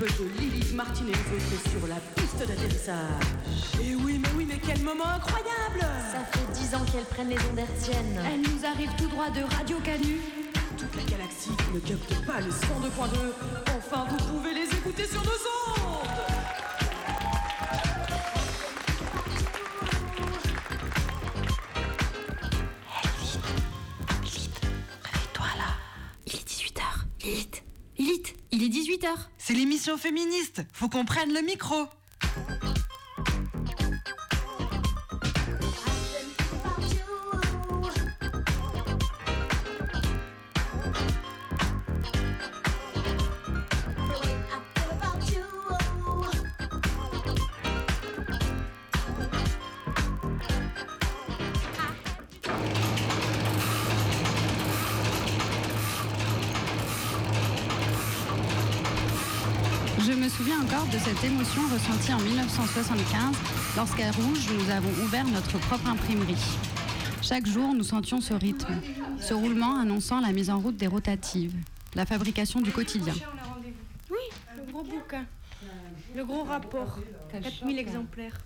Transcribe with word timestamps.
de 0.00 0.40
Lily 0.40 0.74
Martin 0.74 1.04
et 1.04 1.12
les 1.12 1.12
autres 1.12 1.70
sur 1.70 1.86
la 1.86 1.96
piste 2.16 2.38
d'atterrissage. 2.38 2.96
Et 3.82 3.94
oui, 3.94 4.18
mais 4.18 4.28
oui, 4.34 4.46
mais 4.48 4.58
quel 4.58 4.80
moment 4.82 5.04
incroyable 5.04 5.80
Ça 5.80 6.24
fait 6.32 6.52
dix 6.54 6.74
ans 6.74 6.84
qu'elles 6.90 7.04
prennent 7.04 7.28
les 7.28 7.36
ondes 7.36 7.58
hertziennes. 7.58 8.18
Elles 8.24 8.40
nous 8.40 8.64
arrivent 8.64 8.96
tout 8.96 9.08
droit 9.08 9.28
de 9.28 9.42
Radio 9.56 9.76
Canu. 9.84 10.20
Toute 10.78 10.96
la 10.96 11.02
galaxie 11.02 11.50
ne 11.74 11.80
capte 11.80 12.26
pas 12.26 12.40
le 12.40 12.48
102.2. 12.48 13.18
Enfin, 13.76 14.06
vous 14.08 14.16
pouvez 14.16 14.54
les 14.54 14.74
écouter 14.74 15.04
sur 15.04 15.20
nos 15.20 15.28
ondes 15.28 15.49
Féministe. 29.80 30.62
Faut 30.72 30.88
qu'on 30.88 31.06
prenne 31.06 31.32
le 31.32 31.40
micro. 31.40 31.86
1975 62.50 63.36
lorsqu'à 63.76 64.10
Rouge, 64.10 64.48
nous 64.52 64.70
avons 64.70 64.90
ouvert 65.04 65.24
notre 65.24 65.56
propre 65.58 65.86
imprimerie. 65.86 66.34
Chaque 67.22 67.46
jour, 67.46 67.72
nous 67.74 67.84
sentions 67.84 68.20
ce 68.20 68.34
rythme, 68.34 68.74
ce 69.20 69.34
roulement 69.34 69.78
annonçant 69.78 70.20
la 70.20 70.32
mise 70.32 70.50
en 70.50 70.58
route 70.58 70.76
des 70.76 70.88
rotatives, 70.88 71.54
la 71.94 72.04
fabrication 72.06 72.60
du 72.60 72.72
quotidien. 72.72 73.14
Oui, 74.10 74.16
le 74.56 74.72
gros 74.72 74.82
bouquin. 74.82 75.24
Le 76.16 76.24
gros 76.24 76.42
rapport. 76.42 76.98
4000 77.30 77.78
exemplaires. 77.78 78.36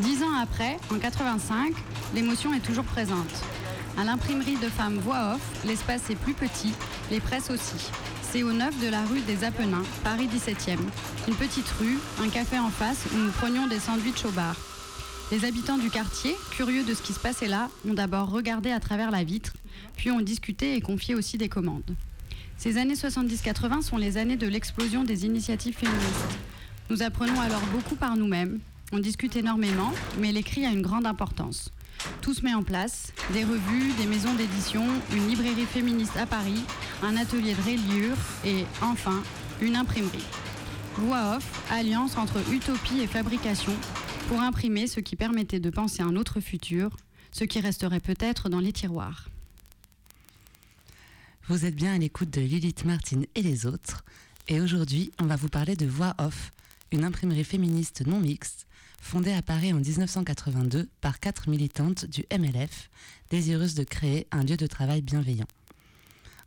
Dix 0.00 0.22
ans 0.22 0.34
après, 0.42 0.76
en 0.94 0.98
85, 0.98 1.72
l'émotion 2.14 2.52
est 2.52 2.60
toujours 2.60 2.84
présente. 2.84 3.42
À 3.98 4.04
l'imprimerie 4.04 4.56
de 4.56 4.68
femmes 4.68 4.98
Voix 4.98 5.34
Off, 5.34 5.64
l'espace 5.64 6.10
est 6.10 6.16
plus 6.16 6.34
petit, 6.34 6.74
les 7.10 7.20
presses 7.20 7.48
aussi. 7.50 7.90
C'est 8.32 8.44
au 8.44 8.52
9 8.54 8.82
de 8.82 8.88
la 8.88 9.04
rue 9.04 9.20
des 9.20 9.44
Apennins, 9.44 9.82
Paris 10.02 10.26
17e. 10.26 10.78
Une 11.28 11.34
petite 11.34 11.68
rue, 11.78 11.98
un 12.18 12.30
café 12.30 12.58
en 12.58 12.70
face 12.70 13.04
où 13.12 13.18
nous 13.18 13.30
prenions 13.30 13.66
des 13.66 13.78
sandwichs 13.78 14.24
au 14.24 14.30
bar. 14.30 14.56
Les 15.30 15.44
habitants 15.44 15.76
du 15.76 15.90
quartier, 15.90 16.34
curieux 16.50 16.82
de 16.82 16.94
ce 16.94 17.02
qui 17.02 17.12
se 17.12 17.20
passait 17.20 17.46
là, 17.46 17.68
ont 17.86 17.92
d'abord 17.92 18.30
regardé 18.30 18.70
à 18.70 18.80
travers 18.80 19.10
la 19.10 19.22
vitre, 19.22 19.52
puis 19.98 20.10
ont 20.10 20.22
discuté 20.22 20.76
et 20.76 20.80
confié 20.80 21.14
aussi 21.14 21.36
des 21.36 21.50
commandes. 21.50 21.94
Ces 22.56 22.78
années 22.78 22.94
70-80 22.94 23.82
sont 23.82 23.98
les 23.98 24.16
années 24.16 24.38
de 24.38 24.46
l'explosion 24.46 25.04
des 25.04 25.26
initiatives 25.26 25.76
féministes. 25.76 26.38
Nous 26.88 27.02
apprenons 27.02 27.38
alors 27.38 27.66
beaucoup 27.70 27.96
par 27.96 28.16
nous-mêmes, 28.16 28.60
on 28.92 28.98
discute 28.98 29.36
énormément, 29.36 29.92
mais 30.20 30.32
l'écrit 30.32 30.64
a 30.64 30.70
une 30.70 30.80
grande 30.80 31.06
importance. 31.06 31.70
Tout 32.20 32.34
se 32.34 32.42
met 32.42 32.54
en 32.54 32.62
place, 32.62 33.12
des 33.32 33.44
revues, 33.44 33.92
des 33.98 34.06
maisons 34.06 34.34
d'édition, 34.34 34.84
une 35.12 35.28
librairie 35.28 35.66
féministe 35.66 36.16
à 36.16 36.26
Paris, 36.26 36.62
un 37.02 37.16
atelier 37.16 37.54
de 37.54 37.62
reliure 37.62 38.16
et, 38.44 38.64
enfin, 38.80 39.22
une 39.60 39.76
imprimerie. 39.76 40.24
Voix 40.96 41.36
off, 41.36 41.64
alliance 41.70 42.16
entre 42.16 42.38
utopie 42.52 43.00
et 43.00 43.06
fabrication, 43.06 43.74
pour 44.28 44.40
imprimer 44.40 44.86
ce 44.86 45.00
qui 45.00 45.16
permettait 45.16 45.60
de 45.60 45.70
penser 45.70 46.02
un 46.02 46.16
autre 46.16 46.40
futur, 46.40 46.96
ce 47.32 47.44
qui 47.44 47.60
resterait 47.60 48.00
peut-être 48.00 48.48
dans 48.48 48.60
les 48.60 48.72
tiroirs. 48.72 49.28
Vous 51.48 51.64
êtes 51.64 51.74
bien 51.74 51.94
à 51.94 51.98
l'écoute 51.98 52.30
de 52.30 52.40
Lilith 52.40 52.84
Martin 52.84 53.22
et 53.34 53.42
les 53.42 53.66
autres. 53.66 54.04
Et 54.48 54.60
aujourd'hui, 54.60 55.12
on 55.20 55.26
va 55.26 55.36
vous 55.36 55.48
parler 55.48 55.74
de 55.74 55.86
Voix 55.86 56.14
Off, 56.18 56.52
une 56.92 57.04
imprimerie 57.04 57.44
féministe 57.44 58.06
non 58.06 58.20
mixte, 58.20 58.66
fondée 59.00 59.32
à 59.32 59.42
Paris 59.42 59.72
en 59.72 59.80
1982 59.80 60.88
par 61.00 61.18
quatre 61.18 61.48
militantes 61.48 62.06
du 62.06 62.24
MLF, 62.32 62.90
désireuses 63.30 63.74
de 63.74 63.82
créer 63.82 64.28
un 64.30 64.44
lieu 64.44 64.56
de 64.56 64.66
travail 64.66 65.02
bienveillant. 65.02 65.48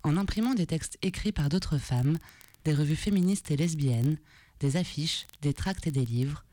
En 0.06 0.18
imprimant 0.18 0.54
des 0.54 0.68
textes 0.68 1.00
écrits 1.02 1.32
par 1.32 1.50
d'autres 1.50 1.80
femmes, 1.80 2.20
des 2.64 2.76
revues 2.76 2.96
féministes 2.96 3.50
et 3.50 3.58
lesbiennes, 3.58 4.20
des 4.60 4.78
affiches, 4.78 5.26
des 5.42 5.52
tracts 5.52 5.88
et 5.88 5.92
des 5.92 6.06
livres, 6.06 6.46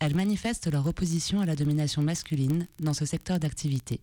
elles 0.00 0.16
manifestent 0.16 0.68
leur 0.68 0.88
opposition 0.88 1.40
à 1.40 1.46
la 1.46 1.54
domination 1.54 2.02
masculine 2.02 2.66
dans 2.80 2.94
ce 2.94 3.06
secteur 3.06 3.38
d'activité. 3.38 4.00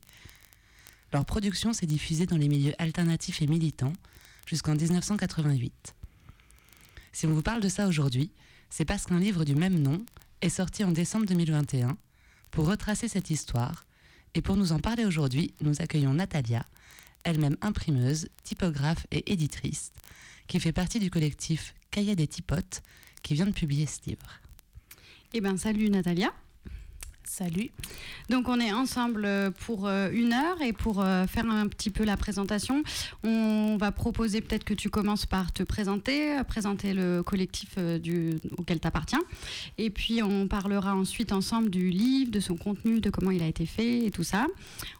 Leur 1.12 1.26
production 1.26 1.74
s'est 1.74 1.86
diffusée 1.86 2.28
dans 2.28 2.38
les 2.38 2.48
milieux 2.48 2.74
alternatifs 2.78 3.42
et 3.42 3.48
militants 3.48 3.92
jusqu'en 4.48 4.74
1988. 4.74 5.96
Si 7.12 7.28
on 7.28 7.34
vous 7.34 7.42
parle 7.42 7.60
de 7.62 7.68
ça 7.68 7.90
aujourd'hui, 7.90 8.32
c'est 8.70 8.86
parce 8.86 9.06
qu'un 9.06 9.20
livre 9.20 9.44
du 9.44 9.54
même 9.54 9.82
nom 9.82 10.06
est 10.40 10.48
sorti 10.48 10.86
en 10.86 10.92
décembre 10.92 11.26
2021 11.26 11.98
pour 12.52 12.68
retracer 12.68 13.10
cette 13.10 13.30
histoire. 13.30 13.86
Et 14.34 14.42
pour 14.42 14.56
nous 14.56 14.72
en 14.72 14.80
parler 14.80 15.04
aujourd'hui, 15.04 15.54
nous 15.60 15.82
accueillons 15.82 16.14
Natalia, 16.14 16.66
elle-même 17.24 17.58
imprimeuse, 17.62 18.28
typographe 18.44 19.08
et 19.12 19.32
éditrice, 19.32 19.92
qui 20.48 20.60
fait 20.60 20.72
partie 20.74 21.00
du 21.00 21.10
collectif 21.10 21.74
Cahiers 21.92 22.16
des 22.16 22.28
Typotes, 22.28 22.82
qui 23.22 23.34
vient 23.34 23.46
de 23.46 23.52
publier 23.52 23.86
ce 23.86 24.00
livre. 24.08 24.40
Eh 25.34 25.42
bien, 25.42 25.58
salut 25.58 25.90
Natalia. 25.90 26.32
Salut. 27.26 27.72
Donc 28.30 28.50
on 28.50 28.60
est 28.60 28.74
ensemble 28.74 29.28
pour 29.66 29.88
euh, 29.88 30.10
une 30.12 30.34
heure 30.34 30.62
et 30.62 30.74
pour 30.74 31.02
euh, 31.02 31.26
faire 31.26 31.50
un 31.50 31.68
petit 31.68 31.90
peu 31.90 32.04
la 32.04 32.18
présentation, 32.18 32.84
on 33.24 33.78
va 33.80 33.92
proposer 33.92 34.42
peut-être 34.42 34.64
que 34.64 34.74
tu 34.74 34.90
commences 34.90 35.26
par 35.26 35.52
te 35.52 35.64
présenter, 35.64 36.38
euh, 36.38 36.44
présenter 36.44 36.94
le 36.94 37.24
collectif 37.24 37.78
auquel 38.58 38.80
tu 38.80 38.88
appartiens. 38.88 39.22
Et 39.78 39.90
puis 39.90 40.22
on 40.22 40.48
parlera 40.48 40.96
ensuite 40.96 41.32
ensemble 41.32 41.70
du 41.70 41.90
livre, 41.90 42.30
de 42.30 42.40
son 42.40 42.58
contenu, 42.58 43.00
de 43.00 43.10
comment 43.10 43.32
il 43.32 43.42
a 43.42 43.48
été 43.48 43.66
fait 43.66 44.06
et 44.06 44.12
tout 44.12 44.24
ça. 44.24 44.48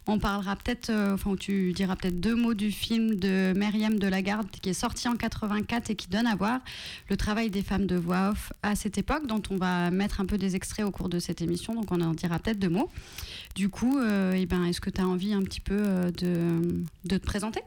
On 0.06 0.18
parlera 0.18 0.56
peut-être, 0.56 0.90
enfin 1.12 1.36
tu 1.36 1.72
diras 1.72 1.94
peut-être 1.96 2.20
deux 2.20 2.34
mots 2.34 2.54
du 2.54 2.70
film 2.70 3.16
de 3.16 3.52
Myriam 3.56 3.98
Delagarde 3.98 4.50
qui 4.50 4.70
est 4.70 4.74
sorti 4.74 5.08
en 5.08 5.16
84 5.16 5.90
et 5.90 5.94
qui 5.94 6.08
donne 6.08 6.26
à 6.26 6.36
voir 6.36 6.60
le 7.08 7.16
travail 7.16 7.50
des 7.50 7.62
femmes 7.62 7.86
de 7.86 7.96
voix 7.96 8.30
off 8.30 8.52
à 8.62 8.74
cette 8.76 8.98
époque, 8.98 9.26
dont 9.26 9.42
on 9.50 9.56
va 9.56 9.90
mettre 9.90 10.20
un 10.20 10.26
peu 10.26 10.38
des 10.38 10.56
extraits 10.56 10.86
au 10.86 10.90
cours 10.90 11.08
de 11.08 11.18
cette 11.18 11.42
émission. 11.42 11.74
Donc 11.74 11.90
on 11.90 12.00
en 12.14 12.16
dira 12.16 12.38
peut-être 12.38 12.58
deux 12.58 12.68
mots. 12.68 12.90
Du 13.54 13.68
coup, 13.68 13.98
euh, 13.98 14.34
eh 14.36 14.46
ben, 14.46 14.64
est-ce 14.64 14.80
que 14.80 14.90
tu 14.90 15.00
as 15.00 15.06
envie 15.06 15.32
un 15.32 15.42
petit 15.42 15.60
peu 15.60 15.76
euh, 15.76 16.10
de, 16.10 16.84
de 17.04 17.18
te 17.18 17.24
présenter? 17.24 17.60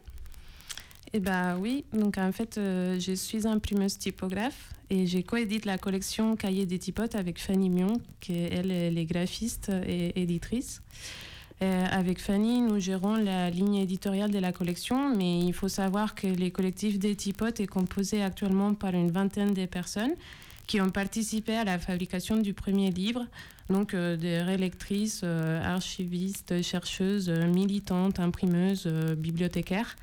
Eh 1.14 1.20
bien 1.20 1.58
oui, 1.58 1.86
donc 1.94 2.18
en 2.18 2.32
fait, 2.32 2.58
euh, 2.58 3.00
je 3.00 3.14
suis 3.14 3.48
imprimeuse 3.48 3.98
typographe 3.98 4.72
et 4.90 5.06
j'ai 5.06 5.24
coédite 5.24 5.66
la 5.66 5.78
collection 5.78 6.36
Cahiers 6.36 6.66
des 6.66 6.80
typotes 6.80 7.16
avec 7.16 7.40
Fanny 7.40 7.70
Mion, 7.70 8.02
qui 8.20 8.34
est, 8.34 8.54
elle, 8.54 8.72
elle 8.72 9.06
graphiste 9.06 9.72
et 9.88 10.20
éditrice. 10.22 10.82
Avec 11.60 12.20
Fanny, 12.20 12.62
nous 12.62 12.80
gérons 12.80 13.16
la 13.16 13.50
ligne 13.50 13.78
éditoriale 13.78 14.30
de 14.30 14.38
la 14.38 14.52
collection, 14.52 15.16
mais 15.16 15.40
il 15.40 15.54
faut 15.54 15.70
savoir 15.70 16.14
que 16.14 16.28
les 16.28 16.52
collectifs 16.52 17.00
des 17.00 17.16
typotes 17.16 17.60
est 17.60 17.66
composé 17.66 18.22
actuellement 18.22 18.76
par 18.76 18.94
une 18.94 19.10
vingtaine 19.10 19.56
de 19.56 19.66
personnes 19.66 20.14
qui 20.68 20.80
ont 20.82 20.92
participé 20.92 21.56
à 21.56 21.64
la 21.64 21.80
fabrication 21.80 22.38
du 22.38 22.54
premier 22.54 22.92
livre, 22.92 23.26
donc 23.70 23.94
euh, 23.94 24.16
des 24.18 24.42
relectrices, 24.42 25.22
euh, 25.24 25.62
archivistes, 25.64 26.62
chercheuses, 26.62 27.30
euh, 27.30 27.48
militantes, 27.48 28.20
imprimeuses, 28.20 28.88
bibliothécaires. 29.18 29.96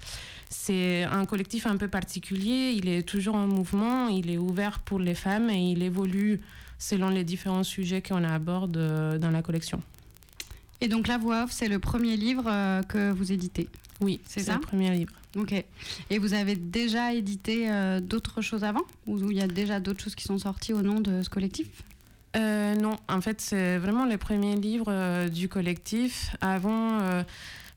C'est 0.51 1.05
un 1.05 1.25
collectif 1.25 1.67
un 1.67 1.77
peu 1.77 1.89
particulier, 1.89 2.75
il 2.77 2.89
est 2.89 3.03
toujours 3.03 3.35
en 3.35 3.47
mouvement, 3.47 4.09
il 4.09 4.31
est 4.31 4.39
ouvert 4.39 4.79
pour 4.81 4.99
les 4.99 5.15
femmes 5.15 5.51
et 5.51 5.73
il 5.73 5.83
évolue 5.83 6.41
selon 6.79 7.09
les 7.09 7.25
différents 7.25 7.65
sujets 7.65 8.03
qu'on 8.03 8.23
aborde 8.25 9.19
dans 9.19 9.31
la 9.31 9.43
collection. 9.43 9.83
Et 10.81 10.89
donc 10.89 11.09
La 11.09 11.19
Voix 11.19 11.45
Off, 11.45 11.51
c'est 11.53 11.69
le 11.69 11.79
premier 11.79 12.17
livre 12.17 12.45
euh, 12.47 12.83
que 12.83 13.11
vous 13.11 13.33
éditez? 13.33 13.69
Oui, 14.01 14.21
C'est 14.27 14.41
c'est 14.41 14.47
ça? 14.47 14.55
le 14.55 14.61
premier 14.61 14.91
livre. 14.91 15.13
Ok. 15.37 15.53
Et 16.11 16.19
vous 16.19 16.35
avez 16.35 16.57
déjà 16.57 17.15
édité 17.15 17.71
euh, 17.71 18.01
d'autres 18.01 18.43
choses 18.43 18.65
avant? 18.65 18.83
Ou 19.07 19.31
il 19.31 19.39
y 19.39 19.41
a 19.41 19.47
déjà 19.49 19.81
d'autres 19.81 20.03
choses 20.05 20.15
qui 20.15 20.25
sont 20.25 20.39
sorties 20.39 20.73
au 20.73 20.83
nom 20.83 21.01
de 21.01 21.23
ce 21.23 21.31
collectif? 21.31 21.69
Euh, 22.37 22.75
non, 22.75 22.97
en 23.09 23.21
fait, 23.21 23.41
c'est 23.41 23.79
vraiment 23.79 24.05
les 24.05 24.19
premiers 24.19 24.57
livres 24.57 24.89
euh, 24.89 25.29
du 25.29 25.49
collectif. 25.49 26.35
Avant, 26.41 27.01
euh, 27.01 27.23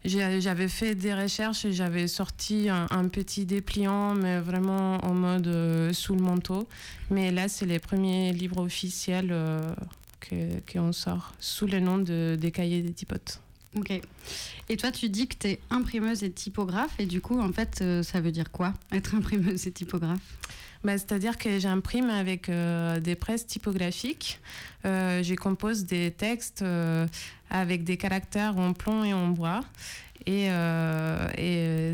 j'avais 0.03 0.67
fait 0.67 0.95
des 0.95 1.13
recherches 1.13 1.65
et 1.65 1.73
j'avais 1.73 2.07
sorti 2.07 2.69
un, 2.69 3.07
petit 3.07 3.45
dépliant, 3.45 4.15
mais 4.15 4.39
vraiment 4.39 4.97
en 5.05 5.13
mode 5.13 5.93
sous 5.93 6.15
le 6.15 6.21
manteau. 6.21 6.67
Mais 7.09 7.31
là, 7.31 7.47
c'est 7.49 7.65
les 7.65 7.79
premiers 7.79 8.31
livres 8.31 8.61
officiels 8.61 9.35
qu'on 10.29 10.91
sort 10.93 11.33
sous 11.39 11.67
le 11.67 11.79
nom 11.79 11.97
de, 11.97 12.37
des 12.39 12.51
cahiers 12.51 12.81
des 12.81 12.93
typotes. 12.93 13.41
Ok. 13.75 13.99
Et 14.69 14.77
toi, 14.77 14.91
tu 14.91 15.09
dis 15.09 15.27
que 15.27 15.35
tu 15.37 15.47
es 15.47 15.59
imprimeuse 15.69 16.23
et 16.23 16.31
typographe, 16.31 16.95
et 16.99 17.05
du 17.05 17.19
coup, 17.19 17.39
en 17.41 17.51
fait, 17.51 17.83
ça 18.03 18.21
veut 18.21 18.31
dire 18.31 18.49
quoi, 18.51 18.73
être 18.93 19.13
imprimeuse 19.13 19.67
et 19.67 19.71
typographe? 19.71 20.21
Bah, 20.83 20.97
C'est-à-dire 20.97 21.37
que 21.37 21.59
j'imprime 21.59 22.09
avec 22.09 22.49
euh, 22.49 22.99
des 22.99 23.15
presses 23.15 23.45
typographiques. 23.45 24.39
Euh, 24.85 25.23
je 25.23 25.35
compose 25.35 25.85
des 25.85 26.11
textes 26.11 26.63
avec 27.49 27.83
des 27.83 27.97
caractères 27.97 28.57
en 28.57 28.73
plomb 28.73 29.03
et 29.03 29.13
en 29.13 29.29
bois. 29.29 29.61
Et, 30.25 30.47
et, 31.37 31.93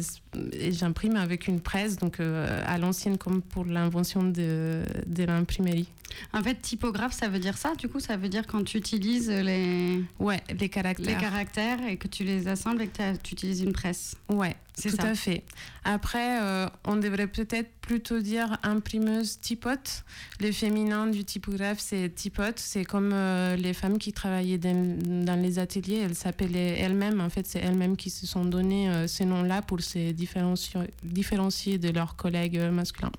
et 0.53 0.71
j'imprime 0.71 1.17
avec 1.17 1.47
une 1.47 1.59
presse, 1.59 1.97
donc 1.97 2.19
à 2.19 2.77
l'ancienne, 2.79 3.19
comme 3.19 3.43
pour 3.43 3.65
l'invention 3.65 4.23
de, 4.23 4.81
de 5.05 5.23
l'imprimerie. 5.23 5.87
En 6.31 6.41
fait, 6.41 6.55
typographe, 6.55 7.13
ça 7.13 7.27
veut 7.27 7.39
dire 7.39 7.57
ça, 7.57 7.75
du 7.75 7.87
coup, 7.89 7.99
ça 7.99 8.17
veut 8.17 8.29
dire 8.29 8.47
quand 8.47 8.63
tu 8.63 8.77
utilises 8.77 9.29
les... 9.29 10.03
Ouais, 10.19 10.41
les 10.59 10.69
caractères. 10.69 11.05
Les 11.05 11.15
caractères 11.15 11.79
et 11.87 11.97
que 11.97 12.07
tu 12.07 12.23
les 12.23 12.47
assembles 12.47 12.81
et 12.83 12.87
que 12.87 13.15
tu 13.17 13.33
utilises 13.33 13.61
une 13.61 13.73
presse? 13.73 14.15
Ouais, 14.29 14.55
c'est 14.73 14.95
tout 14.95 15.05
à 15.05 15.15
fait. 15.15 15.43
Après, 15.83 16.41
euh, 16.41 16.67
on 16.85 16.95
devrait 16.97 17.27
peut-être 17.27 17.69
plutôt 17.83 18.19
dire 18.19 18.57
imprimeuse 18.63 19.39
typote. 19.39 20.03
Le 20.39 20.51
féminin 20.51 21.05
du 21.05 21.23
typographe, 21.23 21.79
c'est 21.79 22.09
typote. 22.15 22.57
C'est 22.57 22.83
comme 22.83 23.11
euh, 23.13 23.55
les 23.55 23.73
femmes 23.73 23.99
qui 23.99 24.11
travaillaient 24.11 24.57
dans, 24.57 25.39
les 25.39 25.59
ateliers. 25.59 25.97
Elles 25.97 26.15
s'appelaient 26.15 26.79
elles-mêmes. 26.79 27.21
En 27.21 27.29
fait, 27.29 27.45
c'est 27.45 27.59
elles-mêmes 27.59 27.95
qui 27.95 28.09
se 28.09 28.25
sont 28.25 28.45
donné 28.45 28.89
euh, 28.89 29.05
ces 29.05 29.25
noms-là 29.25 29.61
pour 29.61 29.81
se 29.81 30.11
différencier, 30.11 30.79
différencier 31.03 31.77
de 31.77 31.89
leurs 31.89 32.15
collègues 32.15 32.59
masculins. 32.71 33.11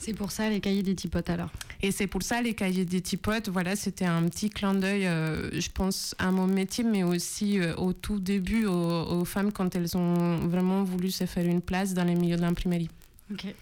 C'est 0.00 0.14
pour 0.14 0.30
ça 0.30 0.48
les 0.48 0.60
cahiers 0.60 0.82
des 0.82 0.94
typotes 0.94 1.28
alors? 1.28 1.50
Et 1.82 1.92
c'est 1.92 2.06
pour 2.06 2.22
ça 2.22 2.40
les 2.40 2.54
cahiers 2.54 2.86
des 2.86 3.02
typotes, 3.02 3.50
voilà, 3.50 3.76
c'était 3.76 4.06
un 4.06 4.26
petit 4.28 4.48
clin 4.48 4.72
d'œil, 4.72 5.06
euh, 5.06 5.50
je 5.60 5.68
pense, 5.68 6.14
à 6.18 6.30
mon 6.30 6.46
métier, 6.46 6.84
mais 6.84 7.02
aussi 7.02 7.60
euh, 7.60 7.74
au 7.76 7.92
tout 7.92 8.18
début 8.18 8.64
aux, 8.64 9.24
femmes 9.26 9.52
quand 9.52 9.76
elles 9.76 9.98
ont 9.98 10.38
vraiment 10.48 10.84
voulu 10.84 11.10
se 11.10 11.26
faire 11.26 11.44
une 11.44 11.60
place 11.60 11.92
dans 11.92 12.04
les 12.04 12.14
milieux 12.14 12.36
de 12.36 12.40
l'imprimerie. 12.40 12.88
Ok. 13.30 13.54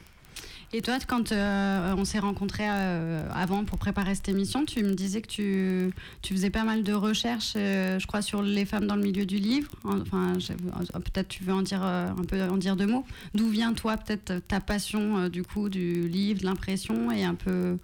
Et 0.75 0.83
toi, 0.83 0.99
quand 1.07 1.33
euh, 1.33 1.95
on 1.97 2.05
s'est 2.05 2.19
rencontrés 2.19 2.69
euh, 2.69 3.27
avant 3.33 3.65
pour 3.65 3.79
préparer 3.79 4.15
cette 4.15 4.29
émission, 4.29 4.67
tu 4.67 4.83
me 4.83 4.93
disais 4.93 5.23
que 5.23 5.27
tu, 5.27 5.91
tu 6.21 6.35
faisais 6.35 6.51
pas 6.51 6.65
mal 6.65 6.83
de 6.83 6.93
recherches, 6.93 7.55
euh, 7.57 7.99
je 7.99 8.07
crois, 8.07 8.21
sur 8.21 8.43
les 8.43 8.67
femmes 8.67 8.87
dans 8.87 8.97
le 8.97 9.03
milieu 9.03 9.25
du 9.25 9.39
livre. 9.39 9.71
Enfin, 9.85 10.35
peut-être 10.35 11.29
tu 11.29 11.43
veux 11.43 11.55
en 11.55 11.63
dire 11.63 11.83
un 11.83 12.25
peu 12.29 12.43
en 12.43 12.59
dire 12.59 12.77
deux 12.77 12.87
mots. 12.87 13.07
D'où 13.35 13.49
vient 13.49 13.73
toi 13.73 13.97
peut-être 13.97 14.47
ta 14.47 14.61
passion 14.61 15.29
du 15.29 15.43
coup 15.43 15.71
du 15.71 16.07
livre, 16.07 16.41
de 16.41 16.45
l'impression 16.45 17.11
et 17.11 17.25
un 17.25 17.35
peu 17.35 17.79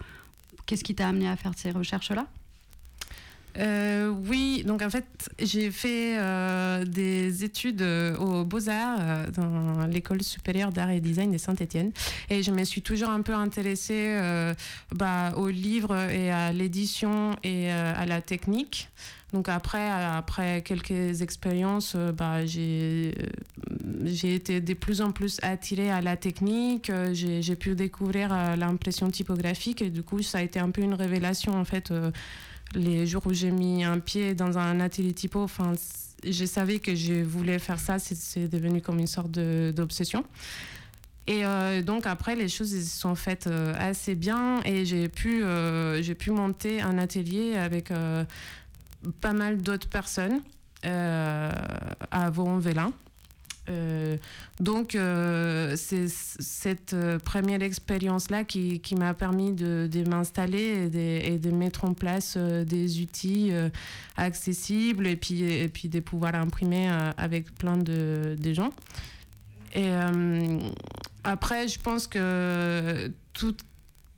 qu'est-ce 0.67 0.85
qui 0.85 0.95
t'a 0.95 1.09
amené 1.09 1.29
à 1.29 1.37
faire 1.37 1.53
ces 1.57 1.71
recherches-là? 1.71 2.27
Euh, 3.59 4.13
oui, 4.29 4.65
donc 4.67 4.83
en 4.83 4.91
fait, 4.91 5.07
j'ai 5.39 5.71
fait 5.71 6.19
euh, 6.19 6.85
des 6.85 7.45
études 7.45 7.83
euh, 7.83 8.17
aux 8.17 8.45
Beaux-Arts 8.45 9.31
dans 9.33 9.87
l'école 9.87 10.23
supérieure 10.23 10.73
d'art 10.73 10.91
et 10.91 11.01
design 11.01 11.31
de 11.31 11.39
Saint-Étienne. 11.39 11.93
Et 12.31 12.43
je 12.43 12.51
me 12.51 12.65
suis 12.65 12.83
toujours 12.83 13.11
un 13.11 13.23
peu 13.23 13.35
intéressée 13.35 14.19
bah, 14.95 15.33
aux 15.37 15.49
livres 15.49 15.95
et 16.11 16.31
à 16.31 16.53
l'édition 16.53 17.37
et 17.43 17.71
à 17.71 18.05
la 18.07 18.21
technique. 18.21 18.89
Donc 19.33 19.49
après, 19.49 19.91
après 19.91 20.63
quelques 20.63 21.23
expériences, 21.23 21.97
bah, 21.97 22.47
j'ai 22.47 23.15
été 24.23 24.61
de 24.61 24.75
plus 24.75 25.01
en 25.01 25.11
plus 25.13 25.39
attirée 25.43 25.91
à 25.91 26.01
la 26.01 26.17
technique. 26.17 26.91
J'ai 27.13 27.57
pu 27.57 27.75
découvrir 27.75 28.57
l'impression 28.57 29.11
typographique 29.11 29.83
et 29.83 29.91
du 29.91 30.03
coup, 30.03 30.23
ça 30.23 30.39
a 30.39 30.43
été 30.43 30.59
un 30.59 30.71
peu 30.71 30.83
une 30.83 30.95
révélation 30.95 31.53
en 31.53 31.65
fait 31.65 31.93
les 32.75 33.07
jours 33.07 33.27
où 33.27 33.33
j'ai 33.33 33.51
mis 33.51 33.85
un 33.85 33.99
pied 33.99 34.35
dans 34.35 34.59
un 34.59 34.81
atelier 34.81 35.13
typo, 35.13 35.43
enfin, 35.43 35.73
je 36.25 36.45
savais 36.45 36.79
que 36.79 36.95
je 36.95 37.23
voulais 37.23 37.59
faire 37.59 37.79
ça, 37.79 37.99
c'est 37.99 38.49
devenu 38.49 38.81
comme 38.81 38.99
une 38.99 39.07
sorte 39.07 39.31
d'obsession. 39.31 40.25
Et 41.27 41.45
euh, 41.45 41.83
donc 41.83 42.07
après, 42.07 42.37
les 42.37 42.49
choses 42.49 42.71
se 42.71 42.99
sont 42.99 43.15
faites 43.15 43.47
euh, 43.47 43.75
assez 43.79 44.15
bien 44.15 44.61
et 44.65 44.85
j'ai 44.85 45.09
pu, 45.09 45.41
euh, 45.43 46.03
pu 46.15 46.31
monter 46.31 46.83
un 46.83 46.99
atelier 46.99 47.57
avec 47.57 47.93
pas 49.21 49.33
mal 49.33 49.63
d'autres 49.63 49.89
personnes 49.89 50.43
à 50.83 52.31
Vaux-en-Velin. 52.31 52.93
Euh, 53.71 54.17
donc, 54.61 54.95
euh, 54.95 55.75
c'est 55.77 56.09
cette 56.09 56.93
euh, 56.93 57.19
première 57.19 57.63
expérience-là 57.63 58.45
qui, 58.45 58.81
qui 58.81 58.95
m'a 58.95 59.15
permis 59.15 59.53
de, 59.53 59.89
de 59.91 60.09
m'installer 60.09 60.91
et, 60.95 61.35
et, 61.35 61.39
de 61.39 61.51
mettre 61.51 61.85
en 61.85 61.95
place 61.95 62.37
des 62.37 63.01
outils 63.01 63.53
accessibles 64.17 65.07
et 65.07 65.17
puis, 65.17 65.43
et 65.43 65.69
puis 65.69 65.89
de 65.89 66.01
pouvoir 66.01 66.35
imprimer 66.35 66.89
avec 67.17 67.55
plein 67.55 67.77
de, 67.77 68.37
de 68.39 68.53
gens. 68.53 68.71
Et 69.75 69.91
après, 71.25 71.69
je 71.69 71.81
pense 71.81 72.07
que 72.07 73.11
tout, 73.33 73.57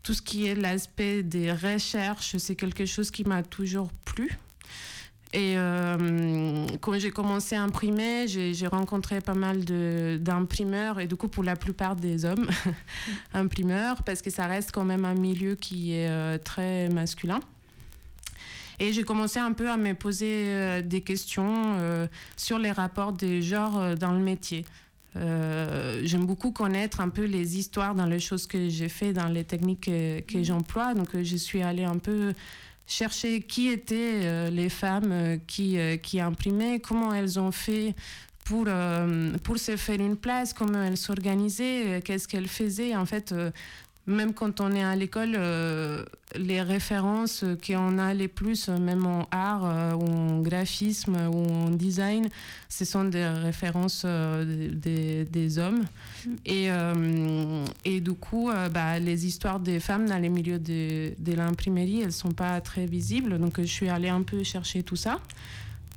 tout 0.02 0.14
ce 0.14 0.22
qui 0.22 0.46
est 0.46 0.54
l'aspect 0.54 1.22
des 1.22 1.52
recherches, 1.52 2.36
c'est 2.36 2.56
quelque 2.56 2.84
chose 2.84 3.10
qui 3.10 3.24
m'a 3.24 3.42
toujours 3.42 3.90
plu. 4.04 4.38
Et 5.36 5.58
euh, 5.58 6.66
quand 6.80 6.98
j'ai 6.98 7.10
commencé 7.10 7.56
à 7.56 7.62
imprimer, 7.62 8.26
j'ai 8.26 8.66
rencontré 8.66 9.20
pas 9.20 9.34
mal 9.34 9.66
d'imprimeurs, 9.66 10.98
et 10.98 11.06
du 11.06 11.14
coup 11.14 11.28
pour 11.28 11.44
la 11.44 11.56
plupart 11.56 11.94
des 11.94 12.24
hommes 12.24 12.48
imprimeurs, 13.34 14.02
parce 14.02 14.22
que 14.22 14.30
ça 14.30 14.46
reste 14.46 14.72
quand 14.72 14.84
même 14.84 15.04
un 15.04 15.12
milieu 15.12 15.54
qui 15.54 15.92
est 15.92 16.08
euh, 16.08 16.38
très 16.42 16.88
masculin. 16.88 17.40
Et 18.78 18.94
j'ai 18.94 19.02
commencé 19.02 19.38
un 19.38 19.52
peu 19.52 19.68
à 19.68 19.76
me 19.76 19.92
poser 19.92 20.46
euh, 20.46 20.80
des 20.80 21.02
questions 21.02 21.76
sur 22.38 22.58
les 22.58 22.72
rapports 22.72 23.12
des 23.12 23.42
genres 23.42 23.94
dans 23.94 24.12
le 24.12 24.20
métier. 24.20 24.64
J'aime 25.14 26.24
beaucoup 26.24 26.50
connaître 26.50 27.00
un 27.00 27.10
peu 27.10 27.24
les 27.24 27.58
histoires 27.58 27.94
dans 27.94 28.06
les 28.06 28.20
choses 28.20 28.46
que 28.46 28.70
j'ai 28.70 28.88
fait, 28.88 29.12
dans 29.12 29.28
les 29.28 29.44
techniques 29.44 29.84
que, 29.84 30.20
que 30.20 30.42
j'emploie. 30.42 30.94
Donc 30.94 31.08
je 31.22 31.36
suis 31.36 31.62
allée 31.62 31.84
un 31.84 31.98
peu 31.98 32.32
chercher 32.86 33.40
qui 33.40 33.68
étaient 33.68 34.20
euh, 34.24 34.50
les 34.50 34.68
femmes 34.68 35.10
euh, 35.10 35.36
qui, 35.46 35.78
euh, 35.78 35.96
qui 35.96 36.20
imprimaient, 36.20 36.80
comment 36.80 37.12
elles 37.12 37.38
ont 37.38 37.52
fait 37.52 37.94
pour, 38.44 38.68
pour 39.42 39.58
se 39.58 39.76
faire 39.76 40.00
une 40.00 40.16
place, 40.16 40.52
comment 40.52 40.80
elles 40.80 40.96
s'organisaient, 40.96 42.00
qu'est-ce 42.04 42.28
qu'elles 42.28 42.46
faisaient. 42.46 42.94
En 42.94 43.04
fait, 43.04 43.34
même 44.06 44.34
quand 44.34 44.60
on 44.60 44.72
est 44.72 44.82
à 44.82 44.94
l'école, 44.94 45.34
euh, 45.36 46.04
les 46.36 46.62
références 46.62 47.44
qu'on 47.66 47.98
a 47.98 48.14
les 48.14 48.28
plus, 48.28 48.68
même 48.68 49.04
en 49.06 49.26
art 49.30 49.64
euh, 49.64 49.92
ou 49.94 50.06
en 50.08 50.40
graphisme 50.40 51.16
ou 51.32 51.52
en 51.52 51.70
design, 51.70 52.28
ce 52.68 52.84
sont 52.84 53.04
des 53.04 53.26
références 53.26 54.02
euh, 54.04 54.70
des, 54.72 55.24
des, 55.24 55.58
hommes. 55.58 55.84
Mm. 56.24 56.30
Et, 56.46 56.68
et 57.84 58.00
du 58.00 58.12
coup, 58.12 58.50
bah, 58.72 58.98
les 58.98 59.26
histoires 59.26 59.60
des 59.60 59.80
femmes 59.80 60.08
dans 60.08 60.18
les 60.18 60.28
milieux 60.28 60.58
de, 60.58 61.12
de 61.18 61.32
l'imprimerie, 61.32 62.00
elles 62.00 62.06
ne 62.06 62.10
sont 62.10 62.32
pas 62.32 62.60
très 62.60 62.86
visibles. 62.86 63.38
Donc, 63.38 63.60
je 63.60 63.66
suis 63.66 63.88
allée 63.88 64.08
un 64.08 64.22
peu 64.22 64.42
chercher 64.42 64.82
tout 64.82 64.96
ça. 64.96 65.20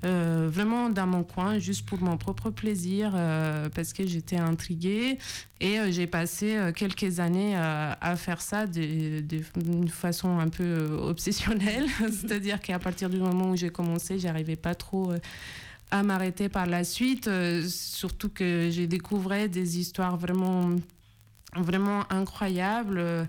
Euh, 0.05 0.47
vraiment 0.49 0.89
dans 0.89 1.07
mon 1.07 1.23
coin, 1.23 1.59
juste 1.59 1.85
pour 1.85 2.01
mon 2.01 2.15
propre 2.15 2.51
plaisir, 2.51 3.11
euh, 3.15 3.67
parce 3.69 3.91
que 3.91 4.07
j'étais 4.07 4.37
intriguée. 4.37 5.17
Et 5.59 5.77
euh, 5.77 5.91
j'ai 5.91 6.07
passé 6.07 6.57
quelques 6.75 7.19
années 7.19 7.55
à 7.57 8.15
faire 8.15 8.41
ça 8.41 8.65
d'une 8.65 9.89
façon 9.89 10.39
un 10.39 10.47
peu 10.47 10.97
obsessionnelle. 11.01 11.85
C'est-à-dire 11.99 12.61
qu'à 12.61 12.79
partir 12.79 13.09
du 13.09 13.17
moment 13.17 13.51
où 13.51 13.55
j'ai 13.55 13.69
commencé, 13.69 14.19
j'arrivais 14.19 14.55
pas 14.55 14.75
trop 14.75 15.13
à 15.91 16.03
m'arrêter 16.03 16.49
par 16.49 16.65
la 16.65 16.83
suite. 16.83 17.29
surtout 17.67 18.29
que 18.29 18.69
j'ai 18.71 18.87
découvert 18.87 19.49
des 19.49 19.79
histoires 19.79 20.15
vraiment, 20.15 20.75
vraiment 21.55 22.03
incroyables. 22.09 23.27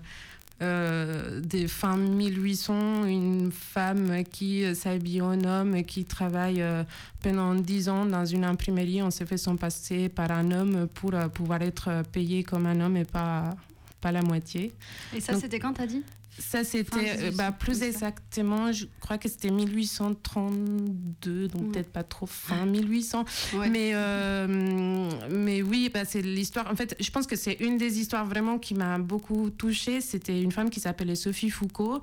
Euh, 0.61 1.39
des 1.39 1.67
fins 1.67 1.97
1800, 1.97 3.05
une 3.05 3.51
femme 3.51 4.23
qui 4.23 4.75
s'habille 4.75 5.21
en 5.21 5.43
homme, 5.43 5.83
qui 5.83 6.05
travaille 6.05 6.61
euh, 6.61 6.83
pendant 7.23 7.55
10 7.55 7.89
ans 7.89 8.05
dans 8.05 8.25
une 8.25 8.43
imprimerie. 8.43 9.01
On 9.01 9.09
s'est 9.09 9.25
fait 9.25 9.37
son 9.37 9.57
passer 9.57 10.07
par 10.07 10.29
un 10.29 10.51
homme 10.51 10.87
pour 10.93 11.15
euh, 11.15 11.29
pouvoir 11.29 11.63
être 11.63 12.03
payé 12.11 12.43
comme 12.43 12.67
un 12.67 12.79
homme 12.79 12.95
et 12.95 13.05
pas, 13.05 13.55
pas 14.01 14.11
la 14.11 14.21
moitié. 14.21 14.71
Et 15.15 15.19
ça, 15.19 15.33
c'était 15.33 15.59
quand, 15.59 15.73
t'as 15.73 15.87
dit? 15.87 16.03
Ça, 16.39 16.63
c'était 16.63 17.17
euh, 17.19 17.31
bah, 17.31 17.51
plus 17.51 17.83
exactement, 17.83 18.71
je 18.71 18.85
crois 19.01 19.17
que 19.17 19.27
c'était 19.27 19.51
1832, 19.51 21.49
donc 21.49 21.73
peut-être 21.73 21.91
pas 21.91 22.03
trop 22.03 22.25
fin 22.25 22.65
1800. 22.65 23.25
Mais, 23.69 23.91
euh, 23.93 25.09
mais 25.29 25.61
oui, 25.61 25.91
bah, 25.93 26.05
c'est 26.05 26.21
l'histoire. 26.21 26.71
En 26.71 26.75
fait, 26.75 26.95
je 26.99 27.11
pense 27.11 27.27
que 27.27 27.35
c'est 27.35 27.57
une 27.59 27.77
des 27.77 27.99
histoires 27.99 28.25
vraiment 28.25 28.59
qui 28.59 28.75
m'a 28.75 28.97
beaucoup 28.97 29.49
touchée. 29.49 29.99
C'était 29.99 30.41
une 30.41 30.51
femme 30.51 30.69
qui 30.69 30.79
s'appelait 30.79 31.15
Sophie 31.15 31.49
Foucault 31.49 32.01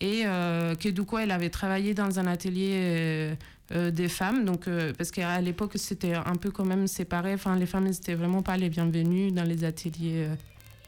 et 0.00 0.22
euh, 0.26 0.74
que 0.74 0.88
du 0.88 1.02
coup, 1.04 1.18
elle 1.18 1.30
avait 1.30 1.50
travaillé 1.50 1.94
dans 1.94 2.18
un 2.18 2.26
atelier. 2.26 3.36
des 3.70 4.08
femmes, 4.08 4.46
donc 4.46 4.64
parce 4.96 5.10
qu'à 5.10 5.42
l'époque 5.42 5.74
c'était 5.76 6.14
un 6.14 6.36
peu 6.36 6.50
quand 6.50 6.64
même 6.64 6.86
séparé. 6.86 7.34
Enfin, 7.34 7.54
les 7.54 7.66
femmes 7.66 7.84
n'étaient 7.84 8.14
vraiment 8.14 8.42
pas 8.42 8.56
les 8.56 8.70
bienvenues 8.70 9.30
dans 9.30 9.44
les 9.44 9.62
ateliers 9.62 10.26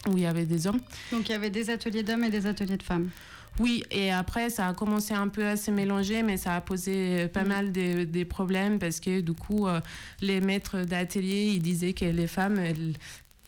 où 0.08 0.16
il 0.16 0.22
y 0.22 0.26
avait 0.26 0.46
des 0.46 0.66
hommes. 0.66 0.80
Donc 1.12 1.28
il 1.28 1.32
y 1.32 1.34
avait 1.34 1.50
des 1.50 1.70
ateliers 1.70 2.02
d'hommes 2.02 2.24
et 2.24 2.30
des 2.30 2.46
ateliers 2.46 2.76
de 2.76 2.82
femmes. 2.82 3.10
Oui, 3.58 3.82
et 3.90 4.10
après, 4.12 4.48
ça 4.48 4.68
a 4.68 4.74
commencé 4.74 5.12
un 5.12 5.28
peu 5.28 5.44
à 5.44 5.56
se 5.56 5.70
mélanger, 5.70 6.22
mais 6.22 6.36
ça 6.36 6.54
a 6.54 6.60
posé 6.60 7.26
pas 7.28 7.44
mal 7.44 7.72
de, 7.72 8.04
des 8.04 8.24
problèmes 8.24 8.78
parce 8.78 9.00
que 9.00 9.20
du 9.20 9.32
coup, 9.32 9.66
euh, 9.66 9.80
les 10.22 10.40
maîtres 10.40 10.82
d'atelier, 10.84 11.52
ils 11.54 11.60
disaient 11.60 11.92
que 11.92 12.04
les 12.04 12.28
femmes, 12.28 12.58
elles, 12.58 12.94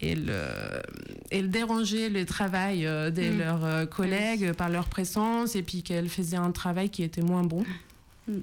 elles, 0.03 0.27
euh, 0.29 0.81
elles 1.31 1.49
dérangeaient 1.51 2.11
le 2.11 2.27
travail 2.27 2.85
euh, 2.85 3.11
de 3.11 3.23
Mm. 3.23 3.39
leurs 3.39 3.65
euh, 3.65 3.87
collègues 3.87 4.53
par 4.53 4.69
leur 4.69 4.87
présence 4.89 5.55
et 5.55 5.63
puis 5.63 5.83
qu'elles 5.83 6.09
faisaient 6.09 6.37
un 6.37 6.51
travail 6.51 6.91
qui 6.91 7.05
était 7.05 7.23
moins 7.23 7.45
bon. 7.45 7.65
Mm. 8.29 8.39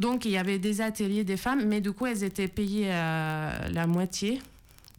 Donc, 0.00 0.24
il 0.26 0.32
y 0.32 0.36
avait 0.36 0.58
des 0.58 0.80
ateliers 0.80 1.24
des 1.24 1.36
femmes, 1.36 1.64
mais 1.66 1.80
du 1.80 1.92
coup, 1.92 2.06
elles 2.06 2.24
étaient 2.24 2.48
payées 2.48 2.92
à 2.92 3.68
la 3.72 3.86
moitié 3.86 4.40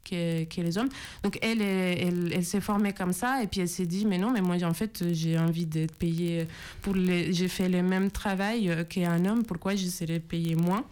que, 0.03 0.43
que 0.45 0.61
les 0.61 0.77
hommes. 0.77 0.89
Donc, 1.23 1.37
elle, 1.41 1.61
elle, 1.61 2.31
elle, 2.33 2.45
s'est 2.45 2.61
formée 2.61 2.93
comme 2.93 3.13
ça, 3.13 3.43
et 3.43 3.47
puis 3.47 3.61
elle 3.61 3.69
s'est 3.69 3.85
dit, 3.85 4.05
mais 4.05 4.17
non, 4.17 4.31
mais 4.31 4.41
moi, 4.41 4.55
en 4.63 4.73
fait, 4.73 5.03
j'ai 5.11 5.37
envie 5.37 5.65
d'être 5.65 5.95
payée 5.95 6.47
pour 6.81 6.95
les... 6.95 7.33
J'ai 7.33 7.47
fait 7.47 7.69
le 7.69 7.81
même 7.83 8.11
travail 8.11 8.69
euh, 8.69 8.83
qu'un 8.83 9.25
homme, 9.25 9.43
pourquoi 9.43 9.75
je 9.75 9.85
serais 9.87 10.19
payée 10.19 10.55
moins? 10.55 10.85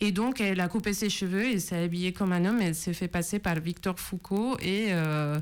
Et 0.00 0.12
donc, 0.12 0.40
elle 0.40 0.60
a 0.60 0.68
coupé 0.68 0.94
ses 0.94 1.10
cheveux 1.10 1.44
et 1.44 1.58
s'est 1.58 1.84
habillée 1.84 2.12
comme 2.12 2.32
un 2.32 2.44
homme. 2.46 2.60
Elle 2.62 2.74
s'est 2.74 2.94
fait 2.94 3.08
passer 3.08 3.38
par 3.38 3.60
Victor 3.60 4.00
Foucault 4.00 4.56
et, 4.60 4.86
euh, 4.90 5.38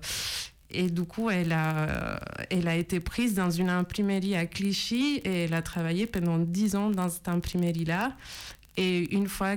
et 0.70 0.90
du 0.90 1.04
coup, 1.04 1.30
elle 1.30 1.52
a, 1.52 2.18
elle 2.50 2.66
a 2.66 2.74
été 2.74 2.98
prise 2.98 3.34
dans 3.34 3.50
une 3.50 3.70
imprimerie 3.70 4.34
à 4.34 4.46
Clichy 4.46 5.20
et 5.24 5.44
elle 5.44 5.54
a 5.54 5.62
travaillé 5.62 6.06
pendant 6.06 6.38
dix 6.38 6.74
ans 6.74 6.90
dans 6.90 7.08
cette 7.08 7.28
imprimerie-là. 7.28 8.16
Et 8.76 9.14
une 9.14 9.28
fois 9.28 9.56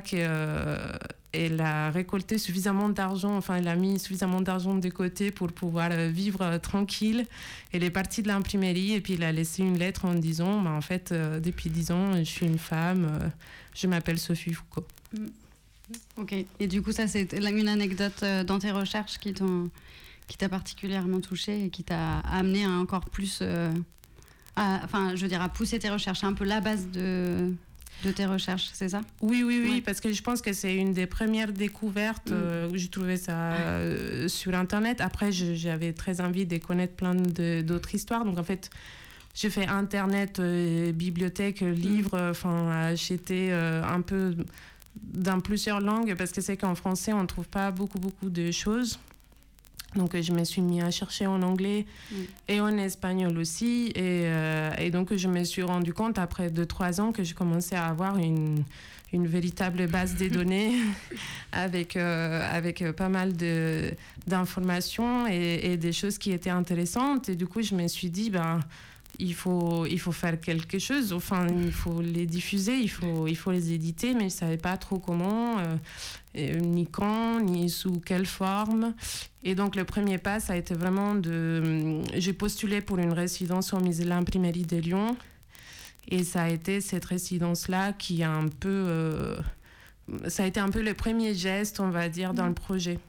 qu'elle 1.31 1.61
a 1.61 1.91
récolté 1.91 2.37
suffisamment 2.37 2.89
d'argent, 2.89 3.35
enfin, 3.35 3.55
elle 3.55 3.67
a 3.67 3.75
mis 3.75 3.99
suffisamment 3.99 4.41
d'argent 4.41 4.75
de 4.75 4.89
côté 4.89 5.31
pour 5.31 5.51
pouvoir 5.51 5.89
euh, 5.91 6.09
vivre 6.09 6.41
euh, 6.41 6.57
tranquille, 6.57 7.25
elle 7.71 7.83
est 7.83 7.89
partie 7.89 8.21
de 8.21 8.27
l'imprimerie 8.27 8.93
et 8.93 9.01
puis 9.01 9.13
elle 9.13 9.23
a 9.23 9.31
laissé 9.31 9.63
une 9.63 9.77
lettre 9.77 10.05
en 10.05 10.13
disant 10.13 10.61
bah, 10.61 10.71
En 10.71 10.81
fait, 10.81 11.11
euh, 11.11 11.39
depuis 11.39 11.69
dix 11.69 11.91
ans, 11.91 12.17
je 12.17 12.23
suis 12.23 12.45
une 12.45 12.57
femme, 12.57 13.31
je 13.73 13.87
m'appelle 13.87 14.19
Sophie 14.19 14.53
Foucault. 14.53 14.87
Ok. 16.17 16.33
Et 16.59 16.67
du 16.67 16.81
coup, 16.81 16.91
ça, 16.91 17.07
c'est 17.07 17.33
une 17.33 17.67
anecdote 17.67 18.23
dans 18.45 18.59
tes 18.59 18.71
recherches 18.71 19.17
qui 19.17 19.33
t'a 20.37 20.49
particulièrement 20.49 21.19
touché 21.19 21.65
et 21.65 21.69
qui 21.69 21.83
t'a 21.83 22.19
amené 22.19 22.65
à 22.65 22.69
encore 22.69 23.05
plus, 23.09 23.43
enfin, 24.55 25.15
je 25.15 25.21
veux 25.21 25.27
dire, 25.27 25.41
à 25.41 25.49
pousser 25.49 25.79
tes 25.79 25.89
recherches. 25.89 26.23
Un 26.23 26.33
peu 26.33 26.45
la 26.45 26.61
base 26.61 26.87
de, 26.91 27.53
de 28.03 28.11
tes 28.11 28.25
recherches, 28.25 28.69
c'est 28.73 28.89
ça? 28.89 29.01
Oui, 29.21 29.43
oui, 29.45 29.59
oui, 29.63 29.69
Ouais. 29.75 29.81
parce 29.81 29.99
que 30.01 30.11
je 30.11 30.21
pense 30.21 30.41
que 30.41 30.53
c'est 30.53 30.75
une 30.75 30.93
des 30.93 31.05
premières 31.05 31.51
découvertes 31.53 32.29
Mm. 32.31 32.33
euh, 32.33 32.69
où 32.69 32.77
j'ai 32.77 32.87
trouvé 32.87 33.17
ça 33.17 33.33
euh, 33.53 34.27
sur 34.27 34.53
Internet. 34.55 35.01
Après, 35.01 35.31
j'avais 35.31 35.93
très 35.93 36.21
envie 36.21 36.45
de 36.45 36.57
connaître 36.57 36.93
plein 36.95 37.15
d'autres 37.15 37.93
histoires. 37.95 38.25
Donc, 38.25 38.37
en 38.39 38.43
fait, 38.43 38.69
j'ai 39.35 39.49
fait 39.49 39.65
Internet, 39.67 40.39
euh, 40.39 40.91
bibliothèque, 40.91 41.61
livres, 41.61 42.29
enfin, 42.31 42.69
acheter 42.91 43.49
euh, 43.51 43.83
un 43.83 44.01
peu 44.01 44.35
dans 44.95 45.39
plusieurs 45.39 45.79
langues 45.79 46.15
parce 46.17 46.31
que 46.31 46.41
c'est 46.41 46.57
qu'en 46.57 46.75
français, 46.75 47.13
on 47.13 47.21
ne 47.21 47.27
trouve 47.27 47.47
pas 47.47 47.71
beaucoup, 47.71 47.99
beaucoup 47.99 48.29
de 48.29 48.51
choses. 48.51 48.99
Donc, 49.95 50.19
je 50.19 50.31
me 50.31 50.43
suis 50.45 50.61
mis 50.61 50.81
à 50.81 50.89
chercher 50.91 51.27
en 51.27 51.41
anglais 51.41 51.85
Mm. 52.11 52.15
et 52.47 52.61
en 52.61 52.77
espagnol 52.77 53.37
aussi. 53.37 53.87
Et, 53.95 54.23
euh, 54.25 54.71
et 54.77 54.89
donc, 54.91 55.13
je 55.15 55.27
me 55.27 55.43
suis 55.43 55.63
rendu 55.63 55.93
compte 55.93 56.17
après 56.17 56.49
2-3 56.49 57.01
ans 57.01 57.11
que 57.11 57.23
je 57.23 57.33
commençais 57.33 57.75
à 57.75 57.87
avoir 57.87 58.17
une, 58.17 58.63
une 59.11 59.27
véritable 59.27 59.87
base 59.87 60.15
de 60.15 60.27
données 60.37 60.71
avec, 61.51 61.97
euh, 61.97 62.41
avec 62.51 62.83
pas 62.93 63.09
mal 63.09 63.35
de- 63.35 63.91
d'informations 64.27 65.27
et, 65.27 65.59
et 65.73 65.77
des 65.77 65.91
choses 65.91 66.17
qui 66.17 66.31
étaient 66.31 66.49
intéressantes. 66.49 67.29
Et 67.29 67.35
du 67.35 67.45
coup, 67.47 67.61
je 67.61 67.75
me 67.75 67.87
suis 67.87 68.09
dit, 68.09 68.29
ben, 68.29 68.59
il 69.19 69.33
faut, 69.35 69.85
il 69.85 69.99
faut 69.99 70.13
faire 70.13 70.39
quelque 70.39 70.79
chose. 70.79 71.11
Enfin, 71.13 71.45
il 71.65 71.71
faut 71.73 72.01
les 72.01 72.25
diffuser, 72.25 72.77
il 72.77 72.89
faut, 72.89 73.27
il 73.27 73.35
faut 73.35 73.51
les 73.51 73.73
éditer, 73.73 74.13
mais 74.13 74.21
je 74.21 74.25
ne 74.25 74.29
savais 74.29 74.57
pas 74.57 74.77
trop 74.77 74.99
comment, 74.99 75.59
euh, 75.59 75.75
ni 76.35 76.87
quand, 76.87 77.39
ni 77.41 77.69
sous 77.69 77.99
quelle 77.99 78.25
forme. 78.25 78.93
Et 79.43 79.55
donc, 79.55 79.75
le 79.75 79.83
premier 79.83 80.17
pas, 80.17 80.39
ça 80.39 80.53
a 80.53 80.55
été 80.55 80.73
vraiment 80.73 81.15
de. 81.15 82.01
J'ai 82.15 82.33
postulé 82.33 82.81
pour 82.81 82.99
une 82.99 83.13
résidence 83.13 83.73
au 83.73 83.79
musée 83.79 84.03
de 84.03 84.09
l'imprimerie 84.09 84.65
de 84.65 84.77
Lyon. 84.77 85.17
Et 86.07 86.23
ça 86.23 86.43
a 86.43 86.49
été 86.49 86.81
cette 86.81 87.05
résidence-là 87.05 87.93
qui 87.93 88.23
a 88.23 88.31
un 88.31 88.47
peu. 88.47 88.69
euh, 88.69 89.35
ça 90.27 90.43
a 90.43 90.45
été 90.47 90.59
un 90.59 90.69
peu 90.69 90.81
le 90.81 90.93
premier 90.93 91.33
geste, 91.33 91.79
on 91.79 91.89
va 91.89 92.09
dire, 92.09 92.33
dans 92.33 92.47
le 92.47 92.53
projet. 92.53 92.99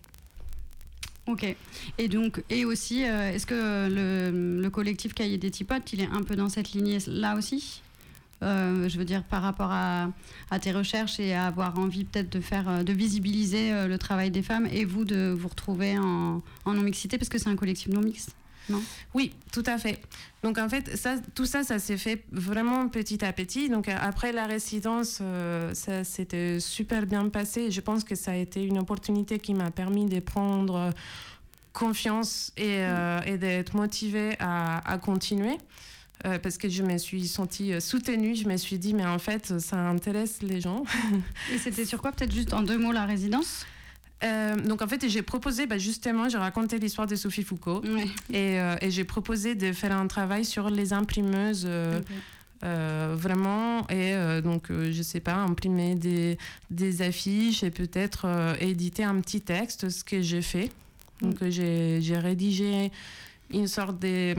Ok. 1.27 1.57
Et 1.99 2.09
donc, 2.09 2.43
et 2.51 2.65
aussi, 2.65 3.05
euh, 3.05 3.33
est-ce 3.33 3.47
que 3.47 3.89
le, 3.89 4.61
le 4.61 4.71
collectif 4.71 5.15
Cahier 5.15 5.39
des 5.39 5.51
Tipotes, 5.51 5.93
il 5.93 6.01
est 6.01 6.09
un 6.13 6.23
peu 6.23 6.37
dans 6.37 6.49
cette 6.49 6.73
lignée-là 6.73 7.37
aussi? 7.37 7.83
Euh, 8.43 8.89
Je 8.89 8.99
veux 8.99 9.05
dire, 9.05 9.23
par 9.23 9.43
rapport 9.43 9.71
à, 9.71 10.09
tes 10.61 10.73
recherches 10.73 11.19
et 11.21 11.35
à 11.35 11.47
avoir 11.47 11.79
envie 11.79 12.05
peut-être 12.05 12.31
de 12.31 12.41
faire, 12.41 12.69
euh, 12.69 12.83
de 12.83 12.93
visibiliser 12.93 13.73
euh, 13.73 13.87
le 13.89 13.99
travail 13.99 14.31
des 14.31 14.43
femmes 14.43 14.67
et 14.71 14.85
vous 14.85 15.05
de 15.05 15.35
vous 15.37 15.49
retrouver 15.49 15.99
en, 15.99 16.43
en 16.65 16.73
non-mixité, 16.75 17.19
parce 17.19 17.29
que 17.29 17.39
c'est 17.39 17.49
un 17.49 17.57
collectif 17.57 17.89
non-mixte. 17.89 18.35
Oui, 19.13 19.33
tout 19.53 19.65
à 19.67 19.77
fait. 19.77 20.01
Donc 20.43 20.57
en 20.57 20.69
fait, 20.69 20.97
ça, 20.97 21.17
tout 21.35 21.47
ça, 21.47 21.63
ça 21.65 21.79
s'est 21.79 21.97
fait 21.97 22.25
vraiment 22.31 22.89
petit 22.89 23.23
à 23.25 23.33
petit. 23.33 23.69
Donc 23.69 23.89
après 23.89 24.33
la 24.33 24.47
résidence, 24.47 25.21
ça 25.75 26.05
s'était 26.05 26.61
super 26.61 27.05
bien 27.05 27.29
passé. 27.29 27.71
Je 27.71 27.81
pense 27.81 28.03
que 28.05 28.15
ça 28.15 28.31
a 28.31 28.37
été 28.37 28.65
une 28.65 28.79
opportunité 28.79 29.41
qui 29.41 29.53
m'a 29.53 29.71
permis 29.73 30.07
de 30.07 30.21
prendre 30.21 30.91
confiance 31.73 32.53
et, 32.57 32.79
et 33.27 33.37
d'être 33.37 33.75
motivée 33.75 34.37
à, 34.39 34.79
à 34.91 34.97
continuer. 34.97 35.59
Euh, 36.25 36.39
parce 36.39 36.57
que 36.57 36.69
je 36.69 36.85
me 36.85 36.99
suis 36.99 37.27
sentie 37.27 37.73
euh, 37.73 37.81
soutenue, 37.81 38.37
je 38.37 38.47
me 38.49 38.57
suis 38.57 38.79
dit, 38.79 38.95
mais 38.95 39.05
en 39.05 39.19
fait, 39.19 39.59
ça 39.59 39.77
intéresse 39.77 40.41
les 40.43 40.61
gens. 40.61 40.85
Et 41.53 41.59
c'était 41.59 41.85
sur 41.85 42.01
quoi? 42.01 42.13
Peut-être 42.13 42.33
juste 42.33 42.55
en 42.55 42.63
deux 42.63 42.79
mots 42.79 42.93
la 42.93 43.07
résidence? 43.07 43.67
Euh, 44.23 44.55
donc 44.55 44.83
en 44.83 44.87
fait, 44.87 45.09
j'ai 45.09 45.23
proposé, 45.23 45.67
bah, 45.67 45.79
justement, 45.79 46.29
j'ai 46.29 46.39
raconté 46.39 46.79
l'histoire 46.79 47.09
de 47.09 47.17
Sophie 47.17 47.43
Foucault. 47.43 47.83
Et, 48.31 48.61
euh, 48.61 48.77
et 48.81 48.93
j'ai 48.93 49.03
proposé 49.03 49.57
de 49.57 49.73
faire 49.73 49.97
un 49.97 50.07
travail 50.07 50.45
sur 50.45 50.71
les 50.71 50.93
imprimeuses, 50.93 51.67
euh, 51.67 53.15
vraiment. 53.19 53.89
Et 53.89 54.15
donc, 54.43 54.69
je 54.71 55.03
sais 55.03 55.19
pas, 55.19 55.35
imprimer 55.35 55.97
des, 55.97 56.39
des 56.71 57.03
affiches 57.03 57.65
et 57.65 57.73
peut-être 57.73 58.27
éditer 58.61 59.03
un 59.03 59.21
petit 59.21 59.41
texte, 59.41 59.89
ce 59.89 60.05
que 60.05 60.23
j'ai 60.23 60.43
fait. 60.43 60.71
Donc, 61.23 61.41
euh, 61.43 61.51
j'ai 61.51 62.01
j'ai 62.03 62.19
rédigé 62.19 62.91
une 63.53 63.69
sorte 63.69 63.99
de. 63.99 64.35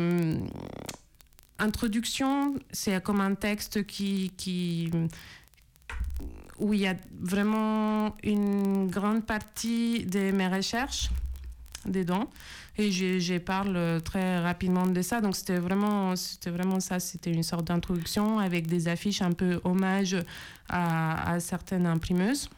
Introduction, 1.60 2.55
c'est 2.72 3.01
comme 3.03 3.22
un 3.22 3.36
texte 3.36 3.86
qui, 3.86 4.31
qui, 4.38 4.91
où 6.60 6.74
il 6.74 6.81
y 6.81 6.88
a 6.88 6.95
vraiment 7.19 8.15
une 8.24 8.88
grande 8.88 9.25
partie 9.25 10.05
de 10.05 10.31
mes 10.31 10.48
recherches 10.48 11.10
dedans. 11.86 12.29
Et 12.77 12.91
je, 12.91 13.38
parle 13.38 14.01
très 14.03 14.39
rapidement 14.39 14.88
de 14.88 15.01
ça. 15.01 15.22
Donc 15.22 15.36
c'était 15.36 15.60
vraiment, 15.60 16.13
vraiment 16.48 16.79
ça. 16.79 17.00
C'était 17.00 17.31
une 17.31 17.43
sorte 17.43 17.65
d'introduction 17.65 18.39
avec 18.39 18.67
des 18.67 18.88
affiches 18.88 19.22
un 19.22 19.31
peu 19.31 19.60
hommage 19.63 20.15
à, 20.69 21.33
à 21.33 21.39
certaines 21.39 21.86
imprimeuses. 21.86 22.50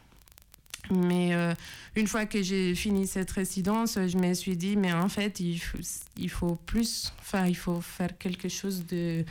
Mais 0.90 1.34
euh, 1.34 1.54
une 1.96 2.06
fois 2.06 2.26
que 2.26 2.42
j'ai 2.42 2.74
fini 2.74 3.06
cette 3.06 3.30
résidence, 3.30 3.98
je 4.06 4.16
me 4.18 4.32
suis 4.34 4.56
dit, 4.56 4.76
mais 4.76 4.92
en 4.92 5.08
fait, 5.08 5.40
il 5.40 5.58
faut, 5.58 5.78
il 6.16 6.30
faut 6.30 6.56
plus, 6.66 7.12
enfin, 7.20 7.46
il 7.46 7.56
faut 7.56 7.80
faire 7.80 8.16
quelque 8.18 8.48
chose 8.48 8.84
de. 8.86 9.24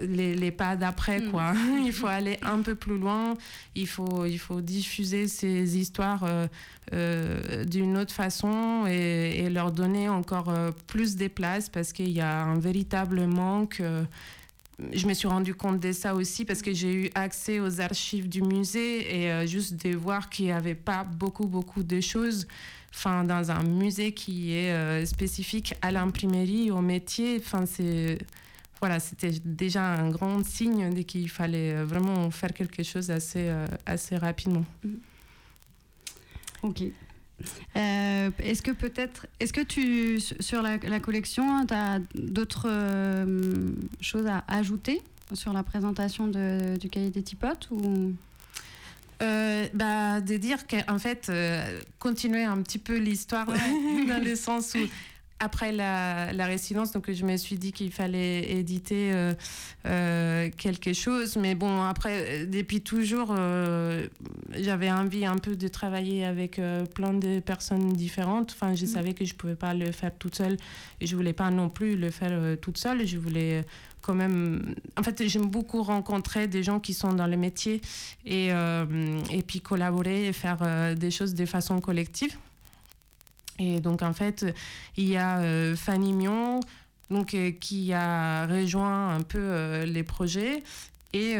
Les, 0.00 0.34
les 0.34 0.50
pas 0.50 0.74
d'après, 0.74 1.20
Mm. 1.20 1.30
quoi. 1.30 1.52
il 1.84 1.92
faut 1.92 2.08
aller 2.08 2.36
un 2.42 2.62
peu 2.62 2.74
plus 2.74 2.98
loin, 2.98 3.36
il 3.76 3.86
faut, 3.86 4.24
il 4.26 4.38
faut 4.38 4.60
diffuser 4.60 5.28
ces 5.28 5.78
histoires 5.78 6.24
euh, 6.24 6.48
euh, 6.92 7.64
d'une 7.64 7.96
autre 7.96 8.12
façon 8.12 8.86
et, 8.88 9.44
et 9.44 9.50
leur 9.50 9.70
donner 9.70 10.08
encore 10.08 10.52
plus 10.88 11.14
de 11.14 11.28
place 11.28 11.68
parce 11.68 11.92
qu'il 11.92 12.10
y 12.10 12.20
a 12.20 12.42
un 12.42 12.58
véritable 12.58 13.26
manque. 13.26 13.80
Je 14.92 15.06
me 15.06 15.14
suis 15.14 15.28
rendu 15.28 15.54
compte 15.54 15.80
de 15.80 15.92
ça 15.92 16.14
aussi 16.14 16.44
parce 16.44 16.62
que 16.62 16.72
j'ai 16.72 16.92
eu 16.92 17.10
accès 17.14 17.60
aux 17.60 17.80
archives 17.80 18.28
du 18.28 18.42
musée 18.42 19.22
et 19.22 19.30
euh, 19.30 19.46
juste 19.46 19.84
de 19.86 19.94
voir 19.94 20.30
qu'il 20.30 20.46
n'y 20.46 20.52
avait 20.52 20.74
pas 20.74 21.04
beaucoup, 21.04 21.46
beaucoup 21.46 21.82
de 21.82 22.00
choses 22.00 22.46
enfin, 22.92 23.24
dans 23.24 23.50
un 23.50 23.62
musée 23.62 24.12
qui 24.12 24.52
est 24.52 24.72
euh, 24.72 25.06
spécifique 25.06 25.74
à 25.82 25.92
l'imprimerie, 25.92 26.70
au 26.70 26.80
métier. 26.80 27.36
Enfin, 27.38 27.66
c'est. 27.66 28.18
Voilà, 28.80 29.00
c'était 29.00 29.30
déjà 29.44 29.94
un 29.94 30.10
grand 30.10 30.44
signe 30.44 30.92
de 30.92 31.00
qu'il 31.02 31.30
fallait 31.30 31.74
euh, 31.74 31.84
vraiment 31.84 32.30
faire 32.30 32.52
quelque 32.52 32.82
chose 32.82 33.10
assez, 33.10 33.50
assez 33.86 34.16
rapidement. 34.16 34.64
Ok. 36.62 36.82
Euh, 37.76 38.30
est-ce 38.38 38.62
que 38.62 38.70
peut-être, 38.70 39.26
est-ce 39.40 39.52
que 39.52 39.60
tu, 39.60 40.20
sur 40.20 40.62
la, 40.62 40.76
la 40.78 41.00
collection, 41.00 41.66
tu 41.66 41.74
as 41.74 41.98
d'autres 42.14 42.66
euh, 42.68 43.70
choses 44.00 44.26
à 44.26 44.44
ajouter 44.48 45.02
sur 45.32 45.52
la 45.52 45.62
présentation 45.62 46.28
de- 46.28 46.76
du 46.76 46.88
cahier 46.88 47.10
des 47.10 47.22
tipotes 47.22 47.68
ou... 47.70 48.12
Euh, 49.22 49.66
bah, 49.74 50.20
de 50.20 50.36
dire 50.36 50.66
qu'en 50.66 50.98
fait, 50.98 51.30
continuer 52.00 52.42
un 52.44 52.60
petit 52.62 52.78
peu 52.78 52.96
l'histoire 52.98 53.46
dans 54.08 54.22
le 54.22 54.34
sens 54.34 54.74
où, 54.74 54.78
après 55.40 55.72
la, 55.72 56.32
la, 56.32 56.46
résidence, 56.46 56.92
donc 56.92 57.10
je 57.10 57.24
me 57.24 57.36
suis 57.36 57.56
dit 57.56 57.72
qu'il 57.72 57.92
fallait 57.92 58.52
éditer 58.52 59.12
euh, 59.12 59.34
euh, 59.86 60.48
quelque 60.56 60.92
chose. 60.92 61.36
Mais 61.36 61.54
bon, 61.54 61.82
après, 61.82 62.46
depuis 62.46 62.80
toujours, 62.80 63.34
euh, 63.36 64.06
j'avais 64.52 64.90
envie 64.90 65.26
un 65.26 65.36
peu 65.36 65.56
de 65.56 65.68
travailler 65.68 66.24
avec 66.24 66.60
plein 66.94 67.14
de 67.14 67.40
personnes 67.40 67.92
différentes. 67.92 68.52
Enfin, 68.52 68.74
je 68.74 68.84
mm. 68.84 68.88
savais 68.88 69.12
que 69.12 69.24
je 69.24 69.34
pouvais 69.34 69.56
pas 69.56 69.74
le 69.74 69.90
faire 69.92 70.12
toute 70.16 70.36
seule 70.36 70.56
et 71.00 71.06
je 71.06 71.16
voulais 71.16 71.32
pas 71.32 71.50
non 71.50 71.68
plus 71.68 71.96
le 71.96 72.10
faire 72.10 72.56
toute 72.60 72.78
seule. 72.78 73.06
Je 73.06 73.18
voulais 73.18 73.64
quand 74.02 74.14
même. 74.14 74.74
En 74.96 75.02
fait, 75.02 75.26
j'aime 75.26 75.46
beaucoup 75.46 75.82
rencontrer 75.82 76.46
des 76.46 76.62
gens 76.62 76.78
qui 76.78 76.94
sont 76.94 77.12
dans 77.12 77.26
le 77.26 77.36
métier 77.36 77.80
et, 78.24 78.48
et 78.48 79.42
puis 79.46 79.60
collaborer 79.60 80.28
et 80.28 80.32
faire 80.32 80.94
des 80.94 81.10
choses 81.10 81.34
de 81.34 81.44
façon 81.44 81.80
collective. 81.80 82.36
Et 83.58 83.80
donc, 83.80 84.02
en 84.02 84.12
fait, 84.12 84.44
il 84.96 85.08
y 85.08 85.16
a 85.16 85.38
euh, 85.38 85.76
Fanny 85.76 86.12
Mion 86.12 86.60
donc, 87.10 87.34
euh, 87.34 87.52
qui 87.52 87.92
a 87.92 88.46
rejoint 88.46 89.14
un 89.14 89.20
peu 89.20 89.38
euh, 89.38 89.84
les 89.84 90.02
projets. 90.02 90.62
Et, 91.12 91.36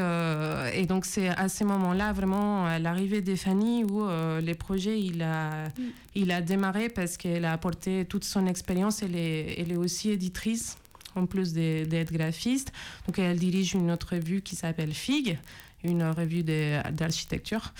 et, 0.74 0.86
donc, 0.86 1.04
c'est 1.04 1.30
à 1.30 1.48
ce 1.48 1.64
moment-là, 1.64 2.12
vraiment, 2.12 2.64
à 2.64 2.78
l'arrivée 2.78 3.22
de 3.22 3.34
Fanny, 3.34 3.82
où 3.82 4.06
les 4.40 4.54
projets, 4.54 5.00
il 5.00 5.20
a, 5.20 5.66
mm. 5.66 5.82
il 6.14 6.30
a 6.30 6.40
démarré 6.42 6.88
parce 6.88 7.16
qu'elle 7.16 7.44
a 7.44 7.52
apporté 7.52 8.04
toute 8.04 8.22
son 8.22 8.46
expérience. 8.46 9.02
Elle 9.02 9.16
est, 9.16 9.58
elle 9.58 9.72
est 9.72 9.76
aussi 9.76 10.10
éditrice, 10.10 10.78
en 11.16 11.26
plus 11.26 11.52
d'être 11.52 12.12
graphiste. 12.12 12.70
Donc, 13.08 13.18
elle 13.18 13.36
dirige 13.36 13.74
une 13.74 13.90
autre 13.90 14.14
revue 14.14 14.42
qui 14.42 14.54
s'appelle 14.54 14.94
FIG, 14.94 15.38
une 15.84 16.02
revue 16.02 16.42
d'architecture. 16.42 17.72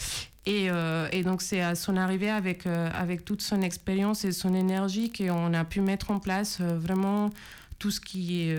Et, 0.47 0.69
euh, 0.69 1.09
et, 1.11 1.23
donc, 1.23 1.41
c'est 1.41 1.63
à 1.63 1.75
son 1.75 1.97
arrivée 1.97 2.31
avec, 2.31 2.67
euh, 2.67 2.91
avec 2.93 3.25
toute 3.25 3.41
son 3.41 3.63
expérience 3.63 4.25
et 4.25 4.33
son 4.33 4.55
énergie 4.55 5.11
qu'on 5.11 5.55
a 5.55 5.65
pu 5.65 5.81
mettre 5.81 6.11
en 6.11 6.19
place 6.19 6.59
euh, 6.61 6.77
vraiment 6.79 7.31
tout 7.79 7.91
ce 7.91 8.01
qui 8.01 8.51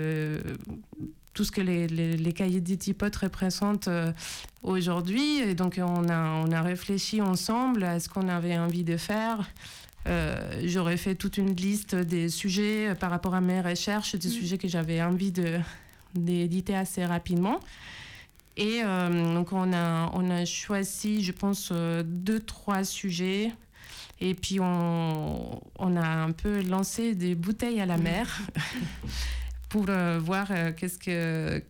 tout 1.34 1.44
ce 1.44 1.52
que 1.52 1.62
les, 1.62 1.88
les, 1.88 2.34
cahiers 2.34 2.62
d'étipote 2.62 3.16
représentent 3.16 3.90
aujourd'hui. 4.62 5.40
Et 5.40 5.54
donc, 5.54 5.80
on 5.82 6.10
a, 6.10 6.44
on 6.46 6.52
a 6.52 6.62
réfléchi 6.62 7.22
ensemble 7.22 7.84
à 7.84 8.00
ce 8.00 8.08
qu'on 8.08 8.30
avait 8.30 8.58
envie 8.58 8.84
de 8.84 8.98
faire. 8.98 9.50
J'aurais 10.64 10.98
fait 10.98 11.16
toute 11.16 11.38
une 11.38 11.56
liste 11.56 11.96
des 11.96 12.30
sujets 12.30 12.94
par 12.96 13.10
rapport 13.10 13.36
à 13.36 13.42
mes 13.42 13.62
recherches, 13.62 14.16
des 14.16 14.28
mmh. 14.28 14.32
sujets 14.32 14.58
que 14.58 14.68
j'avais 14.68 15.02
envie 15.02 15.34
d'éditer 16.14 16.75
assez 16.75 17.04
rapidement. 17.04 17.60
Et 18.58 18.82
euh, 18.84 19.34
donc, 19.34 19.52
on 19.52 19.74
a, 19.74 20.10
on 20.14 20.30
a 20.30 20.46
choisi, 20.46 21.24
je 21.24 21.32
pense, 21.32 21.70
euh, 21.72 22.04
deux, 22.06 22.40
trois 22.40 22.84
sujets. 22.84 23.52
Et 24.22 24.34
puis, 24.34 24.60
on, 24.62 25.60
on 25.78 25.96
a 25.98 26.08
un 26.08 26.32
peu 26.32 26.62
lancé 26.62 27.16
des 27.16 27.36
bouteilles 27.36 27.82
à 27.82 27.86
la 27.86 27.98
mer 27.98 28.40
pour 29.70 29.86
euh, 29.90 30.20
voir 30.22 30.48
qu'est-ce 30.78 30.98
que 30.98 31.62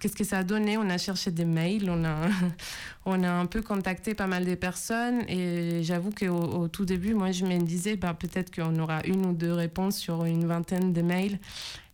qu'est-ce 0.00 0.14
que 0.14 0.24
ça 0.24 0.38
a 0.38 0.44
donné 0.44 0.76
On 0.76 0.88
a 0.88 0.98
cherché 0.98 1.30
des 1.30 1.44
mails, 1.44 1.90
on 1.90 2.04
a, 2.04 2.28
on 3.06 3.22
a 3.22 3.30
un 3.30 3.46
peu 3.46 3.62
contacté 3.62 4.14
pas 4.14 4.26
mal 4.26 4.44
de 4.44 4.54
personnes 4.54 5.22
et 5.28 5.82
j'avoue 5.82 6.10
qu'au 6.10 6.28
au 6.28 6.68
tout 6.68 6.84
début, 6.84 7.14
moi, 7.14 7.32
je 7.32 7.44
me 7.44 7.58
disais 7.58 7.96
bah, 7.96 8.14
peut-être 8.14 8.54
qu'on 8.54 8.76
aura 8.78 9.04
une 9.04 9.26
ou 9.26 9.32
deux 9.32 9.52
réponses 9.52 9.96
sur 9.96 10.24
une 10.24 10.46
vingtaine 10.46 10.92
de 10.92 11.02
mails. 11.02 11.38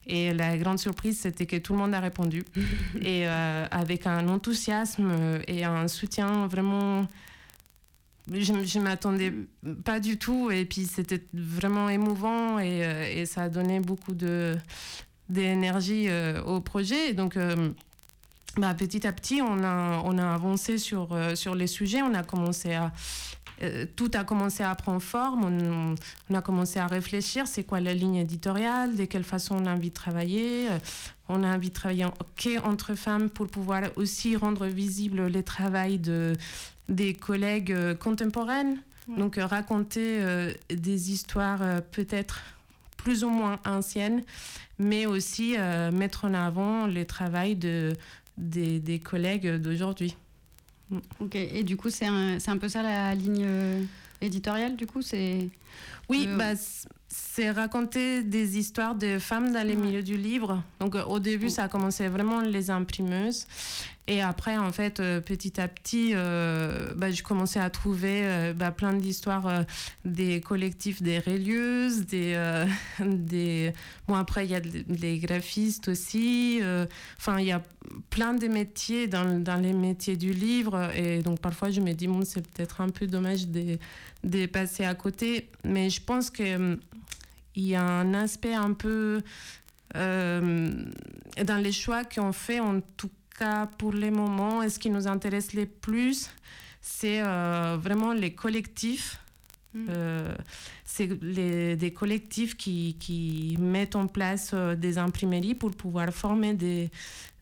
Et 0.07 0.33
la 0.33 0.57
grande 0.57 0.79
surprise, 0.79 1.21
c'était 1.21 1.47
que 1.47 1.57
tout 1.57 1.73
le 1.73 1.79
monde 1.79 1.95
a 1.95 2.01
répondu. 2.01 2.45
et 3.01 3.27
euh, 3.29 3.67
avec 3.71 4.07
un 4.07 4.29
enthousiasme 4.29 5.41
et 5.47 5.65
un 5.65 5.89
soutien 5.89 6.47
vraiment. 6.47 7.07
Je 8.33 8.53
ne 8.53 8.85
m'attendais 8.85 9.33
pas 9.85 9.99
du 10.01 10.19
tout. 10.19 10.51
Et 10.51 10.65
puis, 10.65 10.87
c'était 10.87 11.23
vraiment 11.33 11.89
émouvant 11.89 12.59
et, 12.59 12.85
euh, 12.85 13.13
et, 13.13 13.27
ça 13.27 13.45
a 13.45 13.49
donné 13.49 13.81
beaucoup 13.81 14.15
d'énergie 15.29 16.07
euh, 16.09 16.43
au 16.43 16.61
projet. 16.61 17.13
donc. 17.15 17.39
Bah, 18.57 18.75
petit 18.75 19.07
à 19.07 19.13
petit, 19.13 19.41
on 19.41 19.63
a, 19.63 20.03
on 20.05 20.19
a 20.19 20.35
avancé 20.35 20.77
sur, 20.77 21.17
sur 21.37 21.55
les 21.55 21.69
sujets, 21.69 22.03
on 22.03 22.15
a 22.15 22.25
commencé 22.25 22.73
à, 22.73 22.93
euh, 23.63 23.85
tout 23.97 24.11
a 24.15 24.25
commencé 24.25 24.63
à 24.63 24.75
prendre 24.75 25.03
forme. 25.03 25.97
On, 26.31 26.35
a 26.35 26.43
commencé 26.43 26.79
à 26.79 26.87
réfléchir, 26.87 27.47
c'est 27.47 27.65
quoi 27.65 27.81
la 27.81 27.95
ligne 27.95 28.17
éditoriale, 28.17 28.97
de 28.97 29.05
quelle 29.05 29.25
façon 29.25 29.57
on 29.63 29.67
a 29.67 29.75
envie 29.75 29.91
de 29.91 29.95
travailler. 29.95 30.71
Euh, 30.71 30.79
on 31.29 31.43
a 31.45 31.55
envie 31.55 31.69
de 31.69 31.75
travailler 31.75 32.07
entre 32.65 32.95
femmes 32.95 33.29
pour 33.29 33.47
pouvoir 33.49 33.83
aussi 33.97 34.37
rendre 34.37 34.67
visible 34.67 35.27
les 35.27 35.43
travail 35.43 35.99
de, 35.99 36.35
des 36.89 37.15
collègues 37.15 37.73
euh, 37.73 37.95
contemporaines. 37.95 38.79
Donc 39.09 39.37
raconter 39.41 40.23
des 40.69 41.11
histoires 41.11 41.83
peut-être 41.91 42.43
plus 42.97 43.25
ou 43.25 43.29
moins 43.29 43.59
anciennes, 43.67 44.23
mais 44.79 45.05
aussi 45.05 45.57
mettre 45.93 46.27
en 46.27 46.35
avant 46.35 46.87
les 46.87 47.07
travail 47.07 47.57
de, 47.57 47.97
des, 48.39 48.79
des 48.79 49.01
collègues 49.01 49.57
d'aujourd'hui. 49.57 50.15
Ok, 51.21 51.35
et 51.35 51.63
du 51.63 51.77
coup, 51.77 51.91
c'est 51.91 52.07
un, 52.07 52.39
un, 52.45 52.59
peu 52.59 52.69
ça 52.69 52.83
la 52.83 53.15
ligne 53.15 53.45
euh, 53.45 53.83
éditoriale, 54.21 54.77
du 54.77 54.87
coup 54.87 55.03
c'est 55.03 55.49
Oui, 56.09 56.29
bah, 56.37 56.53
c'est 57.09 57.51
raconter 57.51 58.23
des 58.23 58.59
histoires 58.59 58.95
de 58.95 59.19
femmes 59.19 59.53
dans 59.53 59.67
les 59.67 59.77
milieux 59.77 60.03
du 60.03 60.17
livre. 60.17 60.63
Donc 60.79 60.95
euh, 60.95 61.05
au 61.05 61.19
début, 61.19 61.51
ça 61.51 61.65
a 61.65 61.69
commencé 61.69 62.09
vraiment 62.09 62.41
les 62.41 62.71
imprimeuses. 62.71 63.47
Et 64.07 64.23
après, 64.23 64.59
en 64.59 64.73
fait, 64.73 64.99
euh, 64.99 65.21
petit 65.21 65.61
à 65.61 65.69
petit, 65.69 66.13
euh, 66.15 66.93
bah, 66.97 67.13
je 67.13 67.23
commençais 67.23 67.61
à 67.61 67.71
trouver 67.71 68.23
euh, 68.25 68.53
bah, 68.53 68.73
plein 68.73 68.93
d'histoires 68.93 69.65
des 70.05 70.41
collectifs 70.41 71.01
des 71.01 71.21
relieuses, 71.21 72.07
des, 72.07 72.65
des... 73.01 73.73
Bon, 74.09 74.17
après, 74.17 74.47
il 74.47 74.51
y 74.51 74.55
a 74.57 74.61
des 74.61 75.19
graphistes 75.19 75.89
aussi. 75.89 76.61
Enfin, 77.19 77.39
il 77.39 77.47
y 77.47 77.53
a 77.53 77.63
plein 78.11 78.35
de 78.35 78.49
métiers 78.49 79.07
dans, 79.07 79.39
dans, 79.39 79.61
les 79.61 79.73
métiers 79.73 80.17
du 80.17 80.33
livre. 80.33 80.91
Et 80.97 81.23
donc, 81.23 81.39
parfois, 81.39 81.71
je 81.71 81.81
me 81.81 81.93
dis, 81.93 82.09
bon, 82.09 82.25
c'est 82.25 82.47
peut-être 82.49 82.81
un 82.81 82.89
peu 82.89 83.07
dommage 83.07 83.47
de, 83.47 83.79
de, 84.25 84.47
passer 84.47 84.85
à 84.85 84.95
côté. 84.95 85.51
Mais 85.65 85.89
je 85.89 86.03
pense 86.03 86.31
que 86.31 86.77
il 87.55 87.67
y 87.67 87.75
a 87.75 87.83
un 87.85 88.15
aspect 88.15 88.55
un 88.55 88.73
peu 88.73 89.21
dans 89.95 91.63
les 91.63 91.73
choix 91.73 92.05
qu'on 92.05 92.33
fait, 92.33 92.59
en 92.59 92.81
tout 92.97 93.11
pour 93.79 93.93
les 93.93 94.11
moments, 94.11 94.69
ce 94.69 94.79
qui 94.79 94.91
nous 94.91 95.07
intéresse 95.07 95.53
le 95.55 95.67
plus, 95.67 96.31
c'est 96.81 97.23
euh, 97.23 97.77
vraiment 97.81 98.13
les 98.13 98.35
collectifs. 98.35 99.19
Mm. 99.75 99.87
Euh, 99.89 100.35
c'est 100.85 101.07
des 101.07 101.93
collectifs 101.93 102.57
qui, 102.57 102.97
qui, 102.99 103.57
mettent 103.61 103.97
en 103.97 104.09
place 104.09 104.51
euh, 104.53 104.75
des 104.75 104.99
imprimeries 104.99 105.55
pour 105.55 105.71
pouvoir 105.71 106.13
former 106.13 106.55
des, 106.55 106.91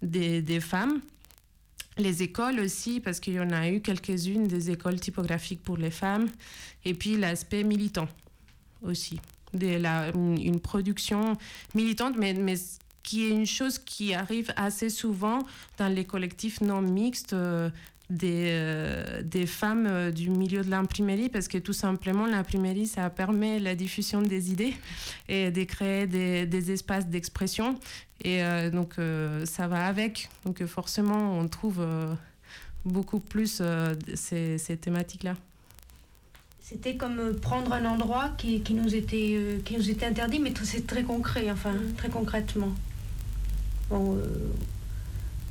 des, 0.03 0.43
des, 0.43 0.61
femmes. 0.61 1.01
Les 1.97 2.23
écoles 2.23 2.61
aussi, 2.61 3.01
parce 3.01 3.19
qu'il 3.19 3.35
y 3.35 3.41
en 3.41 3.51
a 3.51 3.69
eu 3.69 3.81
quelques-unes 3.81 4.47
des 4.47 4.71
écoles 4.71 5.01
typographiques 5.01 5.63
pour 5.63 5.79
les 5.79 5.91
femmes. 5.91 6.29
Et 6.85 6.95
puis 6.95 7.17
l'aspect 7.17 7.65
militant 7.65 8.09
aussi. 8.83 9.21
De 9.55 9.79
la, 9.79 10.11
une, 10.11 10.61
production 10.61 11.39
militante, 11.75 12.17
mais, 12.19 12.35
mais 12.35 12.57
qui 13.09 13.25
est 13.25 13.31
une 13.31 13.47
chose 13.47 13.79
qui 13.79 14.13
arrive 14.13 14.53
assez 14.55 14.91
souvent 14.91 15.39
dans 15.79 15.89
les 15.89 16.05
collectifs 16.05 16.61
non 16.61 16.83
mixtes 16.83 17.33
euh, 17.33 17.71
des, 18.11 18.49
euh, 18.49 19.23
des 19.23 19.47
femmes 19.47 19.87
euh, 19.87 20.11
du 20.11 20.29
milieu 20.29 20.63
de 20.63 20.69
l'imprimerie, 20.69 21.31
parce 21.31 21.49
que 21.49 21.57
tout 21.57 21.73
simplement, 21.73 22.27
l'imprimerie, 22.27 22.87
ça 22.87 23.09
permet 23.09 23.61
la 23.61 23.75
diffusion 23.75 24.21
des 24.21 24.51
idées 24.51 24.75
et 25.27 25.51
de 25.51 25.65
créer 25.65 26.07
des, 26.07 26.45
des 26.45 26.71
espaces 26.71 27.07
d'expression. 27.07 27.79
Et 28.25 28.43
donc, 28.73 28.97
ça 29.45 29.69
va 29.69 29.87
avec. 29.87 30.29
Donc, 30.45 30.65
forcément, 30.67 31.39
on 31.39 31.47
trouve 31.47 31.81
beaucoup 32.85 33.21
plus 33.21 33.63
ces, 34.15 34.59
ces 34.59 34.77
thématiques-là. 34.77 35.37
C'était 36.61 36.97
comme 36.97 37.37
prendre 37.41 37.73
un 37.73 37.85
endroit 37.85 38.31
qui, 38.37 38.61
qui, 38.63 38.75
nous 38.75 38.93
était, 38.97 39.61
qui 39.65 39.77
nous 39.77 39.89
était 39.89 40.07
interdit, 40.07 40.41
mais 40.41 40.53
c'est 40.65 40.85
très 40.85 41.05
concret, 41.05 41.49
enfin, 41.53 41.75
très 41.97 42.09
concrètement. 42.09 42.73
Bon, 43.91 44.17
euh, 44.17 44.23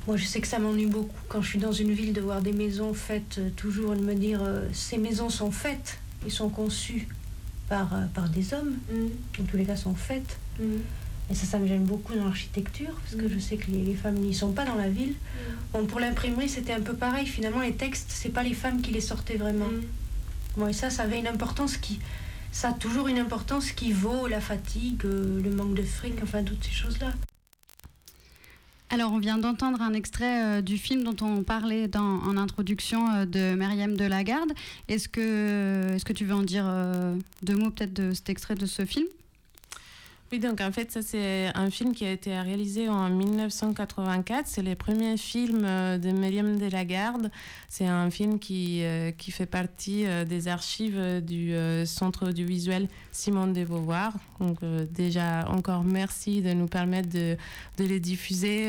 moi, 0.08 0.16
je 0.16 0.26
sais 0.26 0.40
que 0.40 0.48
ça 0.48 0.60
m'ennuie 0.60 0.86
beaucoup 0.86 1.20
quand 1.28 1.42
je 1.42 1.50
suis 1.50 1.60
dans 1.60 1.72
une 1.72 1.92
ville 1.92 2.14
de 2.14 2.22
voir 2.22 2.42
des 2.42 2.54
maisons 2.54 2.94
faites, 2.94 3.40
euh, 3.40 3.50
toujours 3.56 3.96
de 3.96 4.02
me 4.02 4.14
dire 4.14 4.42
euh, 4.42 4.68
ces 4.74 4.98
maisons 4.98 5.30
sont 5.30 5.52
faites 5.52 6.00
et 6.26 6.30
sont 6.30 6.50
conçues 6.50 7.08
par, 7.68 7.90
par 8.14 8.30
des 8.30 8.54
hommes, 8.54 8.78
mm. 8.92 9.42
en 9.42 9.44
tous 9.44 9.58
les 9.58 9.66
cas 9.66 9.76
sont 9.76 9.96
faites. 9.96 10.38
Mm. 10.60 10.78
Et 11.30 11.36
ça, 11.36 11.46
ça 11.46 11.60
me 11.60 11.68
gêne 11.68 11.84
beaucoup 11.84 12.14
dans 12.14 12.24
l'architecture, 12.24 12.94
parce 13.02 13.16
que 13.16 13.26
mm. 13.26 13.34
je 13.34 13.40
sais 13.40 13.58
que 13.58 13.72
les, 13.72 13.96
femmes 13.96 14.16
n'y 14.16 14.34
sont 14.34 14.52
pas 14.52 14.66
dans 14.66 14.76
la 14.76 14.88
ville. 14.88 15.16
Bon, 15.74 15.86
pour 15.86 16.00
l'imprimerie, 16.00 16.48
c'était 16.48 16.74
un 16.74 16.82
peu 16.82 16.94
pareil. 16.94 17.26
Finalement, 17.26 17.62
les 17.62 17.74
textes, 17.74 18.12
c'est 18.14 18.30
pas 18.30 18.44
les 18.44 18.54
femmes 18.54 18.82
qui 18.82 18.92
les 18.92 19.02
sortaient 19.02 19.38
vraiment. 19.38 19.68
Bon, 20.56 20.68
et 20.68 20.74
ça, 20.74 20.90
ça 20.90 21.04
avait 21.04 21.20
une 21.20 21.28
importance 21.28 21.76
qui. 21.76 22.00
Ça 22.54 22.70
a 22.70 22.74
toujours 22.74 23.10
une 23.10 23.20
importance 23.20 23.72
qui 23.72 23.92
vaut 23.92 24.26
la 24.28 24.40
fatigue, 24.40 25.04
le 25.04 25.50
manque 25.52 25.74
de 25.74 25.84
fric, 25.84 26.14
enfin, 26.24 26.44
toutes 26.44 26.64
ces 26.64 26.72
choses-là. 26.72 27.14
Alors, 28.90 29.12
on 29.12 29.20
vient 29.20 29.38
d'entendre 29.38 29.82
un 29.82 29.94
extrait 29.94 30.44
euh, 30.44 30.62
du 30.62 30.78
film 30.78 31.04
dont 31.04 31.26
on 31.26 31.44
parlait 31.44 31.90
dans, 31.90 32.22
en 32.22 32.38
introduction 32.38 33.10
euh, 33.10 33.26
de 33.26 33.54
Myriam 33.54 33.98
Delagarde. 33.98 34.54
Est-ce 34.88 35.10
que, 35.10 35.94
est 35.94 36.04
que 36.06 36.14
tu 36.14 36.24
veux 36.24 36.34
en 36.34 36.44
dire 36.44 36.64
euh, 36.66 37.16
deux 37.44 37.56
mots 37.56 37.70
peut-être 37.70 37.94
de 37.94 38.14
cet 38.14 38.30
extrait 38.30 38.56
de 38.56 38.66
ce 38.66 38.86
film? 38.86 39.08
Oui, 40.30 40.40
donc 40.40 40.60
en 40.60 40.74
fait, 40.74 40.92
ça 40.92 41.02
c'est 41.02 41.50
un 41.56 41.70
film 41.70 41.94
qui 41.94 42.06
a 42.06 42.12
été 42.12 42.38
réalisé 42.38 42.90
en 42.90 43.10
1984. 43.10 44.46
C'est 44.46 44.62
le 44.62 44.76
premier 44.76 45.16
film 45.16 45.64
euh, 45.64 45.98
de 45.98 46.12
Myriam 46.12 46.60
Delagarde. 46.60 47.32
C'est 47.70 47.88
un 47.88 48.10
film 48.10 48.38
qui, 48.38 48.84
euh, 48.84 49.12
qui 49.12 49.32
fait 49.32 49.46
partie 49.46 50.06
euh, 50.06 50.26
des 50.26 50.50
archives 50.50 51.22
du 51.22 51.56
Centre 51.86 52.28
audiovisuel 52.28 52.90
Simone 53.14 53.54
de 53.54 53.64
Beauvoir. 53.64 54.12
Donc 54.42 54.60
déjà, 54.92 55.48
encore 55.50 55.86
merci 55.86 56.42
de 56.42 56.52
nous 56.52 56.68
permettre 56.68 57.10
de, 57.10 57.38
de 57.78 57.84
les 57.86 58.02
diffuser 58.02 58.68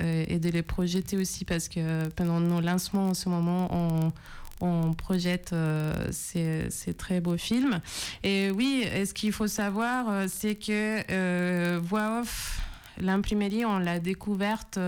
et 0.00 0.38
de 0.38 0.48
les 0.48 0.62
projeter 0.62 1.16
aussi 1.16 1.44
parce 1.44 1.68
que 1.68 2.08
pendant 2.10 2.40
nos 2.40 2.60
lancements 2.60 3.08
en 3.08 3.14
ce 3.14 3.28
moment, 3.28 3.68
on 3.72 4.12
on 4.60 4.94
projette 4.94 5.50
euh, 5.52 6.08
ces, 6.10 6.68
très 6.96 7.20
beaux 7.20 7.36
films. 7.36 7.80
Et 8.22 8.50
oui, 8.50 8.86
ce 9.04 9.12
qu'il 9.12 9.32
faut 9.32 9.46
savoir, 9.46 10.08
euh, 10.08 10.26
c'est 10.28 10.54
que 10.54 11.02
euh, 11.10 11.78
Voix 11.82 12.20
off, 12.20 12.60
l'imprimerie, 12.98 13.66
on 13.66 13.78
l'a 13.78 13.98
découverte 13.98 14.78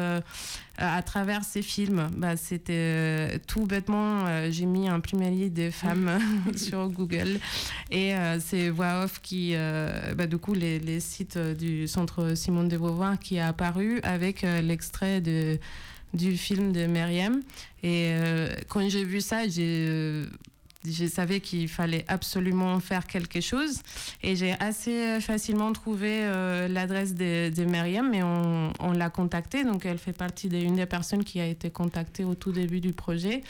à 0.78 1.02
travers 1.02 1.44
ces 1.44 1.60
films. 1.60 2.08
Bah, 2.16 2.38
C'était 2.38 3.38
tout 3.46 3.66
bêtement, 3.66 4.50
j'ai 4.50 4.64
mis 4.64 4.88
imprimerie 4.88 5.50
des 5.50 5.70
femmes 5.70 6.18
sur 6.56 6.88
Google. 6.88 7.38
Et 7.90 8.14
c'est 8.40 8.70
Voix 8.70 9.04
off 9.04 9.20
qui, 9.20 9.54
bah, 10.16 10.26
du 10.26 10.38
coup, 10.38 10.54
les, 10.54 10.78
les, 10.78 11.00
sites 11.00 11.36
du 11.36 11.86
centre 11.86 12.34
Simone 12.34 12.68
de 12.68 12.78
Beauvoir 12.78 13.18
qui 13.18 13.38
a 13.38 13.48
apparu 13.48 14.00
avec 14.02 14.40
l'extrait 14.40 15.20
de 15.20 15.58
du 16.14 16.36
film 16.36 16.72
de 16.72 16.86
Myriam. 16.86 17.42
Et 17.82 18.10
euh, 18.12 18.48
quand 18.68 18.88
j'ai 18.88 19.04
vu 19.04 19.20
ça, 19.20 19.46
j'ai 19.48 19.86
euh, 19.88 20.26
je 20.84 21.06
savais 21.06 21.40
qu'il 21.40 21.68
fallait 21.68 22.04
absolument 22.08 22.78
faire 22.80 23.06
quelque 23.06 23.40
chose. 23.40 23.80
Et 24.22 24.36
j'ai 24.36 24.52
assez 24.60 25.20
facilement 25.20 25.72
trouvé 25.72 26.20
euh, 26.22 26.68
l'adresse 26.68 27.14
de, 27.14 27.50
de 27.50 27.64
Myriam 27.64 28.14
et 28.14 28.22
on, 28.22 28.72
on 28.80 28.92
l'a 28.92 29.10
contactée. 29.10 29.64
Donc 29.64 29.84
elle 29.84 29.98
fait 29.98 30.12
partie 30.12 30.48
d'une 30.48 30.76
des 30.76 30.86
personnes 30.86 31.24
qui 31.24 31.40
a 31.40 31.46
été 31.46 31.70
contactée 31.70 32.24
au 32.24 32.34
tout 32.34 32.52
début 32.52 32.80
du 32.80 32.92
projet 32.92 33.42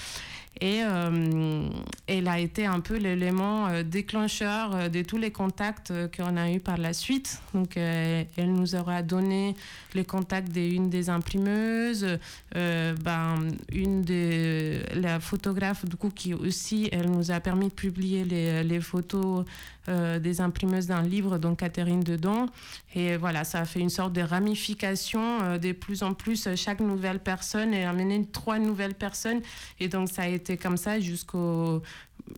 et 0.61 0.83
euh, 0.83 1.69
elle 2.07 2.27
a 2.27 2.39
été 2.41 2.67
un 2.67 2.81
peu 2.81 2.97
l'élément 2.97 3.69
euh, 3.69 3.83
déclencheur 3.83 4.75
euh, 4.75 4.89
de 4.89 5.03
tous 5.03 5.17
les 5.17 5.31
contacts 5.31 5.93
qu'on 6.17 6.37
a 6.37 6.51
eu 6.51 6.59
par 6.59 6.79
la 6.79 6.93
suite. 6.93 7.41
Donc, 7.55 7.77
elle 7.77 8.53
nous 8.53 8.75
aura 8.75 9.03
donné 9.03 9.55
les 9.95 10.05
contacts 10.05 10.51
d'une 10.51 10.91
des 10.91 11.11
imprimeuses, 11.11 12.19
ben, 12.55 13.49
une 13.73 14.03
des 14.03 14.81
la 14.95 15.21
photographe 15.21 15.85
du 15.87 15.97
coup 15.97 16.11
qui 16.11 16.35
aussi, 16.35 16.89
elle 16.93 17.11
nous 17.11 17.31
a 17.31 17.41
permis 17.41 17.69
de 17.69 17.73
publier 17.73 18.25
les 18.25 18.81
photos 18.81 19.45
euh, 19.89 20.19
des 20.19 20.41
imprimeuses 20.41 20.87
d'un 20.87 21.03
livre, 21.03 21.39
dont 21.39 21.55
Catherine 21.55 22.03
Dedon. 22.03 22.47
Et 22.95 23.17
voilà, 23.17 23.45
ça 23.45 23.61
a 23.61 23.65
fait 23.65 23.81
une 23.81 23.91
sorte 23.91 24.13
de 24.13 24.21
ramification. 24.21 25.41
Euh, 25.43 25.59
de 25.59 25.73
plus 25.73 26.03
en 26.03 26.15
plus, 26.15 26.49
chaque 26.57 26.81
nouvelle 26.81 27.21
personne 27.21 27.73
a 27.73 27.89
amené 27.89 28.27
trois 28.31 28.59
nouvelles 28.59 28.95
personnes. 28.95 29.41
Et 29.81 29.89
donc, 29.89 30.09
ça 30.09 30.23
a 30.23 30.27
été 30.29 30.57
comme 30.57 30.77
ça 30.77 31.01
jusqu'au 31.01 31.83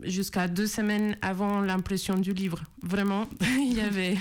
jusqu'à 0.04 0.48
deux 0.48 0.66
semaines 0.66 1.16
avant 1.22 1.60
l'impression 1.60 2.16
du 2.16 2.32
livre. 2.32 2.62
Vraiment, 2.82 3.26
il 3.58 3.74
y 3.74 3.80
avait, 3.80 4.16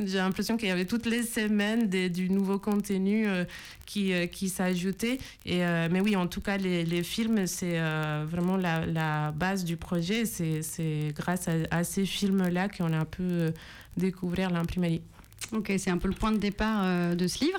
j'ai 0.00 0.18
l'impression 0.18 0.56
qu'il 0.56 0.68
y 0.68 0.72
avait 0.72 0.84
toutes 0.84 1.06
les 1.06 1.22
semaines 1.22 1.88
des, 1.88 2.08
du 2.08 2.30
nouveau 2.30 2.58
contenu 2.58 3.26
euh, 3.26 3.44
qui, 3.86 4.12
euh, 4.12 4.26
qui 4.26 4.48
s'ajoutait. 4.48 5.18
Et, 5.46 5.64
euh, 5.64 5.88
mais 5.90 6.00
oui, 6.00 6.16
en 6.16 6.26
tout 6.26 6.40
cas, 6.40 6.56
les, 6.56 6.84
les 6.84 7.02
films, 7.02 7.46
c'est 7.46 7.78
vraiment 8.24 8.56
la, 8.56 8.86
la, 8.86 9.32
base 9.32 9.64
du 9.64 9.76
projet. 9.76 10.24
C'est 10.24 11.12
grâce 11.14 11.48
à, 11.48 11.52
à 11.70 11.84
ces 11.84 12.04
films-là 12.04 12.68
qu'on 12.68 12.92
a 12.92 12.98
un 12.98 13.04
peu 13.04 13.52
découvert 13.96 14.50
l'imprimerie. 14.50 15.02
Ok, 15.50 15.72
c'est 15.76 15.90
un 15.90 15.98
peu 15.98 16.08
le 16.08 16.14
point 16.14 16.32
de 16.32 16.38
départ 16.38 16.80
euh, 16.84 17.14
de 17.14 17.26
ce 17.26 17.44
livre. 17.44 17.58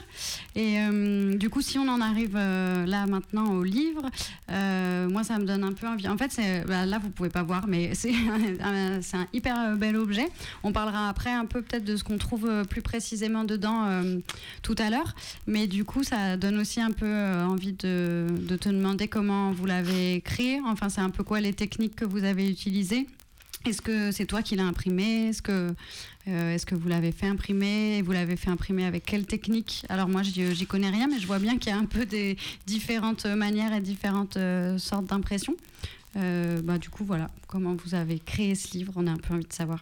Et 0.55 0.79
euh, 0.79 1.35
du 1.35 1.49
coup, 1.49 1.61
si 1.61 1.77
on 1.77 1.87
en 1.87 2.01
arrive 2.01 2.35
euh, 2.35 2.85
là 2.85 3.05
maintenant 3.05 3.53
au 3.53 3.63
livre, 3.63 4.09
moi, 4.49 5.23
ça 5.23 5.37
me 5.37 5.45
donne 5.45 5.63
un 5.63 5.73
peu 5.73 5.87
envie. 5.87 6.07
En 6.07 6.17
fait, 6.17 6.39
bah, 6.67 6.85
là, 6.85 6.97
vous 6.97 7.09
pouvez 7.09 7.29
pas 7.29 7.43
voir, 7.43 7.67
mais 7.67 7.93
c'est 7.93 8.13
un, 8.63 9.27
hyper 9.33 9.75
bel 9.77 9.95
objet. 9.95 10.27
On 10.63 10.71
parlera 10.71 11.09
après 11.09 11.31
un 11.31 11.45
peu 11.45 11.61
peut-être 11.61 11.83
de 11.83 11.95
ce 11.95 12.03
qu'on 12.03 12.17
trouve 12.17 12.63
plus 12.69 12.81
précisément 12.81 13.43
dedans 13.43 13.87
tout 14.61 14.75
à 14.77 14.89
l'heure. 14.89 15.15
Mais 15.45 15.67
du 15.67 15.85
coup, 15.85 16.03
ça 16.03 16.37
donne 16.37 16.59
aussi 16.59 16.81
un 16.81 16.91
peu 16.91 17.13
envie 17.43 17.73
de, 17.73 18.27
de 18.31 18.55
te 18.55 18.69
demander 18.69 19.07
comment 19.07 19.51
vous 19.51 19.65
l'avez 19.65 20.21
créé. 20.21 20.61
Enfin, 20.65 20.89
c'est 20.89 21.01
un 21.01 21.09
peu 21.09 21.23
quoi 21.23 21.41
les 21.41 21.53
techniques 21.53 21.95
que 21.95 22.05
vous 22.05 22.23
avez 22.23 22.49
utilisées 22.49 23.07
est-ce 23.65 23.81
que 23.81 24.11
c'est 24.11 24.25
toi 24.25 24.41
qui 24.41 24.55
l'as 24.55 24.65
imprimé? 24.65 25.29
Est-ce 25.29 25.41
que, 25.41 25.73
euh, 26.27 26.57
que 26.57 26.75
vous 26.75 26.87
l'avez 26.89 27.11
fait 27.11 27.27
imprimer? 27.27 28.01
Vous 28.01 28.11
l'avez 28.11 28.35
fait 28.35 28.49
imprimer 28.49 28.85
avec 28.85 29.05
quelle 29.05 29.25
technique? 29.25 29.85
Alors 29.89 30.09
moi, 30.09 30.21
j'y 30.23 30.65
connais 30.65 30.89
rien, 30.89 31.07
mais 31.07 31.19
je 31.19 31.27
vois 31.27 31.39
bien 31.39 31.57
qu'il 31.57 31.71
y 31.71 31.75
a 31.75 31.77
un 31.77 31.85
peu 31.85 32.05
des 32.05 32.37
différentes 32.65 33.25
manières 33.25 33.73
et 33.73 33.81
différentes 33.81 34.37
euh, 34.37 34.77
sortes 34.77 35.05
d'impressions. 35.05 35.55
Euh, 36.17 36.61
bah, 36.61 36.77
du 36.77 36.89
coup, 36.89 37.05
voilà, 37.05 37.29
comment 37.47 37.75
vous 37.75 37.95
avez 37.95 38.19
créé 38.19 38.55
ce 38.55 38.77
livre? 38.77 38.93
On 38.95 39.07
a 39.07 39.11
un 39.11 39.17
peu 39.17 39.33
envie 39.33 39.45
de 39.45 39.53
savoir. 39.53 39.81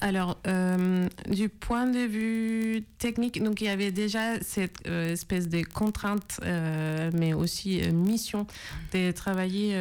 Alors, 0.00 0.38
euh, 0.46 1.08
du 1.28 1.48
point 1.48 1.86
de 1.86 1.98
vue 1.98 2.84
technique, 2.98 3.42
donc 3.42 3.60
il 3.60 3.64
y 3.64 3.68
avait 3.68 3.90
déjà 3.90 4.40
cette 4.40 4.86
euh, 4.86 5.12
espèce 5.12 5.48
de 5.48 5.62
contrainte, 5.62 6.40
euh, 6.44 7.10
mais 7.14 7.32
aussi 7.32 7.80
mission 7.92 8.46
de 8.92 9.10
travailler 9.10 9.76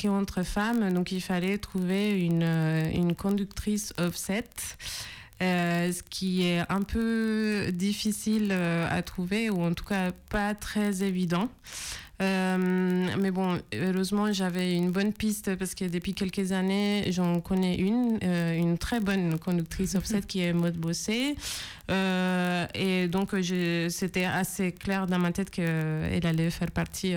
qu'entre 0.00 0.42
femmes. 0.42 0.92
Donc, 0.92 1.12
il 1.12 1.20
fallait 1.20 1.58
trouver 1.58 2.20
une, 2.20 2.42
une 2.42 3.14
conductrice 3.14 3.92
offset. 3.98 4.44
ce 5.40 6.02
qui 6.08 6.46
est 6.46 6.62
un 6.70 6.82
peu 6.82 7.70
difficile 7.72 8.52
à 8.52 9.02
trouver 9.02 9.50
ou 9.50 9.62
en 9.62 9.74
tout 9.74 9.84
cas 9.84 10.12
pas 10.30 10.54
très 10.54 11.02
évident. 11.02 11.50
Euh, 12.24 13.06
mais 13.18 13.30
bon, 13.30 13.60
heureusement, 13.72 14.32
j'avais 14.32 14.74
une 14.74 14.90
bonne 14.90 15.12
piste 15.12 15.54
parce 15.56 15.74
que 15.74 15.84
depuis 15.84 16.14
quelques 16.14 16.52
années, 16.52 17.04
j'en 17.10 17.40
connais 17.40 17.76
une, 17.76 18.18
euh, 18.22 18.56
une 18.56 18.78
très 18.78 19.00
bonne 19.00 19.38
conductrice 19.38 19.94
offset 19.94 20.22
qui 20.22 20.40
est 20.40 20.52
Maud 20.52 20.76
Bossé. 20.76 21.36
Euh, 21.90 22.66
et 22.74 23.08
donc, 23.08 23.34
c'était 23.90 24.24
assez 24.24 24.72
clair 24.72 25.06
dans 25.06 25.18
ma 25.18 25.32
tête 25.32 25.50
qu'elle 25.50 26.26
allait 26.26 26.50
faire 26.50 26.70
partie 26.70 27.14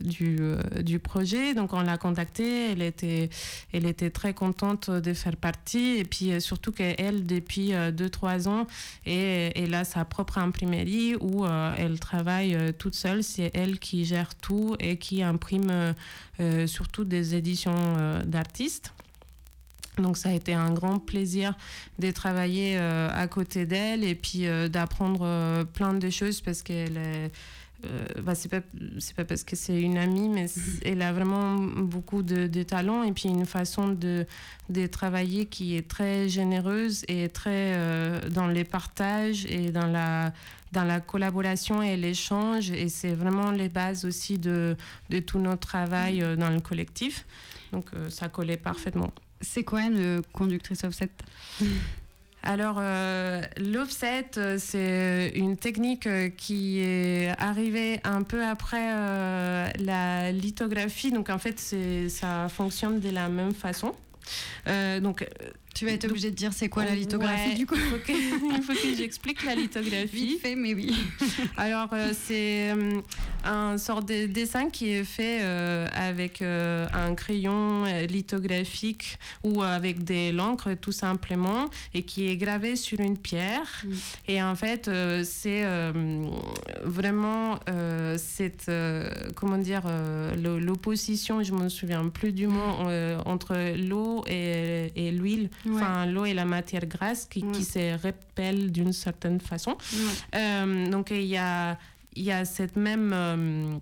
du, 0.00 0.38
du 0.82 0.98
projet. 0.98 1.54
Donc, 1.54 1.72
on 1.72 1.80
l'a 1.80 1.96
contactée. 1.96 2.72
Elle 2.72 2.82
était, 2.82 3.30
elle 3.72 3.86
était 3.86 4.10
très 4.10 4.34
contente 4.34 4.90
de 4.90 5.14
faire 5.14 5.36
partie. 5.36 5.96
Et 5.98 6.04
puis, 6.04 6.40
surtout 6.40 6.72
qu'elle, 6.72 7.26
depuis 7.26 7.70
2-3 7.72 8.48
ans, 8.48 8.66
et, 9.06 9.52
elle 9.58 9.74
a 9.74 9.84
sa 9.84 10.04
propre 10.04 10.38
imprimerie 10.38 11.14
où 11.20 11.46
elle 11.78 11.98
travaille 11.98 12.56
toute 12.78 12.94
seule. 12.94 13.22
C'est 13.22 13.50
elle 13.54 13.78
qui 13.78 14.04
gère 14.04 14.25
tout 14.34 14.76
et 14.80 14.98
qui 14.98 15.22
imprime 15.22 15.68
euh, 15.70 15.92
euh, 16.40 16.66
surtout 16.66 17.04
des 17.04 17.34
éditions 17.34 17.74
euh, 17.76 18.22
d'artistes. 18.24 18.92
Donc 19.98 20.16
ça 20.16 20.28
a 20.28 20.32
été 20.32 20.52
un 20.52 20.72
grand 20.72 20.98
plaisir 20.98 21.54
de 21.98 22.10
travailler 22.10 22.76
à 22.76 23.26
côté 23.28 23.64
d'elle 23.64 24.04
et 24.04 24.14
puis 24.14 24.44
d'apprendre 24.68 25.64
plein 25.72 25.94
de 25.94 26.10
choses 26.10 26.42
parce 26.42 26.60
qu'elle 26.60 26.98
est... 26.98 27.32
bah 28.20 28.34
c'est 28.34 28.50
pas 28.50 28.60
pas 29.16 29.24
parce 29.24 29.42
que 29.42 29.56
c'est 29.56 29.80
une 29.80 29.96
amie 29.96 30.28
mais 30.28 30.48
elle 30.84 31.00
a 31.00 31.14
vraiment 31.14 31.54
beaucoup 31.54 32.22
de, 32.22 32.46
de, 32.46 32.62
talent 32.62 33.04
et 33.04 33.12
puis 33.12 33.30
une 33.30 33.46
façon 33.46 33.88
de, 33.88 34.26
de 34.68 34.86
travailler 34.86 35.46
qui 35.46 35.78
est 35.78 35.88
très 35.88 36.28
généreuse 36.28 37.06
et 37.08 37.30
très 37.30 37.74
dans 38.28 38.48
les 38.48 38.64
partages 38.64 39.46
et 39.46 39.70
dans 39.70 39.86
la 39.86 40.34
dans 40.72 40.84
la 40.84 41.00
collaboration 41.00 41.82
et 41.82 41.96
l'échange. 41.96 42.70
Et 42.70 42.88
c'est 42.88 43.14
vraiment 43.14 43.50
les 43.50 43.68
bases 43.68 44.04
aussi 44.04 44.38
de, 44.38 44.76
de 45.10 45.18
tout 45.18 45.38
notre 45.38 45.66
travail 45.66 46.22
euh, 46.22 46.36
dans 46.36 46.50
le 46.50 46.60
collectif. 46.60 47.26
Donc 47.72 47.86
euh, 47.94 48.10
ça 48.10 48.28
collait 48.28 48.56
parfaitement. 48.56 49.12
C'est 49.40 49.64
quoi 49.64 49.82
une 49.82 50.22
conductrice 50.32 50.84
offset 50.84 51.10
alors, 52.42 52.76
euh, 52.78 53.42
l'offset, 53.56 54.30
c'est 54.58 55.32
une 55.34 55.56
technique 55.56 56.08
qui 56.36 56.78
est 56.78 57.34
arrivée 57.40 57.98
un 58.04 58.22
peu 58.22 58.44
après 58.44 58.86
la 59.80 60.30
lithographie. 60.30 61.10
Donc, 61.10 61.28
en 61.28 61.38
fait, 61.38 61.58
ça 62.08 62.48
fonctionne 62.48 63.00
de 63.00 63.10
la 63.10 63.28
même 63.28 63.52
façon. 63.52 63.96
donc, 65.02 65.26
tu 65.76 65.84
vas 65.84 65.92
être 65.92 66.06
obligé 66.06 66.30
de 66.30 66.34
dire 66.34 66.54
c'est 66.54 66.70
quoi 66.70 66.86
la 66.86 66.94
lithographie 66.94 67.54
du 67.54 67.66
coup 67.66 67.74
Il 68.08 68.62
faut 68.62 68.72
que, 68.72 68.96
j'explique 68.96 69.44
la 69.44 69.54
lithographie. 69.54 70.26
Vite 70.26 70.40
fait, 70.40 70.54
mais 70.56 70.72
oui. 70.72 70.94
Alors, 71.58 71.90
euh, 71.92 72.12
c'est 72.18 72.70
euh, 72.70 73.00
un 73.44 73.76
sort 73.76 74.02
de 74.02 74.24
dessin 74.24 74.70
qui 74.70 74.90
est 74.90 75.04
fait 75.04 75.40
euh, 75.42 75.86
avec 75.92 76.40
un 76.40 77.14
crayon 77.14 77.84
lithographique 78.08 79.18
ou 79.44 79.62
avec 79.62 80.02
des 80.02 80.32
l'encre 80.32 80.74
tout 80.80 80.92
simplement 80.92 81.66
et 81.92 82.02
qui 82.02 82.28
est 82.28 82.36
gravé 82.38 82.76
sur 82.76 83.00
une 83.00 83.18
pierre. 83.18 83.84
Mm. 83.84 83.92
Et 84.28 84.42
en 84.42 84.54
fait, 84.54 84.90
c'est 85.24 85.64
vraiment 86.84 87.58
cette, 88.16 88.70
comment 89.34 89.58
dire, 89.58 89.82
l'opposition, 90.36 91.42
je 91.42 91.52
me 91.52 91.68
souviens 91.68 92.08
plus 92.08 92.32
du 92.32 92.46
mot, 92.46 92.88
entre 93.26 93.56
l'eau 93.76 94.24
et, 94.26 94.92
et 94.96 95.10
l'huile. 95.10 95.50
Enfin, 95.70 96.06
l'eau 96.06 96.24
est 96.24 96.34
la 96.34 96.44
matière 96.44 96.86
grasse 96.86 97.26
qui, 97.26 97.42
se 97.64 97.96
répelle 98.00 98.72
d'une 98.72 98.92
certaine 98.92 99.40
façon. 99.40 99.76
Euh, 100.34 100.90
donc 100.90 101.10
il 101.10 101.22
y 101.24 101.36
a, 101.36 101.78
y 102.14 102.30
a 102.30 102.44
cette 102.44 102.76
même 102.76 103.12
euh, 103.12 103.78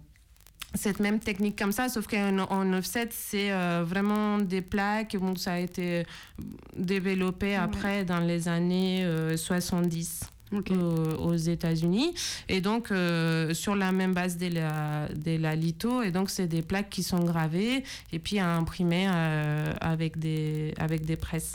cette 0.75 1.01
même 1.01 1.21
technique 1.21 1.57
comme 1.57 1.73
ça, 1.73 1.89
sauf 1.89 2.07
qu'en 2.07 2.39
en 2.39 2.73
offset, 2.73 3.09
c'est 3.11 3.53
euh, 3.53 3.85
vraiment 3.87 4.39
des 4.39 4.61
plaques. 4.61 5.17
Bon, 5.17 5.37
ça 5.37 5.55
a 5.55 5.59
été 5.59 6.05
développé 6.77 7.55
après 7.55 8.05
dans 8.05 8.21
les 8.21 8.49
années 8.49 9.05
euh, 9.05 9.37
70 9.37 10.25
Ok. 10.53 10.71
euh, 10.73 11.17
aux 11.17 11.37
États-Unis. 11.37 12.15
Et 12.49 12.61
donc, 12.61 12.89
sur 13.53 13.77
la 13.77 13.93
même 13.93 14.15
base 14.15 14.37
de 14.37 14.49
la, 14.49 15.09
de 15.09 15.37
la 15.37 15.55
litho. 15.55 16.03
Et 16.03 16.11
donc, 16.11 16.31
c'est 16.31 16.47
des 16.49 16.63
plaques 16.63 16.91
qui 16.91 17.03
sont 17.03 17.23
gravées 17.25 17.85
et 18.13 18.19
puis 18.19 18.41
imprimées 18.41 19.09
avec, 19.81 20.19
des, 20.19 20.75
avec 20.79 21.05
des 21.05 21.17
presses. 21.17 21.55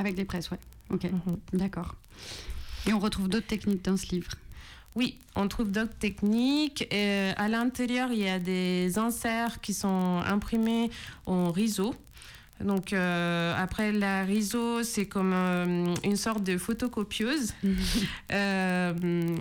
Avec 0.00 0.14
des 0.14 0.24
presses, 0.24 0.50
ouais. 0.50 0.58
Ok, 0.90 1.04
Mhm. 1.04 1.38
d'accord. 1.52 1.94
Et 2.86 2.92
on 2.92 2.98
retrouve 2.98 3.28
d'autres 3.28 3.46
techniques 3.46 3.84
dans 3.84 3.96
ce 3.96 4.06
livre. 4.14 4.32
Oui, 4.96 5.18
on 5.36 5.46
trouve 5.46 5.70
d'autres 5.70 5.94
techniques. 5.98 6.88
Euh, 6.92 7.32
à 7.36 7.48
l'intérieur, 7.48 8.10
il 8.10 8.18
y 8.20 8.28
a 8.28 8.38
des 8.40 8.98
inserts 8.98 9.60
qui 9.60 9.72
sont 9.74 10.20
imprimés 10.26 10.90
en 11.26 11.52
riso. 11.52 11.94
Donc 12.64 12.92
euh, 12.92 13.54
après 13.56 13.92
la 13.92 14.22
riso, 14.24 14.82
c'est 14.82 15.06
comme 15.06 15.32
euh, 15.34 15.94
une 16.04 16.16
sorte 16.16 16.42
de 16.42 16.58
photocopieuse. 16.58 17.54
Euh, 18.32 19.36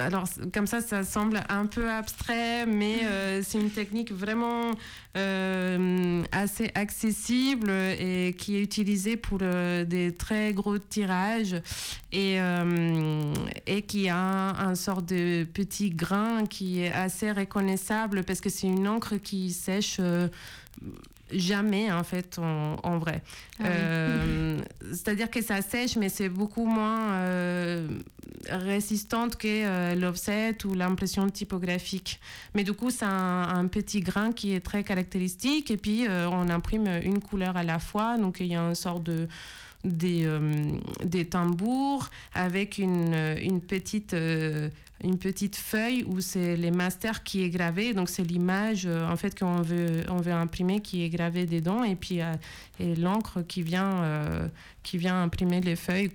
alors 0.00 0.24
comme 0.52 0.66
ça, 0.66 0.80
ça 0.80 1.04
semble 1.04 1.42
un 1.48 1.66
peu 1.66 1.88
abstrait, 1.88 2.66
mais 2.66 3.04
euh, 3.04 3.42
c'est 3.44 3.60
une 3.60 3.70
technique 3.70 4.12
vraiment 4.12 4.72
assez 6.32 6.72
accessible 6.74 7.70
et 7.70 8.34
qui 8.36 8.56
est 8.56 8.60
utilisée 8.60 9.16
pour 9.16 9.38
des 9.38 10.14
très 10.18 10.52
gros 10.52 10.78
tirages 10.78 11.54
et, 12.10 12.38
et 13.66 13.82
qui 13.82 14.08
a 14.08 14.16
un, 14.16 14.70
un 14.70 14.74
sort 14.74 15.02
de 15.02 15.44
petit 15.44 15.90
grain 15.90 16.46
qui 16.46 16.80
est 16.80 16.92
assez 16.92 17.30
reconnaissable 17.30 18.24
parce 18.24 18.40
que 18.40 18.50
c'est 18.50 18.66
une 18.66 18.88
encre 18.88 19.16
qui 19.22 19.52
sèche 19.52 20.00
jamais 21.38 21.90
en 21.92 22.04
fait 22.04 22.38
en, 22.38 22.76
en 22.82 22.98
vrai. 22.98 23.22
Ah 23.58 23.64
oui. 23.64 23.68
Euh, 23.70 24.58
C'est-à-dire 24.92 25.30
que 25.30 25.42
ça 25.42 25.62
sèche 25.62 25.96
mais 25.96 26.08
c'est 26.08 26.28
beaucoup 26.28 26.66
moins 26.66 27.12
euh, 27.12 27.88
résistante 28.48 29.36
que 29.36 29.48
euh, 29.48 29.94
l'offset 29.94 30.56
ou 30.64 30.74
l'impression 30.74 31.28
typographique. 31.28 32.20
Mais 32.54 32.64
du 32.64 32.72
coup, 32.72 32.90
c'est 32.90 33.04
un, 33.04 33.42
un 33.42 33.66
petit 33.66 34.00
grain 34.00 34.32
qui 34.32 34.54
est 34.54 34.60
très 34.60 34.84
caractéristique 34.84 35.70
et 35.70 35.76
puis 35.76 36.06
euh, 36.06 36.28
on 36.30 36.48
imprime 36.48 36.88
une 37.02 37.20
couleur 37.20 37.56
à 37.56 37.62
la 37.62 37.78
fois. 37.78 38.18
Donc 38.18 38.38
il 38.40 38.46
y 38.46 38.56
a 38.56 38.60
une 38.60 38.74
sorte 38.74 39.02
de 39.02 39.28
des, 39.84 40.24
euh, 40.24 40.40
des 41.04 41.26
tambours 41.26 42.08
avec 42.34 42.78
une, 42.78 43.12
euh, 43.14 43.36
une, 43.40 43.60
petite, 43.60 44.14
euh, 44.14 44.68
une 45.02 45.18
petite 45.18 45.56
feuille 45.56 46.04
où 46.06 46.20
c'est 46.20 46.56
les 46.56 46.70
masters 46.70 47.22
qui 47.22 47.42
est 47.42 47.50
gravé. 47.50 47.92
Donc 47.92 48.08
c'est 48.08 48.24
l'image 48.24 48.86
euh, 48.86 49.08
en 49.08 49.16
fait 49.16 49.38
qu'on 49.38 49.62
veut, 49.62 50.02
on 50.08 50.16
veut 50.16 50.32
imprimer 50.32 50.80
qui 50.80 51.04
est 51.04 51.10
gravée 51.10 51.46
dedans 51.46 51.84
et 51.84 51.96
puis 51.96 52.20
euh, 52.20 52.32
et 52.80 52.94
l'encre 52.94 53.42
qui 53.46 53.62
vient, 53.62 54.02
euh, 54.02 54.48
qui 54.82 54.98
vient 54.98 55.22
imprimer 55.22 55.60
les 55.60 55.76
feuilles 55.76 56.10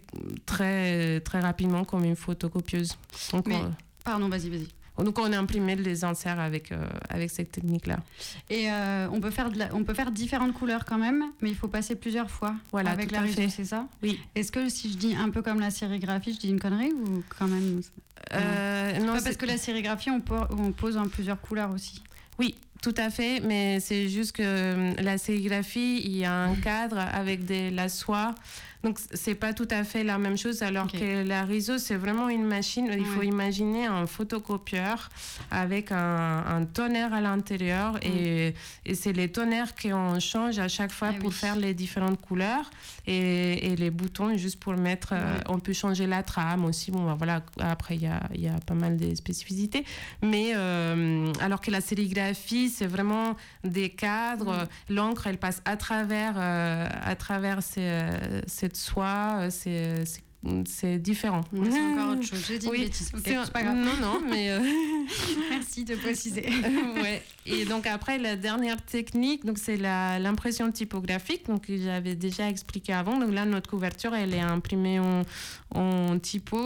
très, 0.45 1.19
très 1.21 1.39
rapidement 1.39 1.83
comme 1.85 2.03
une 2.03 2.15
photocopieuse. 2.15 2.97
Donc, 3.31 3.47
Mais- 3.47 3.55
on, 3.55 3.73
Pardon, 4.03 4.29
vas-y, 4.29 4.49
vas-y. 4.49 4.67
Donc 5.03 5.17
on 5.19 5.31
a 5.31 5.37
imprimé 5.37 5.75
les 5.75 6.03
inserts 6.03 6.39
avec, 6.39 6.71
euh, 6.71 6.85
avec 7.09 7.29
cette 7.31 7.51
technique-là. 7.51 7.99
Et 8.49 8.71
euh, 8.71 9.07
on, 9.11 9.19
peut 9.21 9.31
faire 9.31 9.49
de 9.51 9.57
la- 9.59 9.73
on 9.75 9.83
peut 9.83 9.93
faire 9.93 10.11
différentes 10.11 10.53
couleurs 10.53 10.85
quand 10.85 10.97
même, 10.97 11.23
mais 11.41 11.49
il 11.49 11.55
faut 11.55 11.67
passer 11.67 11.95
plusieurs 11.95 12.29
fois 12.29 12.55
Voilà, 12.71 12.91
avec 12.91 13.11
la 13.11 13.23
fait. 13.23 13.49
c'est 13.49 13.65
ça? 13.65 13.87
Oui. 14.03 14.19
Est-ce 14.35 14.51
que 14.51 14.69
si 14.69 14.91
je 14.91 14.97
dis 14.97 15.15
un 15.15 15.29
peu 15.29 15.41
comme 15.41 15.59
la 15.59 15.71
sérigraphie, 15.71 16.33
je 16.33 16.39
dis 16.39 16.49
une 16.49 16.59
connerie 16.59 16.91
ou 16.93 17.23
quand 17.37 17.47
même 17.47 17.81
Euh, 18.33 18.99
non, 18.99 19.13
Pas 19.13 19.21
parce 19.21 19.37
que 19.37 19.45
la 19.45 19.57
sérigraphie, 19.57 20.09
on 20.11 20.21
pose 20.71 20.97
en 20.97 21.07
plusieurs 21.07 21.39
couleurs 21.39 21.71
aussi? 21.71 22.01
Oui, 22.37 22.55
tout 22.81 22.95
à 22.97 23.09
fait, 23.09 23.41
mais 23.41 23.79
c'est 23.79 24.07
juste 24.09 24.33
que 24.33 24.43
euh, 24.45 24.93
la 24.99 25.17
sérigraphie, 25.17 26.01
il 26.03 26.17
y 26.17 26.25
a 26.25 26.33
un 26.33 26.55
cadre 26.55 26.97
avec 26.99 27.45
de 27.45 27.73
la 27.75 27.89
soie. 27.89 28.35
Donc, 28.81 28.97
c'est 29.13 29.35
pas 29.35 29.51
tout 29.51 29.67
à 29.71 29.83
fait 29.83 30.05
la 30.05 30.17
même 30.17 30.37
chose, 30.37 30.63
alors 30.63 30.89
que 30.89 31.27
la 31.27 31.43
riso, 31.43 31.77
c'est 31.77 31.97
vraiment 31.97 32.29
une 32.29 32.45
machine. 32.45 32.89
Il 32.97 33.03
faut 33.03 33.23
imaginer 33.23 33.87
un 33.87 34.05
photocopieur 34.05 35.09
avec 35.51 35.91
un, 35.91 36.45
un 36.47 36.63
tonnerre 36.63 37.13
à 37.13 37.19
l'intérieur. 37.19 37.99
Et, 38.01 38.53
et 38.85 38.95
c'est 38.95 39.11
les 39.11 39.27
tonnerres 39.29 39.75
qu'on 39.75 40.17
change 40.21 40.59
à 40.59 40.69
chaque 40.69 40.93
fois 40.93 41.09
Mm. 41.09 41.15
Ah 41.17 41.19
pour 41.19 41.29
oui. 41.31 41.35
faire 41.35 41.55
les 41.57 41.73
différentes 41.73 42.21
couleurs. 42.21 42.69
Et, 43.05 43.71
et 43.71 43.75
les 43.75 43.89
boutons, 43.89 44.37
juste 44.37 44.61
pour 44.61 44.73
mettre. 44.77 45.09
euh, 45.11 45.37
on 45.49 45.59
peut 45.59 45.73
changer 45.73 46.07
la 46.07 46.23
trame 46.23 46.63
aussi. 46.63 46.89
Bon, 46.91 47.03
ben 47.05 47.15
voilà, 47.15 47.41
après, 47.59 47.95
il 47.95 48.03
y 48.03 48.07
a, 48.07 48.21
y 48.33 48.47
a 48.47 48.55
pas 48.65 48.75
mal 48.75 48.95
de 48.95 49.13
spécificités. 49.13 49.83
Mais 50.23 50.51
euh, 50.55 51.33
alors 51.41 51.59
que 51.59 51.69
la 51.71 51.81
sérigraphie, 51.81 52.68
c'est 52.69 52.87
vraiment 52.87 53.35
des 53.63 53.89
cadres. 53.89 54.67
L'encre, 54.89 55.27
elle 55.27 55.37
passe 55.37 55.61
à 55.65 55.77
travers, 55.77 56.35
euh, 56.37 56.87
à 57.03 57.15
travers 57.15 57.61
ces, 57.63 57.81
euh, 57.81 58.41
cette 58.47 58.77
soie. 58.77 59.39
euh, 59.41 59.49
C'est, 59.49 60.05
c'est, 60.65 60.97
différent. 60.99 61.41
C'est 61.51 61.59
encore 61.81 62.11
autre 62.11 62.23
chose. 62.23 62.45
J'ai 62.47 62.59
dit 62.59 62.67
Oui, 62.69 62.77
une 62.77 62.83
bêtise. 62.85 63.11
Ok, 63.13 63.21
c'est- 63.25 63.35
c'est 63.45 63.51
pas 63.51 63.61
grave. 63.63 63.75
Non, 63.75 63.91
non, 64.01 64.21
mais. 64.29 64.51
euh, 64.51 64.59
Merci 65.49 65.83
de 65.83 65.95
préciser. 65.95 66.45
ouais. 67.01 67.21
Et 67.45 67.65
donc 67.65 67.85
après, 67.87 68.17
la 68.17 68.35
dernière 68.35 68.81
technique, 68.83 69.43
donc 69.45 69.57
c'est 69.57 69.75
la- 69.77 70.17
l'impression 70.19 70.71
typographique, 70.71 71.47
donc 71.47 71.63
j'avais 71.67 72.15
déjà 72.15 72.47
expliqué 72.47 72.93
avant. 72.93 73.17
Donc 73.19 73.33
là, 73.33 73.45
notre 73.45 73.69
couverture, 73.69 74.13
elle 74.15 74.33
est 74.33 74.39
imprimée 74.39 74.99
en, 74.99 75.23
en 75.75 76.17
typo. 76.19 76.57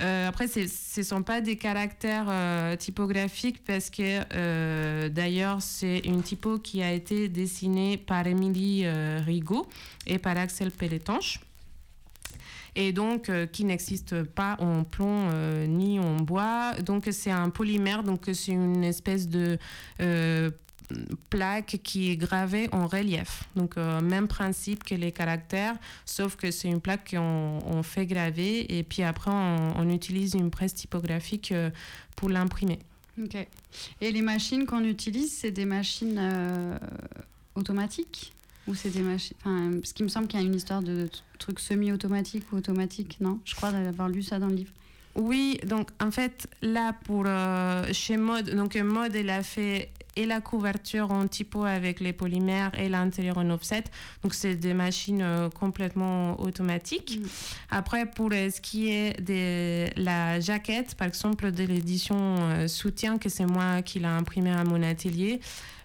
Euh, 0.00 0.28
après, 0.28 0.48
c'est- 0.48 0.68
ce 0.68 1.00
ne 1.00 1.04
sont 1.04 1.22
pas 1.22 1.40
des 1.40 1.56
caractères 1.56 2.26
euh, 2.28 2.76
typographiques 2.76 3.62
parce 3.64 3.90
que 3.90 4.20
euh, 4.34 5.08
d'ailleurs, 5.08 5.60
c'est 5.60 5.98
une 6.04 6.22
typo 6.22 6.58
qui 6.58 6.82
a 6.82 6.92
été 6.92 7.28
dessinée 7.28 7.96
par 7.98 8.26
Émilie 8.26 8.82
euh, 8.84 9.20
Rigaud 9.26 9.66
et 10.06 10.18
par 10.18 10.38
Axel 10.38 10.70
Pelletanche 10.70 11.40
et 12.76 12.92
donc 12.92 13.28
euh, 13.28 13.46
qui 13.46 13.64
n'existe 13.64 14.22
pas 14.22 14.56
en 14.58 14.84
plomb 14.84 15.30
euh, 15.32 15.66
ni 15.66 15.98
en 15.98 16.16
bois. 16.16 16.74
Donc 16.84 17.08
c'est 17.10 17.30
un 17.30 17.50
polymère, 17.50 18.02
donc 18.02 18.28
c'est 18.32 18.52
une 18.52 18.84
espèce 18.84 19.28
de 19.28 19.58
euh, 20.00 20.50
plaque 21.28 21.78
qui 21.82 22.10
est 22.10 22.16
gravée 22.16 22.68
en 22.72 22.86
relief. 22.86 23.44
Donc 23.54 23.76
même 23.76 24.26
principe 24.26 24.82
que 24.82 24.96
les 24.96 25.12
caractères, 25.12 25.76
sauf 26.04 26.34
que 26.34 26.50
c'est 26.50 26.68
une 26.68 26.80
plaque 26.80 27.12
qu'on 27.12 27.60
on 27.64 27.82
fait 27.84 28.06
graver 28.06 28.76
et 28.76 28.82
puis 28.82 29.04
après 29.04 29.30
on, 29.30 29.88
utilise 29.88 30.34
une 30.34 30.50
presse 30.50 30.74
typographique 30.74 31.54
pour 32.16 32.28
l'imprimer. 32.28 32.80
Ok. 33.22 33.36
Et 34.00 34.10
les 34.10 34.22
machines 34.22 34.66
qu'on 34.66 34.82
utilise, 34.82 35.32
c'est 35.32 35.52
des 35.52 35.64
machines 35.64 36.20
automatiques? 37.54 38.32
Ou 38.70 38.74
c'est 38.74 38.90
des 38.90 39.02
machines. 39.02 39.36
Enfin, 39.40 39.72
parce 39.80 39.92
qu'il 39.92 40.04
me 40.04 40.08
semble 40.08 40.28
qu'il 40.28 40.40
y 40.40 40.42
a 40.42 40.46
une 40.46 40.54
histoire 40.54 40.82
de 40.82 41.08
trucs 41.38 41.60
semi-automatiques 41.60 42.44
ou 42.52 42.56
automatiques, 42.56 43.18
non? 43.20 43.38
Je 43.44 43.54
crois 43.54 43.72
d'avoir 43.72 44.08
lu 44.08 44.22
ça 44.22 44.38
dans 44.38 44.46
le 44.46 44.54
livre. 44.54 44.72
Oui, 45.16 45.58
donc 45.66 45.90
en 46.00 46.10
fait, 46.10 46.48
là, 46.62 46.94
pour 47.04 47.24
euh, 47.26 47.84
chez 47.92 48.16
Mode, 48.16 48.50
donc 48.50 48.76
Mode, 48.76 49.16
elle 49.16 49.30
a 49.30 49.42
fait 49.42 49.90
et 50.16 50.26
la 50.26 50.40
couverture 50.40 51.12
en 51.12 51.28
typo 51.28 51.64
avec 51.64 52.00
les 52.00 52.12
polymères 52.12 52.72
et 52.76 52.88
l'intérieur 52.88 53.38
en 53.38 53.48
offset. 53.50 53.84
Donc, 54.22 54.34
c'est 54.34 54.56
des 54.56 54.74
machines 54.74 55.22
euh, 55.22 55.48
complètement 55.48 56.38
automatiques. 56.40 57.20
Mm. 57.20 57.26
Après, 57.70 58.06
pour 58.06 58.28
euh, 58.32 58.50
ce 58.50 58.60
qui 58.60 58.90
est 58.90 59.20
de 59.20 59.88
la 60.02 60.40
jaquette, 60.40 60.96
par 60.96 61.06
exemple, 61.06 61.52
de 61.52 61.62
l'édition 61.64 62.66
soutien, 62.66 63.18
que 63.18 63.28
c'est 63.28 63.46
moi 63.46 63.82
qui 63.82 64.00
l'ai 64.00 64.06
imprimé 64.06 64.50
à 64.50 64.64
mon 64.64 64.82
atelier, 64.82 65.40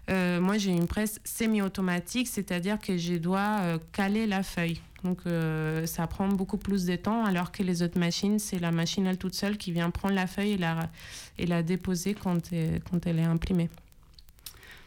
euh, 0.09 0.39
moi, 0.39 0.57
j'ai 0.57 0.71
une 0.71 0.87
presse 0.87 1.19
semi-automatique, 1.23 2.27
c'est-à-dire 2.27 2.79
que 2.79 2.97
je 2.97 3.15
dois 3.15 3.59
euh, 3.61 3.77
caler 3.91 4.27
la 4.27 4.43
feuille. 4.43 4.79
Donc, 5.03 5.19
euh, 5.25 5.85
ça 5.85 6.07
prend 6.07 6.27
beaucoup 6.27 6.57
plus 6.57 6.85
de 6.85 6.95
temps, 6.95 7.25
alors 7.25 7.51
que 7.51 7.63
les 7.63 7.81
autres 7.83 7.99
machines, 7.99 8.39
c'est 8.39 8.59
la 8.59 8.71
machine 8.71 9.05
elle 9.05 9.17
toute 9.17 9.35
seule 9.35 9.57
qui 9.57 9.71
vient 9.71 9.89
prendre 9.91 10.15
la 10.15 10.27
feuille 10.27 10.53
et 10.53 10.57
la, 10.57 10.89
et 11.37 11.45
la 11.45 11.63
déposer 11.63 12.13
quand, 12.13 12.49
quand 12.89 13.05
elle 13.05 13.19
est 13.19 13.23
imprimée. 13.23 13.69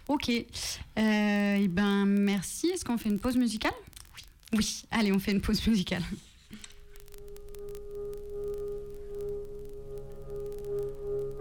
Ok. 0.08 0.30
Euh, 0.30 1.54
et 1.56 1.68
ben, 1.68 2.06
merci. 2.06 2.68
Est-ce 2.68 2.84
qu'on 2.84 2.96
fait 2.96 3.10
une 3.10 3.20
pause 3.20 3.36
musicale? 3.36 3.74
Oui. 4.16 4.22
Oui. 4.58 4.84
Allez, 4.90 5.12
on 5.12 5.18
fait 5.18 5.32
une 5.32 5.42
pause 5.42 5.64
musicale. 5.66 6.02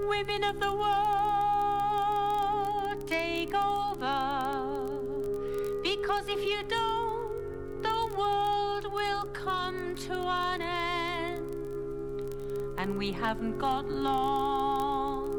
Women 0.10 0.44
of 0.44 0.60
the 0.60 0.66
world, 0.66 1.37
take 3.08 3.54
over. 3.56 5.00
Because 5.82 6.28
if 6.28 6.44
you 6.44 6.62
don't, 6.68 7.82
the 7.82 8.10
world 8.18 8.92
will 8.92 9.26
come 9.32 9.96
to 10.08 10.14
an 10.14 10.62
end. 10.62 11.56
And 12.78 12.98
we 12.98 13.12
haven't 13.12 13.58
got 13.58 13.90
long. 13.90 15.32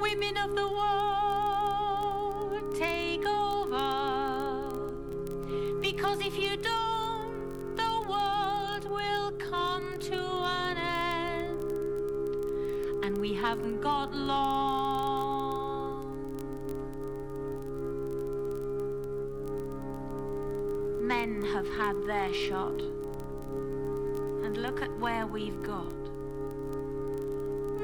Women 0.00 0.36
of 0.38 0.56
the 0.56 0.68
world, 0.68 1.64
take 2.74 3.26
over. 3.26 4.17
And 13.18 13.28
we 13.28 13.34
haven't 13.34 13.80
got 13.80 14.14
long. 14.14 16.14
Men 21.00 21.42
have 21.42 21.66
had 21.66 21.96
their 22.06 22.32
shot. 22.32 22.80
And 24.44 24.56
look 24.58 24.82
at 24.82 24.96
where 25.00 25.26
we've 25.26 25.60
got. 25.64 25.92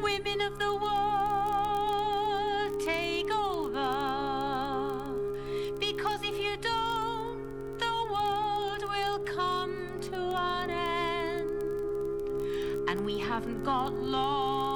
Women 0.00 0.40
of 0.40 0.56
the 0.60 0.76
world, 0.76 2.80
take 2.80 3.34
over. 3.34 5.02
Because 5.80 6.22
if 6.22 6.38
you 6.38 6.56
don't, 6.60 7.40
the 7.80 8.06
world 8.08 8.84
will 8.88 9.18
come 9.24 9.98
to 10.02 10.16
an 10.16 10.70
end. 10.70 11.60
And 12.88 13.04
we 13.04 13.18
haven't 13.18 13.64
got 13.64 14.00
long. 14.00 14.73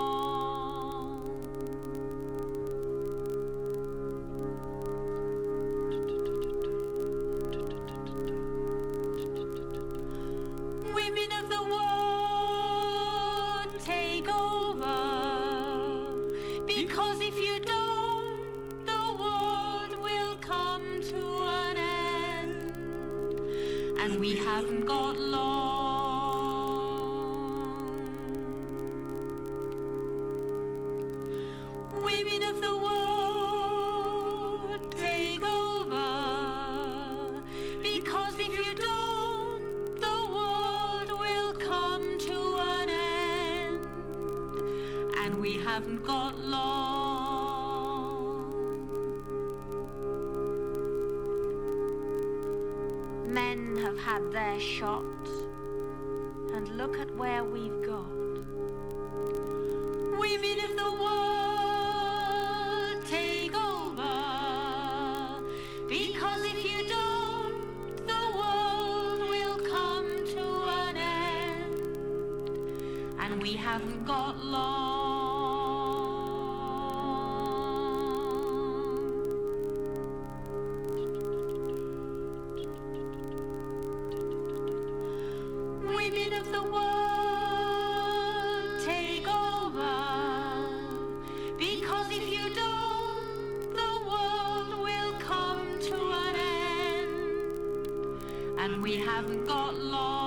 And 98.58 98.82
we 98.82 98.96
haven't 98.96 99.46
got 99.46 99.76
long. 99.78 100.17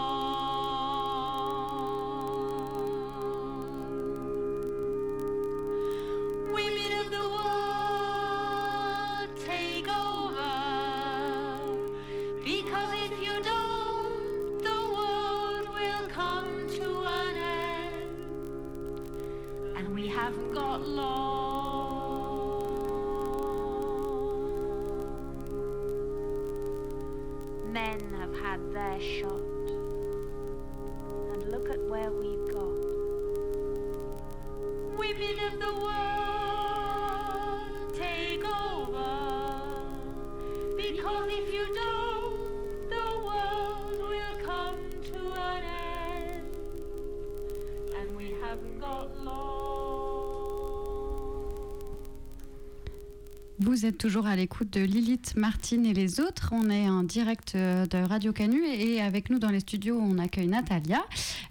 Toujours 54.02 54.26
à 54.26 54.36
l'écoute 54.36 54.72
de 54.72 54.82
Lilith, 54.82 55.36
Martine 55.36 55.86
et 55.86 55.94
les 55.94 56.20
autres. 56.20 56.50
On 56.54 56.72
est 56.72 56.90
en 56.90 57.04
direct 57.04 57.54
euh, 57.54 57.86
de 57.86 58.00
Radio 58.00 58.34
Canu 58.34 58.66
et 58.66 59.00
avec 59.00 59.30
nous 59.30 59.38
dans 59.38 59.52
les 59.52 59.60
studios, 59.60 59.96
on 59.96 60.18
accueille 60.18 60.48
Natalia. 60.48 61.04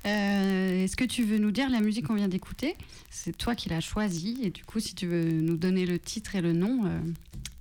Euh, 0.04 0.82
Est-ce 0.82 0.96
que 0.96 1.04
tu 1.04 1.22
veux 1.22 1.38
nous 1.38 1.52
dire 1.52 1.70
la 1.70 1.78
musique 1.78 2.08
qu'on 2.08 2.16
vient 2.16 2.26
d'écouter? 2.26 2.74
C'est 3.08 3.38
toi 3.38 3.54
qui 3.54 3.68
l'as 3.68 3.80
choisie 3.80 4.40
et 4.42 4.50
du 4.50 4.64
coup, 4.64 4.80
si 4.80 4.96
tu 4.96 5.06
veux 5.06 5.30
nous 5.30 5.56
donner 5.56 5.86
le 5.86 6.00
titre 6.00 6.34
et 6.34 6.40
le 6.40 6.52
nom, 6.52 6.86
euh, 6.86 6.98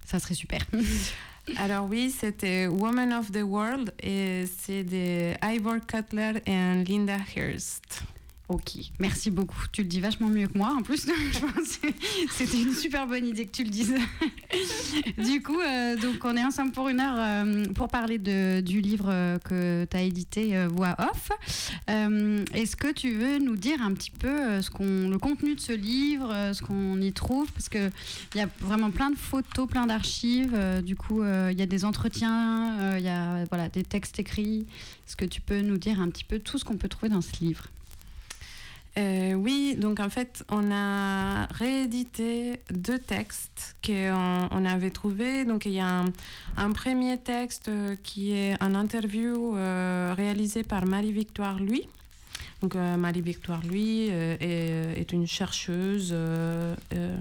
ça 0.08 0.18
serait 0.18 0.34
super. 0.34 0.60
Alors 1.58 1.86
oui, 1.86 2.10
c'était 2.10 2.66
Woman 2.66 3.14
of 3.14 3.32
the 3.32 3.44
World 3.44 3.94
et 4.02 4.46
c'est 4.60 4.84
de 4.84 5.34
Ivor 5.44 5.86
Cutler 5.86 6.42
et 6.48 6.84
Linda 6.84 7.18
Hurst. 7.36 7.89
Ok, 8.50 8.78
merci 8.98 9.30
beaucoup. 9.30 9.62
Tu 9.72 9.84
le 9.84 9.88
dis 9.88 10.00
vachement 10.00 10.28
mieux 10.28 10.48
que 10.48 10.58
moi 10.58 10.76
en 10.76 10.82
plus. 10.82 11.06
C'était 12.32 12.60
une 12.60 12.74
super 12.74 13.06
bonne 13.06 13.28
idée 13.28 13.46
que 13.46 13.52
tu 13.52 13.64
le 13.64 13.70
dises. 13.70 13.94
du 15.20 15.44
coup, 15.44 15.60
euh, 15.60 15.96
donc 15.96 16.26
on 16.26 16.36
est 16.36 16.44
ensemble 16.44 16.72
pour 16.72 16.90
une 16.90 17.00
heure 17.00 17.16
euh, 17.16 17.66
pour 17.76 17.90
parler 17.90 18.18
du 18.18 18.82
livre 18.82 19.10
euh, 19.10 19.38
que 19.38 19.86
tu 19.86 19.96
as 19.96 20.02
édité 20.02 20.58
euh, 20.58 20.68
Voix 20.68 20.96
Off. 20.98 21.30
Est-ce 21.88 22.76
que 22.76 22.92
tu 22.92 23.12
veux 23.12 23.38
nous 23.38 23.56
dire 23.56 23.84
un 23.84 23.94
petit 23.94 24.10
peu 24.10 24.60
ce 24.64 24.72
le 24.80 25.18
contenu 25.20 25.54
de 25.54 25.60
ce 25.60 25.74
livre, 25.74 26.34
ce 26.52 26.64
qu'on 26.64 27.00
y 27.02 27.14
trouve? 27.14 27.52
Parce 27.52 27.70
qu'il 27.70 27.92
y 28.34 28.40
a 28.40 28.50
vraiment 28.62 28.90
plein 28.90 29.12
de 29.12 29.18
photos, 29.18 29.68
plein 29.68 29.86
d'archives. 29.86 30.58
du 30.84 30.96
coup, 30.96 31.24
il 31.24 31.60
y 31.60 31.62
a 31.62 31.68
des 31.68 31.86
entretiens, 31.86 32.98
il 32.98 33.04
y 33.04 33.10
a 33.10 33.46
des 33.72 33.84
textes 33.84 34.18
écrits. 34.18 34.66
Est-ce 35.08 35.16
que 35.16 35.26
tu 35.26 35.40
peux 35.40 35.62
nous 35.62 35.78
dire 35.78 36.02
un 36.02 36.10
petit 36.10 36.24
peu 36.24 36.40
tout 36.40 36.58
ce 36.58 36.66
qu'on 36.66 36.78
peut 36.78 36.90
trouver 36.90 37.10
dans 37.10 37.22
ce 37.22 37.34
livre? 37.42 37.66
Euh, 38.98 39.34
oui, 39.34 39.76
donc 39.78 40.00
en 40.00 40.10
fait, 40.10 40.44
on 40.50 40.72
a 40.72 41.46
réédité 41.54 42.60
deux 42.72 43.00
textes 43.00 43.76
qu'on 43.86 44.48
on 44.52 44.66
avait 44.66 44.90
trouvés. 44.90 45.46
Donc 45.46 45.66
il 45.66 45.74
y 45.74 45.80
a 45.80 46.04
un, 46.58 46.72
premier 46.72 47.18
texte 47.18 47.70
qui 48.04 48.34
est 48.34 48.62
un 48.62 48.76
interview 48.76 49.56
euh, 49.56 50.14
réalisé 50.16 50.64
par 50.64 50.86
Marie-Victoire 50.86 51.60
Lui. 51.60 51.88
Donc 52.62 52.76
euh, 52.76 52.98
Marie-Victoire 52.98 53.62
Lui 53.64 54.10
euh, 54.12 54.36
est, 54.42 55.00
est 55.00 55.14
une 55.14 55.28
chercheuse 55.28 56.10
euh, 56.12 56.76
euh, 56.94 57.16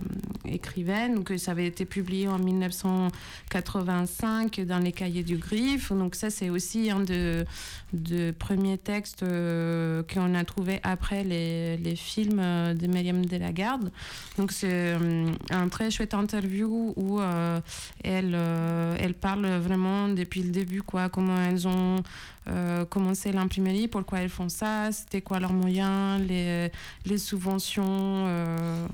écrivaine. 0.45 1.15
Donc 1.15 1.33
ça 1.39 1.53
avait 1.53 1.67
été 1.67 1.85
publié 1.85 2.27
en 2.27 2.41
1985 2.41 4.63
dans 4.63 4.81
les 4.81 4.91
cahiers 4.93 5.23
du 5.23 5.37
Griffe. 5.37 5.93
Donc 5.93 6.17
ça 6.17 6.31
c'est 6.31 6.51
aussi 6.51 6.91
un 6.91 6.99
de, 7.01 7.45
de 7.93 8.33
premiers 8.33 8.79
textes 8.79 9.23
euh, 9.23 10.03
qu'on 10.13 10.35
a 10.35 10.43
trouvé 10.45 10.81
après 10.83 11.23
les, 11.23 11.77
les 11.77 11.95
films 11.95 12.41
euh, 12.41 12.75
de 12.75 12.89
Myriam 12.89 13.25
Delagarde. 13.25 13.93
Donc 14.39 14.51
c'est 14.51 14.67
euh, 14.73 15.31
un 15.51 15.69
très 15.69 15.93
chouette 15.93 16.15
interview 16.15 16.95
où 16.97 17.21
euh, 17.21 17.61
elle, 18.03 18.33
euh, 18.35 18.97
elle 18.99 19.15
parle 19.15 19.47
vraiment 19.47 20.09
depuis 20.09 20.43
le 20.43 20.51
début, 20.51 20.83
quoi, 20.83 21.09
comment 21.09 21.41
elles 21.41 21.69
ont 21.69 22.03
euh, 22.49 22.85
commencé 22.85 23.33
l'imprimerie, 23.33 23.89
pourquoi 23.89 24.21
elles 24.21 24.29
font 24.31 24.49
ça, 24.49 24.91
c'était 24.93 25.21
quoi 25.21 25.39
leurs 25.41 25.53
moyens, 25.53 26.21
les, 26.27 26.71
les 27.07 27.19
subventions, 27.19 27.85
euh, 28.27 28.87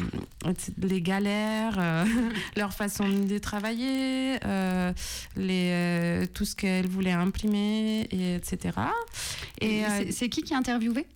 les 0.78 1.00
galères, 1.02 1.76
euh, 1.78 2.04
leur 2.56 2.72
façon 2.72 3.08
de 3.08 3.38
travailler, 3.38 4.38
les, 5.36 6.26
tout 6.34 6.44
ce 6.44 6.54
qu'elles 6.56 6.88
voulaient 6.88 7.12
imprimer, 7.12 8.02
et, 8.10 8.34
etc. 8.36 8.78
Et 9.60 9.78
Et 9.78 9.84
c'est- 9.88 10.12
c'est 10.12 10.28
qui 10.28 10.42
qui 10.42 10.54
a 10.54 10.58
interviewé? 10.58 11.06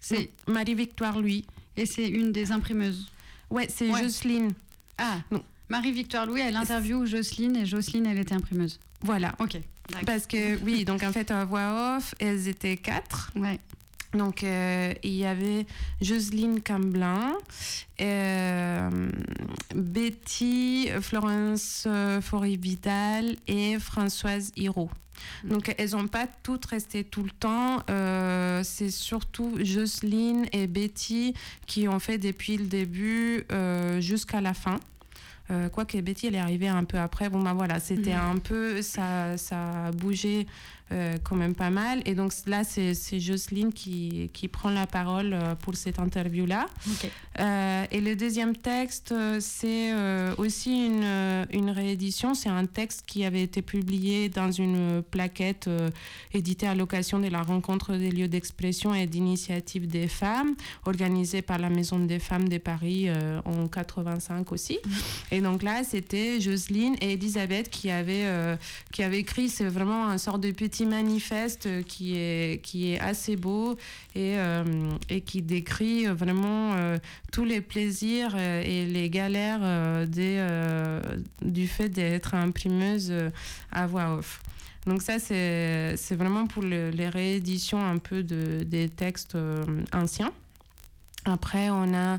C'est 0.00 0.30
Marie-Victoire, 0.48 1.20
lui. 1.20 1.44
et 1.76 1.86
c'est 1.86 2.08
une 2.08 2.32
des 2.32 2.52
imprimeuses? 2.52 3.08
Ouais, 3.50 3.68
c'est 3.68 3.90
Ouais. 3.90 4.02
Jocelyne. 4.02 4.52
Ah, 4.98 5.18
Non. 5.30 5.42
Marie-Victoire 5.68 6.26
Louis, 6.26 6.40
elle 6.40 6.56
interview 6.56 7.06
Jocelyne 7.06 7.56
et 7.56 7.64
Jocelyne, 7.66 8.06
elle 8.06 8.18
était 8.18 8.34
imprimeuse. 8.34 8.80
Voilà. 9.02 9.34
Ok. 9.38 9.58
Parce 10.06 10.26
que, 10.26 10.56
oui, 10.64 10.84
donc 10.84 11.02
en 11.02 11.12
fait, 11.12 11.30
à 11.30 11.44
voix 11.44 11.96
off, 11.96 12.14
elles 12.18 12.48
étaient 12.48 12.76
quatre. 12.76 13.30
Ouais. 13.36 13.58
Donc, 14.12 14.42
euh, 14.42 14.92
il 15.04 15.12
y 15.12 15.24
avait 15.24 15.66
Jocelyne 16.00 16.60
Camblin, 16.62 17.32
euh, 18.00 18.90
Betty, 19.74 20.88
Florence 21.00 21.84
euh, 21.86 22.20
Faury-Vidal 22.20 23.36
et 23.46 23.78
Françoise 23.78 24.50
Hiro. 24.56 24.90
Donc, 25.44 25.72
elles 25.78 25.90
n'ont 25.90 26.08
pas 26.08 26.26
toutes 26.42 26.64
resté 26.66 27.04
tout 27.04 27.22
le 27.22 27.30
temps. 27.30 27.82
Euh, 27.88 28.62
c'est 28.64 28.90
surtout 28.90 29.58
Jocelyne 29.60 30.46
et 30.52 30.66
Betty 30.66 31.34
qui 31.66 31.86
ont 31.86 32.00
fait 32.00 32.18
depuis 32.18 32.56
le 32.56 32.64
début 32.64 33.44
jusqu'à 34.00 34.40
la 34.40 34.54
fin. 34.54 34.80
Euh, 35.50 35.68
Quoique 35.68 35.98
Betty, 35.98 36.28
elle 36.28 36.36
est 36.36 36.40
arrivée 36.40 36.68
un 36.68 36.84
peu 36.84 36.98
après. 36.98 37.28
Bon, 37.28 37.40
ben 37.42 37.54
voilà, 37.54 37.80
c'était 37.80 38.12
un 38.12 38.36
peu. 38.36 38.82
Ça, 38.82 39.36
ça 39.36 39.86
a 39.86 39.90
bougé 39.92 40.46
euh, 40.92 41.16
quand 41.22 41.36
même 41.36 41.54
pas 41.54 41.70
mal. 41.70 42.02
Et 42.04 42.14
donc 42.14 42.32
là, 42.46 42.64
c'est 42.64 43.20
Jocelyne 43.20 43.72
qui, 43.72 44.30
qui 44.32 44.48
prend 44.48 44.70
la 44.70 44.86
parole 44.86 45.32
euh, 45.32 45.54
pour 45.54 45.76
cette 45.76 45.98
interview-là. 45.98 46.66
Euh, 47.38 47.84
et 47.90 48.00
le 48.00 48.16
deuxième 48.16 48.56
texte, 48.56 49.14
c'est 49.40 49.92
euh, 49.92 50.34
aussi 50.36 50.86
une, 50.86 51.46
une 51.52 51.70
réédition. 51.70 52.34
C'est 52.34 52.48
un 52.48 52.66
texte 52.66 53.04
qui 53.06 53.24
avait 53.24 53.42
été 53.42 53.62
publié 53.62 54.28
dans 54.28 54.50
une 54.50 55.02
plaquette 55.02 55.70
éditée 56.32 56.66
à 56.66 56.74
l'occasion 56.74 57.20
de 57.20 57.28
la 57.28 57.42
rencontre 57.42 57.94
des 57.94 58.10
lieux 58.10 58.28
d'expression 58.28 58.94
et 58.94 59.06
d'initiative 59.06 59.86
des 59.86 60.08
femmes, 60.08 60.54
organisée 60.86 61.42
par 61.42 61.58
la 61.58 61.70
Maison 61.70 61.98
des 62.00 62.18
femmes 62.18 62.48
de 62.48 62.58
Paris 62.58 63.08
en 63.44 63.68
85 63.68 64.50
aussi. 64.52 64.78
Et 65.30 65.40
donc 65.40 65.62
là, 65.62 65.84
c'était 65.84 66.40
Jocelyne 66.40 66.96
et 67.00 67.12
Elisabeth 67.12 67.70
qui 67.70 67.90
avaient, 67.90 68.56
qui 68.92 69.02
avaient 69.02 69.20
écrit. 69.20 69.48
C'est 69.48 69.66
vraiment 69.66 70.08
un 70.08 70.18
sort 70.18 70.38
de 70.38 70.50
petit 70.50 70.79
manifeste 70.86 71.66
euh, 71.66 71.82
qui 71.82 72.16
est, 72.16 72.62
qui 72.62 72.92
est 72.92 73.00
assez 73.00 73.36
beau 73.36 73.76
et, 74.14 74.38
euh, 74.38 74.64
et 75.08 75.20
qui 75.20 75.42
décrit 75.42 76.06
vraiment 76.06 76.74
euh, 76.74 76.98
tous 77.32 77.44
les 77.44 77.60
plaisirs 77.60 78.36
et 78.36 78.86
les 78.86 79.10
galères 79.10 79.60
euh, 79.62 80.06
des, 80.06 80.40
du 81.42 81.66
fait 81.68 81.88
d'être 81.88 82.34
imprimeuse 82.34 83.12
à 83.72 83.86
voix 83.86 84.16
off. 84.16 84.40
Donc 84.86 85.02
ça, 85.02 85.18
c'est 85.18 86.14
vraiment 86.16 86.46
pour 86.46 86.62
le- 86.62 86.90
les 86.90 87.08
rééditions 87.08 87.84
un 87.84 87.98
peu 87.98 88.22
de, 88.22 88.62
des 88.64 88.88
textes 88.88 89.36
anciens. 89.92 90.32
Après, 91.26 91.68
on 91.68 91.92
a 91.94 92.18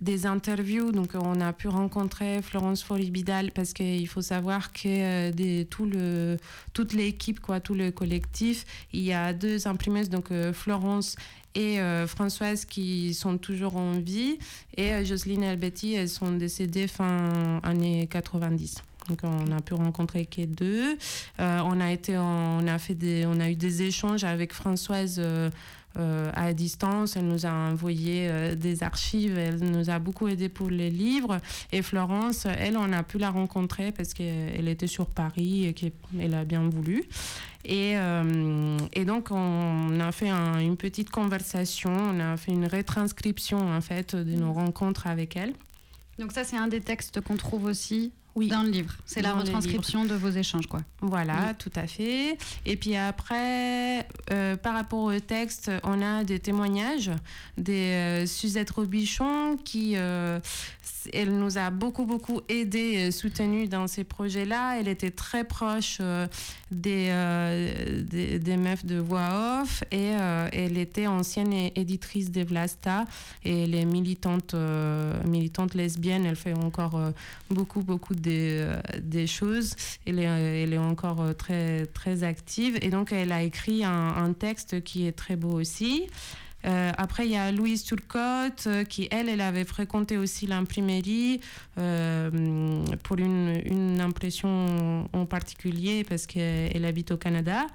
des 0.00 0.26
interviews, 0.26 0.92
donc 0.92 1.12
on 1.14 1.40
a 1.40 1.52
pu 1.52 1.68
rencontrer 1.68 2.42
Florence 2.42 2.82
Folibidal 2.82 3.52
parce 3.52 3.72
qu'il 3.72 4.08
faut 4.08 4.22
savoir 4.22 4.72
que 4.72 4.88
euh, 4.88 5.32
des, 5.32 5.66
tout 5.70 5.86
le, 5.86 6.36
toute 6.72 6.92
l'équipe, 6.92 7.40
quoi, 7.40 7.60
tout 7.60 7.74
le 7.74 7.90
collectif, 7.90 8.64
il 8.92 9.02
y 9.02 9.12
a 9.12 9.32
deux 9.32 9.66
imprimeuses, 9.68 10.10
donc 10.10 10.30
euh, 10.30 10.52
Florence 10.52 11.16
et 11.54 11.80
euh, 11.80 12.06
Françoise 12.06 12.64
qui 12.64 13.14
sont 13.14 13.38
toujours 13.38 13.76
en 13.76 13.92
vie 13.92 14.38
et 14.76 14.92
euh, 14.92 15.04
Jocelyne 15.04 15.44
et 15.44 15.56
Betty, 15.56 15.94
elles 15.94 16.08
sont 16.08 16.32
décédées 16.32 16.88
fin 16.88 17.60
années 17.62 18.08
90. 18.10 18.82
Donc 19.08 19.18
on 19.22 19.52
a 19.52 19.60
pu 19.60 19.74
rencontrer 19.74 20.24
que 20.24 20.46
deux. 20.46 20.96
On 21.38 21.78
a 21.78 21.92
été, 21.92 22.16
on 22.16 22.66
a 22.66 22.78
fait 22.78 22.94
des, 22.94 23.26
on 23.26 23.38
a 23.38 23.50
eu 23.50 23.54
des 23.54 23.82
échanges 23.82 24.24
avec 24.24 24.54
Françoise. 24.54 25.20
Euh, 25.96 26.30
à 26.34 26.52
distance, 26.52 27.16
elle 27.16 27.26
nous 27.26 27.46
a 27.46 27.50
envoyé 27.52 28.28
euh, 28.28 28.54
des 28.54 28.82
archives, 28.82 29.38
elle 29.38 29.58
nous 29.60 29.90
a 29.90 29.98
beaucoup 29.98 30.28
aidé 30.28 30.48
pour 30.48 30.68
les 30.70 30.90
livres. 30.90 31.38
Et 31.72 31.82
Florence, 31.82 32.46
elle, 32.46 32.76
on 32.76 32.92
a 32.92 33.02
pu 33.02 33.18
la 33.18 33.30
rencontrer 33.30 33.92
parce 33.92 34.14
qu'elle 34.14 34.68
était 34.68 34.86
sur 34.86 35.06
Paris 35.06 35.66
et 35.66 35.72
qu'elle 35.74 36.34
a 36.34 36.44
bien 36.44 36.68
voulu. 36.68 37.04
Et, 37.64 37.92
euh, 37.96 38.76
et 38.92 39.04
donc, 39.04 39.30
on 39.30 39.98
a 40.00 40.12
fait 40.12 40.28
un- 40.28 40.58
une 40.60 40.76
petite 40.76 41.10
conversation, 41.10 41.92
on 41.92 42.20
a 42.20 42.36
fait 42.36 42.52
une 42.52 42.66
retranscription 42.66 43.58
en 43.58 43.80
fait 43.80 44.14
de 44.14 44.34
nos 44.34 44.52
rencontres 44.52 45.06
avec 45.06 45.36
elle. 45.36 45.54
Donc 46.18 46.32
ça, 46.32 46.44
c'est 46.44 46.56
un 46.56 46.68
des 46.68 46.80
textes 46.80 47.20
qu'on 47.22 47.36
trouve 47.36 47.64
aussi 47.64 48.12
Oui. 48.36 48.48
dans 48.48 48.62
le 48.62 48.70
livre. 48.70 48.94
C'est 49.06 49.22
la 49.22 49.32
retranscription 49.34 50.04
de 50.04 50.14
vos 50.14 50.30
échanges, 50.30 50.66
quoi. 50.66 50.80
Voilà, 51.00 51.54
tout 51.58 51.70
à 51.76 51.86
fait. 51.86 52.36
Et 52.66 52.76
puis 52.76 52.96
après, 52.96 54.06
euh, 54.32 54.56
par 54.56 54.74
rapport 54.74 55.02
au 55.02 55.20
texte, 55.20 55.70
on 55.84 56.02
a 56.02 56.24
des 56.24 56.40
témoignages 56.40 57.10
des 57.56 57.92
euh, 57.92 58.26
Suzette 58.26 58.70
Robichon 58.70 59.56
qui, 59.64 59.92
euh, 59.96 60.40
elle 61.12 61.36
nous 61.38 61.58
a 61.58 61.70
beaucoup, 61.70 62.06
beaucoup 62.06 62.40
aidé 62.48 63.12
soutenu 63.12 63.68
dans 63.68 63.86
ces 63.86 64.02
projets-là. 64.02 64.80
Elle 64.80 64.88
était 64.88 65.10
très 65.10 65.44
proche 65.44 66.00
des, 66.70 67.12
des, 68.10 68.38
des 68.38 68.56
meufs 68.56 68.86
de 68.86 68.98
voix 68.98 69.60
off 69.62 69.84
et 69.92 70.12
elle 70.52 70.78
était 70.78 71.06
ancienne 71.06 71.52
éditrice 71.52 72.30
des 72.30 72.44
Vlasta 72.44 73.04
et 73.44 73.64
elle 73.64 73.74
est 73.74 73.84
militante, 73.84 74.54
militante 75.26 75.74
lesbienne. 75.74 76.24
Elle 76.24 76.36
fait 76.36 76.54
encore 76.54 76.98
beaucoup, 77.50 77.82
beaucoup 77.82 78.14
des, 78.24 78.58
euh, 78.60 78.80
des 79.00 79.26
choses. 79.26 79.74
Elle 80.06 80.18
est, 80.18 80.62
elle 80.62 80.72
est 80.72 80.78
encore 80.78 81.20
euh, 81.20 81.32
très, 81.32 81.86
très 81.86 82.24
active 82.24 82.78
et 82.82 82.90
donc 82.90 83.12
elle 83.12 83.32
a 83.32 83.42
écrit 83.42 83.84
un 83.84 84.32
texte 84.32 84.82
qui 84.82 85.06
est 85.06 85.12
très 85.12 85.36
beau 85.36 85.52
aussi. 85.52 86.06
Euh, 86.64 86.92
après, 86.96 87.26
il 87.26 87.32
y 87.32 87.36
a 87.36 87.52
Louise 87.52 87.84
Turcotte 87.84 88.64
euh, 88.66 88.84
qui, 88.84 89.08
elle, 89.10 89.28
elle 89.28 89.40
avait 89.40 89.64
fréquenté 89.64 90.16
aussi 90.16 90.46
l'imprimerie 90.46 91.40
euh, 91.78 92.84
pour 93.02 93.18
une, 93.18 93.60
une 93.64 94.00
impression 94.00 95.08
en 95.12 95.26
particulier 95.26 96.04
parce 96.04 96.26
qu'elle 96.26 96.84
habite 96.84 97.10
au 97.10 97.16
Canada. 97.16 97.66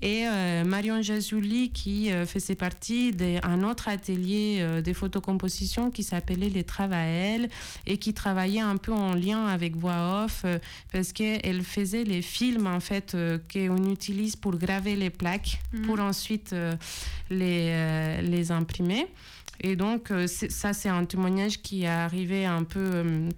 Et 0.00 0.26
Marion 0.64 1.02
Jazouli 1.02 1.70
qui 1.70 2.10
faisait 2.26 2.54
partie 2.54 3.10
d'un 3.10 3.64
autre 3.64 3.88
atelier 3.88 4.64
de 4.84 4.92
photocomposition 4.92 5.90
qui 5.90 6.04
s'appelait 6.04 6.48
Les 6.48 6.62
Travaels 6.62 7.48
et 7.84 7.98
qui 7.98 8.14
travaillait 8.14 8.60
un 8.60 8.76
peu 8.76 8.92
en 8.92 9.14
lien 9.14 9.46
avec 9.46 9.74
voix 9.76 10.24
off 10.24 10.46
parce 10.92 11.12
qu'elle 11.12 11.62
faisait 11.62 12.04
les 12.04 12.22
films 12.22 12.68
en 12.68 12.78
fait 12.78 13.16
qu'on 13.52 13.90
utilise 13.90 14.36
pour 14.36 14.56
graver 14.56 14.94
les 14.94 15.10
plaques 15.10 15.60
pour 15.84 15.98
ensuite 16.00 16.52
euh, 16.52 16.74
les, 17.30 17.70
euh, 17.70 18.20
les 18.22 18.50
imprimer. 18.50 19.06
Et 19.60 19.76
donc, 19.76 20.10
euh, 20.10 20.26
ça, 20.26 20.72
c'est 20.72 20.88
un 20.88 21.04
témoignage 21.04 21.60
qui 21.62 21.82
est 21.82 21.88
arrivé 21.88 22.46
un 22.46 22.64
peu 22.64 22.80
euh, 22.80 23.28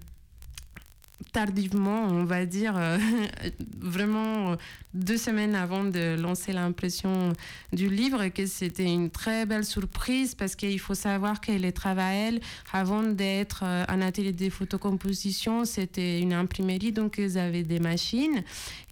tardivement, 1.31 2.03
on 2.03 2.23
va 2.23 2.45
dire, 2.45 2.73
euh, 2.77 2.97
vraiment 3.79 4.51
euh, 4.51 4.55
deux 4.93 5.17
semaines 5.17 5.55
avant 5.55 5.83
de 5.83 6.19
lancer 6.19 6.51
l'impression 6.51 7.33
du 7.71 7.89
livre, 7.89 8.27
que 8.27 8.45
c'était 8.45 8.91
une 8.91 9.09
très 9.09 9.45
belle 9.45 9.63
surprise 9.63 10.35
parce 10.35 10.55
qu'il 10.55 10.79
faut 10.79 10.95
savoir 10.95 11.39
que 11.39 11.51
les 11.51 11.71
Travaels, 11.71 12.39
avant 12.73 13.03
d'être 13.03 13.61
euh, 13.63 13.85
un 13.87 14.01
atelier 14.01 14.33
de 14.33 14.49
photocomposition, 14.49 15.65
c'était 15.65 16.19
une 16.19 16.33
imprimerie, 16.33 16.91
donc 16.91 17.15
ils 17.17 17.37
avaient 17.37 17.63
des 17.63 17.79
machines 17.79 18.43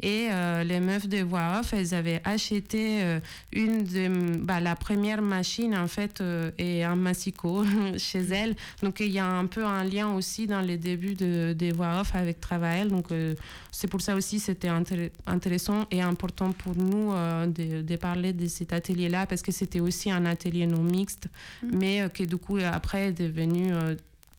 et 0.01 0.29
les 0.63 0.79
meufs 0.79 1.07
de 1.07 1.21
voix 1.21 1.59
off, 1.59 1.73
elles 1.73 1.93
avaient 1.93 2.21
acheté 2.23 3.19
une 3.51 3.83
de, 3.83 4.37
bah, 4.37 4.59
la 4.59 4.75
première 4.75 5.21
machine 5.21 5.75
en 5.75 5.87
fait 5.87 6.23
et 6.57 6.83
un 6.83 6.95
massico 6.95 7.65
chez 7.97 8.19
elles. 8.19 8.55
Donc 8.81 9.01
il 9.01 9.11
y 9.11 9.19
a 9.19 9.25
un 9.25 9.45
peu 9.45 9.65
un 9.65 9.83
lien 9.83 10.13
aussi 10.13 10.47
dans 10.47 10.61
les 10.61 10.77
débuts 10.77 11.15
de, 11.15 11.53
des 11.53 11.71
voix 11.71 11.99
off 11.99 12.15
avec 12.19 12.39
Travail. 12.39 12.87
Donc 12.87 13.11
euh, 13.11 13.33
c'est 13.71 13.87
pour 13.87 14.01
ça 14.01 14.15
aussi 14.15 14.39
c'était 14.39 14.69
intér- 14.69 15.11
intéressant 15.25 15.85
et 15.91 16.01
important 16.01 16.51
pour 16.51 16.75
nous 16.75 17.11
euh, 17.13 17.47
de, 17.47 17.81
de 17.81 17.95
parler 17.95 18.33
de 18.33 18.47
cet 18.47 18.71
atelier-là 18.73 19.25
parce 19.25 19.41
que 19.41 19.51
c'était 19.51 19.79
aussi 19.79 20.11
un 20.11 20.25
atelier 20.25 20.67
non 20.67 20.83
mixte, 20.83 21.27
mais 21.63 22.01
euh, 22.01 22.09
qui 22.09 22.27
du 22.27 22.37
coup 22.37 22.57
après 22.57 23.07
est 23.09 23.13
devenu 23.13 23.71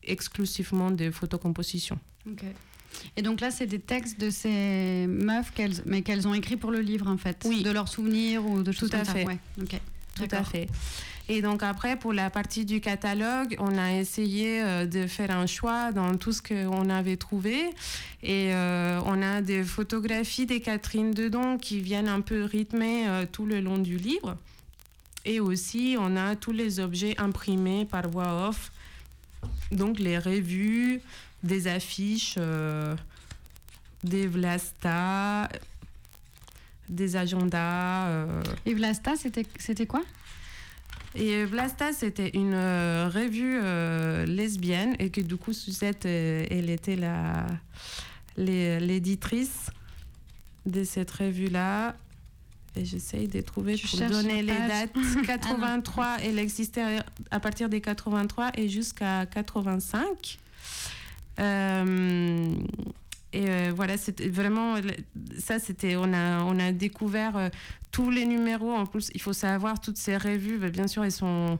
exclusivement 0.03 0.91
de 0.91 1.11
photocomposition. 1.11 1.99
Ok. 2.29 2.43
Et 3.15 3.21
donc 3.21 3.39
là, 3.39 3.51
c'est 3.51 3.67
des 3.67 3.79
textes 3.79 4.19
de 4.19 4.29
ces 4.29 5.05
meufs, 5.07 5.51
qu'elles, 5.53 5.75
mais 5.85 6.01
qu'elles 6.01 6.27
ont 6.27 6.33
écrits 6.33 6.57
pour 6.57 6.71
le 6.71 6.81
livre, 6.81 7.07
en 7.07 7.17
fait. 7.17 7.45
Oui. 7.47 7.63
De 7.63 7.71
leurs 7.71 7.87
souvenirs 7.87 8.45
ou 8.45 8.63
de 8.63 8.71
choses 8.71 8.89
Tout 8.89 8.95
à 8.95 8.99
comme 8.99 9.05
ça. 9.05 9.13
fait. 9.13 9.25
Ouais. 9.25 9.37
Ok. 9.61 9.79
Tout 10.15 10.27
à 10.31 10.43
fait. 10.43 10.67
Et 11.29 11.41
donc 11.41 11.63
après, 11.63 11.97
pour 11.97 12.13
la 12.13 12.29
partie 12.29 12.65
du 12.65 12.81
catalogue, 12.81 13.55
on 13.59 13.77
a 13.77 13.93
essayé 13.93 14.61
euh, 14.61 14.85
de 14.85 15.07
faire 15.07 15.31
un 15.31 15.45
choix 15.45 15.91
dans 15.91 16.17
tout 16.17 16.33
ce 16.33 16.41
qu'on 16.41 16.89
avait 16.89 17.17
trouvé. 17.17 17.69
Et 18.23 18.53
euh, 18.53 18.99
on 19.05 19.21
a 19.21 19.41
des 19.41 19.63
photographies 19.63 20.45
des 20.45 20.61
Catherine 20.61 21.11
dedans 21.11 21.57
qui 21.57 21.79
viennent 21.79 22.09
un 22.09 22.21
peu 22.21 22.43
rythmer 22.43 23.07
euh, 23.07 23.25
tout 23.31 23.45
le 23.45 23.61
long 23.61 23.77
du 23.77 23.97
livre. 23.97 24.37
et 25.23 25.39
aussi, 25.39 25.95
on 25.99 26.17
a 26.17 26.35
tous 26.35 26.51
les 26.51 26.79
objets 26.79 27.15
imprimés 27.19 27.85
par 27.85 28.09
voix 28.09 28.49
off, 28.49 28.71
donc 29.71 29.99
les 29.99 30.17
revues, 30.17 30.99
des 31.43 31.67
affiches, 31.67 32.39
des 34.03 34.27
Vlasta, 34.27 35.47
des 36.89 37.15
agendas. 37.15 38.25
Et 38.65 38.73
Vlasta, 38.73 39.13
c'était 39.15 39.85
quoi? 39.85 40.01
Et 41.15 41.43
Vlasta, 41.43 41.91
c'était 41.91 42.29
une 42.29 42.53
euh, 42.53 43.09
revue 43.13 43.59
euh, 43.61 44.25
lesbienne 44.25 44.95
et 44.99 45.09
que 45.09 45.19
du 45.21 45.35
coup, 45.35 45.51
Suzette, 45.51 46.05
euh, 46.05 46.45
elle 46.49 46.69
était 46.69 46.95
la, 46.95 47.45
l'éditrice 48.37 49.71
de 50.65 50.83
cette 50.83 51.11
revue-là. 51.11 51.95
Et 52.77 52.85
j'essaye 52.85 53.27
de 53.27 53.41
trouver 53.41 53.75
Tu 53.75 53.87
pour 53.87 53.99
donner 54.07 54.41
les 54.41 54.53
dates. 54.53 54.93
83, 55.25 56.19
elle 56.23 56.39
existait 56.39 56.99
à 57.29 57.39
partir 57.41 57.67
des 57.67 57.81
83 57.81 58.51
et 58.55 58.69
jusqu'à 58.69 59.25
85. 59.25 60.37
Et 63.33 63.49
euh, 63.49 63.71
voilà, 63.75 63.97
c'était 63.97 64.27
vraiment 64.29 64.75
ça. 65.37 65.59
C'était 65.59 65.95
on 65.95 66.13
a 66.13 66.43
on 66.43 66.59
a 66.59 66.71
découvert 66.71 67.37
euh, 67.37 67.49
tous 67.91 68.09
les 68.09 68.25
numéros. 68.25 68.71
En 68.71 68.85
plus, 68.85 69.09
il 69.13 69.21
faut 69.21 69.33
savoir 69.33 69.79
toutes 69.79 69.97
ces 69.97 70.17
revues. 70.17 70.57
bah, 70.57 70.69
Bien 70.69 70.87
sûr, 70.87 71.03
elles 71.03 71.11
sont 71.11 71.57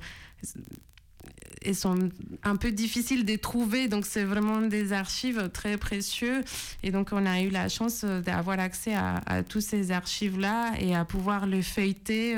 elles 1.64 1.76
sont 1.76 2.10
un 2.42 2.56
peu 2.56 2.72
difficiles 2.72 3.24
de 3.24 3.36
trouver, 3.36 3.88
donc 3.88 4.08
c'est 4.08 4.24
vraiment 4.24 4.62
des 4.62 4.94
archives 4.94 5.50
très 5.54 5.78
précieux. 5.78 6.44
Et 6.82 6.90
donc 6.90 7.10
on 7.12 7.26
a 7.26 7.42
eu 7.42 7.50
la 7.50 7.70
chance 7.70 8.02
euh, 8.04 8.20
d'avoir 8.20 8.60
accès 8.60 8.96
à, 8.96 9.22
à 9.28 9.44
tous 9.44 9.62
ces 9.62 9.92
archives-là 9.92 10.74
et 10.80 10.96
à 10.96 11.06
pouvoir 11.06 11.46
les 11.46 11.62
feuilleter. 11.62 12.36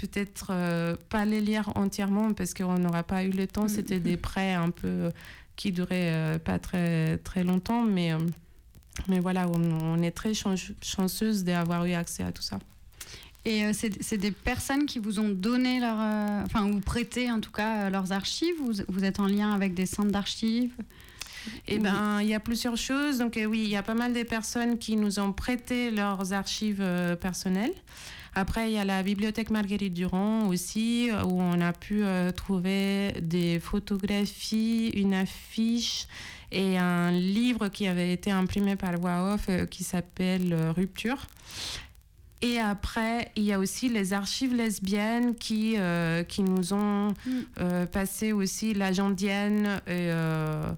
Peut-être 0.00 0.46
euh, 0.48 0.96
pas 1.10 1.26
les 1.26 1.42
lire 1.42 1.72
entièrement 1.74 2.32
parce 2.32 2.54
qu'on 2.54 2.78
n'aura 2.78 3.02
pas 3.02 3.22
eu 3.24 3.30
le 3.30 3.46
temps. 3.46 3.68
C'était 3.68 4.00
des 4.00 4.16
prêts 4.16 4.54
un 4.54 4.70
peu 4.70 5.10
qui 5.56 5.72
duraient 5.72 6.14
euh, 6.14 6.38
pas 6.38 6.58
très 6.58 7.18
très 7.18 7.44
longtemps, 7.44 7.82
mais 7.84 8.14
euh, 8.14 8.18
mais 9.08 9.20
voilà, 9.20 9.48
on, 9.48 9.60
on 9.62 10.02
est 10.02 10.10
très 10.10 10.34
chan- 10.34 10.54
chanceuse 10.82 11.44
d'avoir 11.44 11.84
eu 11.84 11.92
accès 11.92 12.22
à 12.22 12.32
tout 12.32 12.42
ça. 12.42 12.58
Et 13.44 13.64
euh, 13.64 13.72
c'est 13.72 14.18
des 14.18 14.32
personnes 14.32 14.84
qui 14.84 14.98
vous 14.98 15.18
ont 15.18 15.30
donné 15.30 15.80
leur, 15.80 15.96
euh, 15.98 16.42
enfin 16.44 16.70
ou 16.70 16.80
prêté 16.80 17.30
en 17.30 17.40
tout 17.40 17.52
cas 17.52 17.86
euh, 17.86 17.90
leurs 17.90 18.12
archives? 18.12 18.54
Vous, 18.60 18.72
vous 18.88 19.04
êtes 19.04 19.18
en 19.18 19.26
lien 19.26 19.52
avec 19.52 19.72
des 19.72 19.86
centres 19.86 20.10
d'archives? 20.10 20.72
Eh 21.66 21.78
ben, 21.78 22.20
il 22.20 22.28
y 22.28 22.34
a 22.34 22.40
plusieurs 22.40 22.76
choses. 22.76 23.16
Donc, 23.16 23.38
euh, 23.38 23.46
oui, 23.46 23.62
il 23.64 23.70
y 23.70 23.76
a 23.76 23.82
pas 23.82 23.94
mal 23.94 24.12
de 24.12 24.22
personnes 24.24 24.76
qui 24.76 24.94
nous 24.96 25.18
ont 25.20 25.32
prêté 25.32 25.90
leurs 25.90 26.34
archives 26.34 26.82
euh, 26.82 27.16
personnelles. 27.16 27.72
Après, 28.34 28.70
il 28.70 28.74
y 28.74 28.78
a 28.78 28.84
la 28.84 29.02
bibliothèque 29.02 29.50
Marguerite 29.50 29.94
Durand 29.94 30.48
aussi, 30.48 31.08
où 31.24 31.40
on 31.40 31.60
a 31.62 31.72
pu 31.72 32.04
euh, 32.04 32.30
trouver 32.30 33.12
des 33.22 33.58
photographies, 33.58 34.88
une 34.94 35.14
affiche 35.14 36.06
et 36.52 36.78
un 36.78 37.10
livre 37.10 37.68
qui 37.68 37.86
avait 37.86 38.12
été 38.12 38.30
imprimé 38.30 38.76
par 38.76 38.98
Voix 38.98 39.34
Off 39.34 39.46
euh, 39.48 39.66
qui 39.66 39.84
s'appelle 39.84 40.52
euh, 40.52 40.72
Rupture. 40.72 41.26
Et 42.42 42.58
après, 42.58 43.30
il 43.36 43.42
y 43.42 43.52
a 43.52 43.58
aussi 43.58 43.90
les 43.90 44.14
archives 44.14 44.54
lesbiennes 44.54 45.34
qui, 45.34 45.74
euh, 45.76 46.22
qui 46.22 46.42
nous 46.42 46.72
ont 46.72 47.12
euh, 47.58 47.84
passé 47.84 48.32
aussi 48.32 48.72
l'agendienne 48.72 49.82
et, 49.86 50.08
euh, 50.08 50.72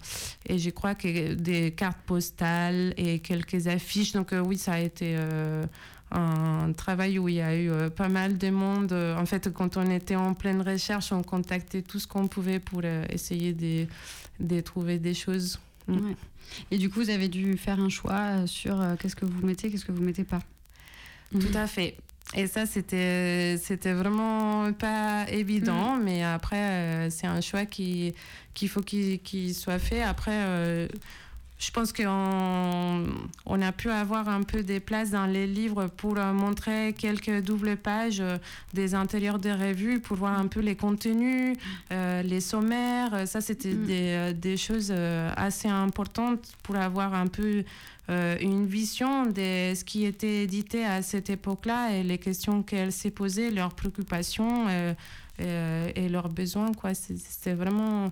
et 0.46 0.58
je 0.58 0.70
crois 0.70 0.96
que 0.96 1.34
des 1.34 1.70
cartes 1.70 2.00
postales 2.04 2.94
et 2.96 3.20
quelques 3.20 3.68
affiches. 3.68 4.12
Donc 4.12 4.34
oui, 4.44 4.58
ça 4.58 4.72
a 4.72 4.80
été 4.80 5.16
un 6.14 6.72
travail 6.72 7.18
où 7.18 7.28
il 7.28 7.36
y 7.36 7.40
a 7.40 7.56
eu 7.56 7.70
euh, 7.70 7.90
pas 7.90 8.08
mal 8.08 8.38
de 8.38 8.50
monde. 8.50 8.92
Euh, 8.92 9.16
En 9.16 9.26
fait, 9.26 9.52
quand 9.52 9.76
on 9.76 9.90
était 9.90 10.16
en 10.16 10.34
pleine 10.34 10.62
recherche, 10.62 11.12
on 11.12 11.22
contactait 11.22 11.82
tout 11.82 11.98
ce 11.98 12.06
qu'on 12.06 12.28
pouvait 12.28 12.60
pour 12.60 12.80
euh, 12.84 13.04
essayer 13.08 13.52
de, 13.52 13.86
de 14.40 14.60
trouver 14.60 14.98
des 14.98 15.14
choses. 15.14 15.58
Mm. 15.88 15.94
Ouais. 15.94 16.16
Et 16.70 16.78
du 16.78 16.90
coup, 16.90 17.00
vous 17.00 17.10
avez 17.10 17.28
dû 17.28 17.56
faire 17.56 17.80
un 17.80 17.88
choix 17.88 18.46
sur 18.46 18.80
euh, 18.80 18.94
qu'est-ce 18.98 19.16
que 19.16 19.24
vous 19.24 19.46
mettez, 19.46 19.70
qu'est-ce 19.70 19.84
que 19.84 19.92
vous 19.92 20.02
mettez 20.02 20.24
pas. 20.24 20.40
Tout 21.32 21.56
à 21.56 21.66
fait. 21.66 21.96
Et 22.34 22.46
ça, 22.46 22.66
c'était, 22.66 23.58
c'était 23.58 23.92
vraiment 23.94 24.72
pas 24.72 25.26
évident, 25.28 25.96
mais 25.96 26.22
après, 26.22 27.08
c'est 27.10 27.26
un 27.26 27.40
choix 27.40 27.66
qui, 27.66 28.14
qu'il 28.54 28.68
faut 28.68 28.80
qu'il, 28.80 29.18
qu'il 29.20 29.54
soit 29.54 29.78
fait. 29.78 30.02
Après, 30.02 30.88
je 31.64 31.70
pense 31.70 31.92
qu'on 31.92 33.06
on 33.46 33.62
a 33.62 33.70
pu 33.72 33.88
avoir 33.88 34.28
un 34.28 34.42
peu 34.42 34.64
des 34.64 34.80
places 34.80 35.10
dans 35.10 35.26
les 35.26 35.46
livres 35.46 35.86
pour 35.96 36.18
euh, 36.18 36.32
montrer 36.32 36.92
quelques 36.98 37.40
doubles 37.42 37.76
pages 37.76 38.20
euh, 38.20 38.36
des 38.74 38.94
intérieurs 38.96 39.38
des 39.38 39.52
revues, 39.52 40.00
pour 40.00 40.16
voir 40.16 40.36
un 40.38 40.48
peu 40.48 40.58
les 40.60 40.74
contenus, 40.74 41.56
euh, 41.92 42.22
les 42.22 42.40
sommaires. 42.40 43.28
Ça, 43.28 43.40
c'était 43.40 43.74
Mm. 43.74 43.86
des, 43.86 44.32
des 44.34 44.56
choses 44.56 44.92
assez 45.36 45.68
importantes 45.68 46.40
pour 46.64 46.74
avoir 46.76 47.14
un 47.14 47.28
peu 47.28 47.62
euh, 48.10 48.36
une 48.40 48.66
vision 48.66 49.26
de 49.26 49.72
ce 49.74 49.84
qui 49.84 50.04
était 50.04 50.42
édité 50.42 50.84
à 50.84 51.00
cette 51.02 51.30
époque-là 51.30 51.92
et 51.96 52.02
les 52.02 52.18
questions 52.18 52.64
qu'elle 52.64 52.90
s'est 52.90 53.12
posées, 53.12 53.50
leurs 53.52 53.74
préoccupations 53.74 54.66
euh, 54.68 54.94
et 55.94 56.08
leurs 56.08 56.28
besoins. 56.28 56.72
Quoi. 56.72 56.94
C'est- 56.94 57.16
C'était 57.18 57.54
vraiment 57.54 58.10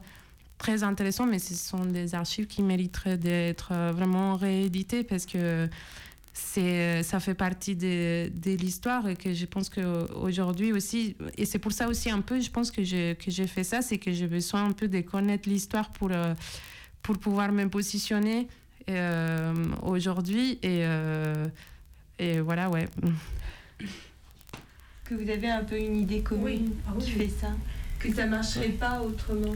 très 0.61 0.83
intéressant, 0.83 1.25
mais 1.27 1.39
ce 1.39 1.55
sont 1.55 1.87
des 1.87 2.15
archives 2.15 2.47
qui 2.47 2.63
mériteraient 2.63 3.17
d'être 3.17 3.71
euh, 3.73 3.93
vraiment 3.93 4.37
rééditées 4.37 5.05
parce 5.05 5.25
que 5.25 5.69
c'est, 6.35 7.03
ça 7.03 7.19
fait 7.19 7.35
partie 7.35 7.75
de, 7.75 8.31
de 8.35 8.53
l'histoire 8.53 9.09
et 9.09 9.17
que 9.17 9.33
je 9.33 9.47
pense 9.47 9.71
qu'aujourd'hui 9.71 10.73
aussi, 10.73 11.17
et 11.39 11.47
c'est 11.47 11.59
pour 11.59 11.73
ça 11.73 11.89
aussi 11.89 12.11
un 12.11 12.21
peu, 12.21 12.41
je 12.41 12.51
pense 12.51 12.71
que 12.71 12.85
j'ai, 12.85 13.17
que 13.17 13.31
j'ai 13.31 13.47
fait 13.47 13.65
ça, 13.65 13.81
c'est 13.81 13.97
que 13.99 14.13
j'ai 14.13 14.27
besoin 14.27 14.67
un 14.67 14.73
peu 14.73 14.87
de 14.87 15.01
connaître 15.01 15.49
l'histoire 15.49 15.89
pour, 15.91 16.11
euh, 16.13 16.35
pour 17.03 17.17
pouvoir 17.19 17.53
me 17.53 17.67
positionner 17.69 18.47
euh, 18.91 19.55
aujourd'hui. 19.83 20.59
Et, 20.63 20.85
euh, 20.85 21.47
et 22.19 22.41
voilà, 22.41 22.69
ouais. 22.69 22.87
Que 25.05 25.15
vous 25.15 25.29
avez 25.29 25.49
un 25.51 25.65
peu 25.65 25.79
une 25.79 25.97
idée 25.97 26.21
commune 26.21 26.45
Oui, 26.45 26.73
ah 26.87 26.93
oui. 26.97 27.05
qui 27.05 27.11
fait 27.13 27.29
ça? 27.29 27.49
Que 27.99 28.13
ça 28.15 28.27
marcherait 28.27 28.69
pas 28.69 29.01
autrement? 29.01 29.55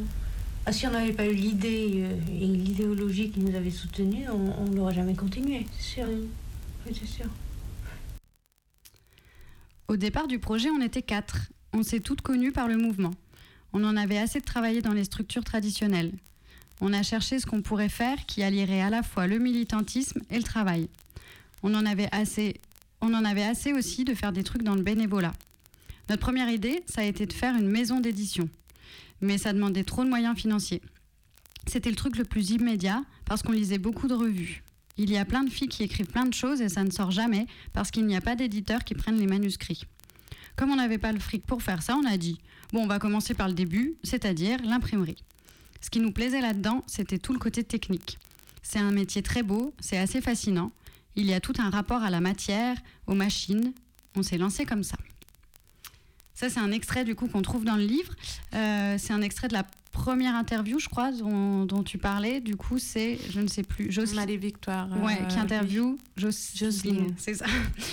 Ah, 0.66 0.72
si 0.72 0.86
on 0.86 0.90
n'avait 0.92 1.12
pas 1.12 1.26
eu 1.26 1.34
l'idée 1.34 2.04
euh, 2.04 2.16
et 2.40 2.46
l'idéologie 2.46 3.30
qui 3.30 3.40
nous 3.40 3.54
avait 3.54 3.70
soutenus, 3.70 4.28
on 4.30 4.50
on 4.58 4.64
n'aurait 4.70 4.94
jamais 4.94 5.14
continué, 5.14 5.66
c'est 5.76 5.94
sûr. 5.96 6.06
Oui, 6.86 6.96
c'est 6.98 7.06
sûr. 7.06 7.26
Au 9.88 9.96
départ 9.96 10.26
du 10.26 10.38
projet, 10.38 10.70
on 10.70 10.80
était 10.80 11.02
quatre. 11.02 11.50
On 11.74 11.82
s'est 11.82 12.00
toutes 12.00 12.22
connues 12.22 12.52
par 12.52 12.68
le 12.68 12.78
mouvement. 12.78 13.10
On 13.74 13.84
en 13.84 13.96
avait 13.96 14.16
assez 14.16 14.40
de 14.40 14.44
travailler 14.44 14.80
dans 14.80 14.94
les 14.94 15.04
structures 15.04 15.44
traditionnelles. 15.44 16.12
On 16.80 16.92
a 16.92 17.02
cherché 17.02 17.38
ce 17.38 17.46
qu'on 17.46 17.60
pourrait 17.60 17.90
faire 17.90 18.24
qui 18.26 18.42
allierait 18.42 18.80
à 18.80 18.88
la 18.88 19.02
fois 19.02 19.26
le 19.26 19.38
militantisme 19.38 20.22
et 20.30 20.36
le 20.36 20.42
travail. 20.42 20.88
On 21.62 21.74
en 21.74 21.84
avait 21.84 22.08
assez, 22.10 22.60
on 23.02 23.12
en 23.12 23.24
avait 23.24 23.44
assez 23.44 23.72
aussi 23.72 24.04
de 24.04 24.14
faire 24.14 24.32
des 24.32 24.44
trucs 24.44 24.62
dans 24.62 24.74
le 24.74 24.82
bénévolat. 24.82 25.32
Notre 26.08 26.20
première 26.20 26.48
idée, 26.48 26.82
ça 26.86 27.02
a 27.02 27.04
été 27.04 27.26
de 27.26 27.32
faire 27.32 27.54
une 27.54 27.68
maison 27.68 28.00
d'édition. 28.00 28.48
Mais 29.20 29.38
ça 29.38 29.52
demandait 29.52 29.84
trop 29.84 30.04
de 30.04 30.08
moyens 30.08 30.36
financiers. 30.36 30.82
C'était 31.66 31.90
le 31.90 31.96
truc 31.96 32.16
le 32.16 32.24
plus 32.24 32.50
immédiat 32.50 33.02
parce 33.24 33.42
qu'on 33.42 33.52
lisait 33.52 33.78
beaucoup 33.78 34.08
de 34.08 34.14
revues. 34.14 34.62
Il 34.96 35.10
y 35.10 35.16
a 35.16 35.24
plein 35.24 35.42
de 35.42 35.50
filles 35.50 35.68
qui 35.68 35.82
écrivent 35.82 36.06
plein 36.06 36.26
de 36.26 36.34
choses 36.34 36.60
et 36.60 36.68
ça 36.68 36.84
ne 36.84 36.90
sort 36.90 37.10
jamais 37.10 37.46
parce 37.72 37.90
qu'il 37.90 38.06
n'y 38.06 38.16
a 38.16 38.20
pas 38.20 38.36
d'éditeurs 38.36 38.84
qui 38.84 38.94
prennent 38.94 39.18
les 39.18 39.26
manuscrits. 39.26 39.84
Comme 40.56 40.70
on 40.70 40.76
n'avait 40.76 40.98
pas 40.98 41.12
le 41.12 41.18
fric 41.18 41.44
pour 41.44 41.62
faire 41.62 41.82
ça, 41.82 41.96
on 41.96 42.06
a 42.06 42.16
dit 42.16 42.38
bon, 42.72 42.82
on 42.84 42.86
va 42.86 42.98
commencer 42.98 43.34
par 43.34 43.48
le 43.48 43.54
début, 43.54 43.96
c'est-à-dire 44.04 44.58
l'imprimerie. 44.62 45.22
Ce 45.80 45.90
qui 45.90 46.00
nous 46.00 46.12
plaisait 46.12 46.40
là-dedans, 46.40 46.84
c'était 46.86 47.18
tout 47.18 47.32
le 47.32 47.38
côté 47.38 47.64
technique. 47.64 48.18
C'est 48.62 48.78
un 48.78 48.90
métier 48.90 49.22
très 49.22 49.42
beau, 49.42 49.74
c'est 49.80 49.98
assez 49.98 50.20
fascinant. 50.20 50.72
Il 51.16 51.26
y 51.26 51.34
a 51.34 51.40
tout 51.40 51.52
un 51.58 51.70
rapport 51.70 52.02
à 52.02 52.10
la 52.10 52.20
matière, 52.20 52.76
aux 53.06 53.14
machines. 53.14 53.72
On 54.16 54.22
s'est 54.22 54.38
lancé 54.38 54.64
comme 54.64 54.82
ça. 54.82 54.96
Ça, 56.34 56.50
c'est 56.50 56.60
un 56.60 56.72
extrait 56.72 57.04
du 57.04 57.14
coup 57.14 57.28
qu'on 57.28 57.42
trouve 57.42 57.64
dans 57.64 57.76
le 57.76 57.84
livre. 57.84 58.12
Euh, 58.54 58.96
c'est 58.98 59.12
un 59.12 59.22
extrait 59.22 59.48
de 59.48 59.52
la 59.54 59.64
première 59.92 60.34
interview, 60.34 60.80
je 60.80 60.88
crois, 60.88 61.12
dont, 61.12 61.64
dont 61.66 61.84
tu 61.84 61.98
parlais. 61.98 62.40
Du 62.40 62.56
coup, 62.56 62.80
c'est, 62.80 63.16
je 63.30 63.40
ne 63.40 63.46
sais 63.46 63.62
plus, 63.62 63.92
Jocelyne. 63.92 64.16
Marie-Victoire. 64.20 64.88
Ouais, 65.00 65.16
euh, 65.22 65.26
qui 65.26 65.38
interview 65.38 65.96
Jocelyne. 66.16 67.14
C'est 67.16 67.34
ça. 67.34 67.46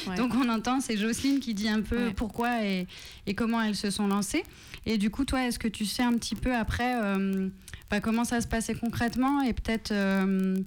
Ouais. 0.08 0.16
Donc 0.16 0.34
on 0.34 0.50
entend, 0.50 0.80
c'est 0.82 0.98
Jocelyne 0.98 1.40
qui 1.40 1.54
dit 1.54 1.70
un 1.70 1.82
peu 1.82 2.06
Ouais. 2.08 2.14
pourquoi 2.14 2.64
et, 2.66 2.88
et 3.28 3.36
comment 3.36 3.62
elles 3.62 3.76
se 3.76 3.92
sont 3.92 4.08
lancées. 4.08 4.44
Et 4.88 4.98
du 4.98 5.12
coup, 5.12 5.26
toi, 5.26 5.44
est-ce 5.46 5.60
que 5.60 5.68
tu 5.68 5.86
sais 5.86 6.02
un 6.02 6.14
petit 6.14 6.34
peu 6.36 6.56
après 6.56 6.96
euh, 7.04 7.50
bah, 7.92 8.00
comment 8.02 8.24
ça 8.24 8.42
se 8.42 8.48
passait 8.48 8.74
concrètement 8.74 9.42
et 9.44 9.54
peut-être 9.54 9.92
euh, 9.92 10.58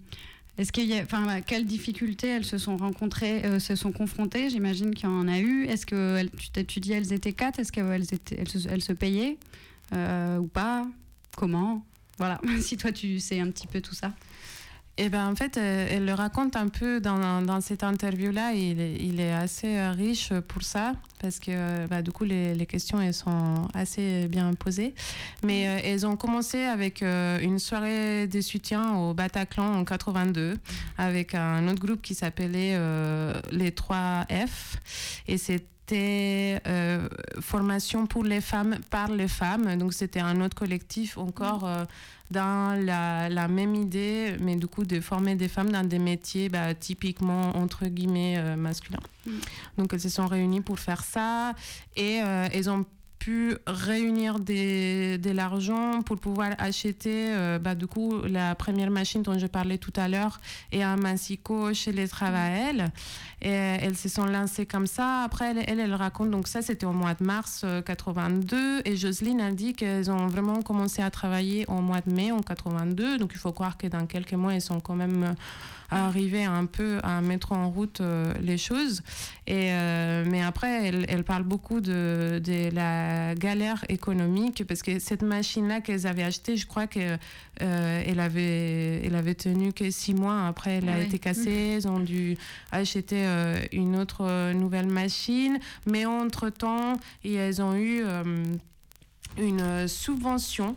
est-ce 0.56 0.70
qu'il 0.70 0.86
y 0.86 0.98
a, 0.98 1.02
enfin, 1.02 1.40
quelles 1.40 1.66
difficultés 1.66 2.28
elles 2.28 2.44
se 2.44 2.58
sont 2.58 2.76
rencontrées, 2.76 3.44
euh, 3.44 3.58
se 3.58 3.74
sont 3.74 3.90
confrontées? 3.90 4.50
J'imagine 4.50 4.94
qu'il 4.94 5.08
y 5.08 5.12
en 5.12 5.26
a 5.26 5.38
eu. 5.38 5.64
Est-ce 5.64 5.84
que 5.84 6.24
tu, 6.62 6.80
dis 6.80 6.92
elles 6.92 7.12
étaient 7.12 7.32
quatre 7.32 7.58
Est-ce 7.58 7.72
qu'elles 7.72 8.14
étaient, 8.14 8.38
elles 8.38 8.82
se 8.82 8.92
payaient? 8.92 9.36
Euh, 9.92 10.38
ou 10.38 10.46
pas? 10.46 10.86
Comment? 11.36 11.84
Voilà. 12.18 12.40
si 12.60 12.76
toi 12.76 12.92
tu 12.92 13.18
sais 13.18 13.40
un 13.40 13.50
petit 13.50 13.66
peu 13.66 13.80
tout 13.80 13.94
ça. 13.94 14.12
Et 14.96 15.08
ben 15.08 15.28
en 15.28 15.34
fait, 15.34 15.56
euh, 15.56 15.88
elle 15.90 16.04
le 16.04 16.14
raconte 16.14 16.54
un 16.54 16.68
peu 16.68 17.00
dans, 17.00 17.42
dans 17.42 17.60
cette 17.60 17.82
interview-là. 17.82 18.52
Il, 18.52 18.80
est- 18.80 18.94
il 19.00 19.18
est 19.18 19.32
assez 19.32 19.76
euh, 19.76 19.90
riche 19.90 20.32
pour 20.46 20.62
ça 20.62 20.92
parce 21.20 21.40
que 21.40 21.86
bah, 21.88 22.00
du 22.00 22.12
coup 22.12 22.22
les, 22.22 22.54
les, 22.54 22.66
questions 22.66 23.00
elles 23.00 23.12
sont 23.14 23.66
assez 23.74 24.28
bien 24.28 24.54
posées. 24.54 24.94
Mais 25.42 25.66
euh, 25.66 25.80
elles 25.82 26.06
ont 26.06 26.14
commencé 26.16 26.62
avec 26.62 27.02
euh, 27.02 27.40
une 27.40 27.58
soirée 27.58 28.28
de 28.28 28.40
soutien 28.40 28.94
au 28.94 29.14
Bataclan 29.14 29.80
en 29.80 29.84
82 29.84 30.58
avec 30.96 31.34
un 31.34 31.66
autre 31.66 31.80
groupe 31.84 32.00
qui 32.00 32.14
s'appelait 32.14 32.74
euh, 32.76 33.32
les 33.50 33.70
3F 33.72 34.76
et 35.26 35.38
c'était 35.38 36.60
euh, 36.68 37.08
formation 37.40 38.06
pour 38.06 38.22
les 38.22 38.40
femmes 38.40 38.76
par 38.90 39.10
les 39.10 39.28
femmes. 39.28 39.74
Donc 39.76 39.92
c'était 39.92 40.20
un 40.20 40.40
autre 40.40 40.54
collectif 40.54 41.18
encore 41.18 41.64
euh, 41.66 41.84
dans 42.34 42.78
la, 42.84 43.28
la, 43.28 43.48
même 43.48 43.74
idée, 43.74 44.36
mais 44.40 44.56
du 44.56 44.66
coup 44.66 44.84
de 44.84 45.00
former 45.00 45.36
des 45.36 45.48
femmes 45.48 45.70
dans 45.70 45.86
des 45.86 45.98
métiers 45.98 46.48
bah, 46.48 46.74
typiquement 46.74 47.56
entre 47.56 47.86
guillemets 47.86 48.36
euh, 48.36 48.56
masculins. 48.56 48.98
Mm. 49.26 49.30
Donc 49.78 49.92
elles 49.92 50.00
se 50.00 50.08
sont 50.08 50.26
réunies 50.26 50.60
pour 50.60 50.78
faire 50.78 51.04
ça 51.04 51.54
et 51.96 52.16
elles 52.52 52.68
ont 52.68 52.84
réunir 53.66 54.38
des, 54.38 55.18
de 55.18 55.30
l'argent 55.30 56.02
pour 56.02 56.18
pouvoir 56.18 56.50
acheter 56.58 57.28
euh, 57.34 57.58
bah, 57.58 57.74
du 57.74 57.86
coup 57.86 58.22
la 58.22 58.54
première 58.54 58.90
machine 58.90 59.22
dont 59.22 59.38
je 59.38 59.46
parlais 59.46 59.78
tout 59.78 59.92
à 59.96 60.08
l'heure 60.08 60.40
et 60.72 60.82
un 60.82 60.96
massico 60.96 61.72
chez 61.74 61.92
les 61.92 62.08
travailleurs 62.08 62.88
et 63.40 63.50
elles 63.50 63.96
se 63.96 64.08
sont 64.08 64.26
lancées 64.26 64.66
comme 64.66 64.86
ça. 64.86 65.22
Après 65.22 65.54
elle 65.66 65.80
elle, 65.80 65.94
raconte 65.94 66.30
donc 66.30 66.48
ça 66.48 66.62
c'était 66.62 66.86
au 66.86 66.92
mois 66.92 67.14
de 67.14 67.24
mars 67.24 67.62
euh, 67.64 67.82
82 67.82 68.82
et 68.84 68.96
Jocelyne 68.96 69.40
a 69.40 69.50
dit 69.52 69.74
qu'elles 69.74 70.10
ont 70.10 70.26
vraiment 70.26 70.62
commencé 70.62 71.02
à 71.02 71.10
travailler 71.10 71.64
au 71.68 71.80
mois 71.80 72.00
de 72.00 72.12
mai 72.12 72.32
en 72.32 72.40
82 72.40 73.18
donc 73.18 73.30
il 73.32 73.38
faut 73.38 73.52
croire 73.52 73.76
que 73.76 73.86
dans 73.86 74.06
quelques 74.06 74.34
mois 74.34 74.54
elles 74.54 74.60
sont 74.60 74.80
quand 74.80 74.96
même 74.96 75.34
arriver 75.94 76.44
un 76.44 76.66
peu 76.66 76.98
à 77.02 77.20
mettre 77.20 77.52
en 77.52 77.70
route 77.70 78.00
euh, 78.00 78.32
les 78.40 78.58
choses. 78.58 79.02
Et, 79.46 79.70
euh, 79.72 80.24
mais 80.28 80.42
après, 80.42 80.88
elle, 80.88 81.06
elle, 81.08 81.24
parle 81.24 81.44
beaucoup 81.44 81.80
de, 81.80 82.40
de, 82.42 82.74
la 82.74 83.34
galère 83.34 83.84
économique 83.88 84.64
parce 84.66 84.82
que 84.82 84.98
cette 84.98 85.22
machine-là 85.22 85.80
qu'elles 85.80 86.06
avaient 86.06 86.22
achetée, 86.22 86.56
je 86.56 86.66
crois 86.66 86.86
qu'elle 86.86 87.18
euh, 87.62 88.02
elle 88.06 88.20
avait, 88.20 89.04
elle 89.04 89.14
avait 89.14 89.34
tenu 89.34 89.72
que 89.72 89.90
six 89.90 90.14
mois. 90.14 90.46
Après, 90.46 90.78
elle 90.78 90.88
a 90.88 91.00
été 91.00 91.18
cassée. 91.18 91.76
Ils 91.78 91.88
ont 91.88 92.00
dû 92.00 92.36
acheter 92.72 93.26
une 93.72 93.96
autre 93.96 94.52
nouvelle 94.52 94.88
machine. 94.88 95.58
Mais 95.86 96.06
entre-temps, 96.06 96.98
elles 97.24 97.62
ont 97.62 97.76
eu 97.76 98.02
une 99.38 99.88
subvention 99.88 100.76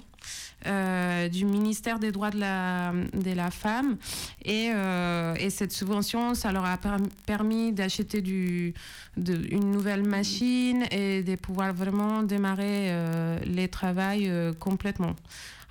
du 0.65 1.45
ministère 1.45 1.99
des 1.99 2.11
droits 2.11 2.31
de 2.31 2.39
la, 2.39 2.91
la 3.35 3.51
femme. 3.51 3.97
Et, 4.43 4.71
euh, 4.73 5.35
et 5.35 5.49
cette 5.49 5.71
subvention, 5.71 6.33
ça 6.33 6.51
leur 6.51 6.65
a 6.65 6.77
permis 7.25 7.71
d'acheter 7.71 8.21
du, 8.21 8.73
de, 9.15 9.39
une 9.51 9.71
nouvelle 9.71 10.03
machine 10.03 10.83
et 10.91 11.23
de 11.23 11.35
pouvoir 11.35 11.73
vraiment 11.73 12.23
démarrer 12.23 12.89
euh, 12.89 13.39
les 13.45 13.67
travails 13.67 14.31
complètement. 14.59 15.15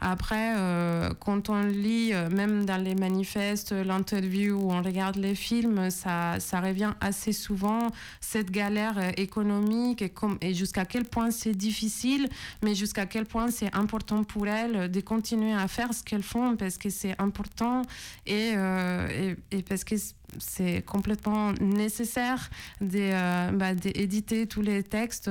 Après, 0.01 0.55
euh, 0.57 1.11
quand 1.21 1.49
on 1.49 1.63
lit, 1.63 2.13
euh, 2.13 2.29
même 2.29 2.67
dans 2.67 2.83
les 2.83 2.95
manifestes, 2.95 3.73
l'interview 3.73 4.55
ou 4.55 4.71
on 4.73 4.83
regarde 4.83 5.17
les 5.17 5.35
films, 5.35 5.91
ça, 5.91 6.39
ça 6.39 6.61
revient 6.61 6.93
assez 7.01 7.33
souvent, 7.33 7.91
cette 8.21 8.51
galère 8.51 9.19
économique 9.19 10.03
et, 10.03 10.13
et 10.43 10.55
jusqu'à 10.55 10.85
quel 10.85 11.05
point 11.05 11.31
c'est 11.31 11.55
difficile, 11.55 12.29
mais 12.63 12.75
jusqu'à 12.75 13.07
quel 13.07 13.25
point 13.25 13.51
c'est 13.51 13.75
important 13.75 14.23
pour 14.23 14.47
elles 14.47 14.91
de 14.91 15.01
continuer 15.01 15.55
à 15.55 15.67
faire 15.67 15.95
ce 15.95 16.03
qu'elles 16.03 16.23
font 16.23 16.57
parce 16.57 16.77
que 16.77 16.91
c'est 16.91 17.19
important 17.19 17.83
et, 18.27 18.53
euh, 18.55 19.35
et, 19.51 19.63
parce 19.63 19.85
que 19.85 19.95
c'est 20.39 20.85
complètement 20.85 21.53
nécessaire 21.53 22.51
d'éditer 22.81 24.41
bah, 24.41 24.47
tous 24.49 24.61
les 24.61 24.83
textes 24.83 25.31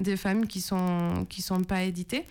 des 0.00 0.16
femmes 0.16 0.46
qui 0.46 0.60
sont 0.60 1.26
qui 1.28 1.42
sont 1.42 1.62
pas 1.64 1.82
édités 1.82 2.24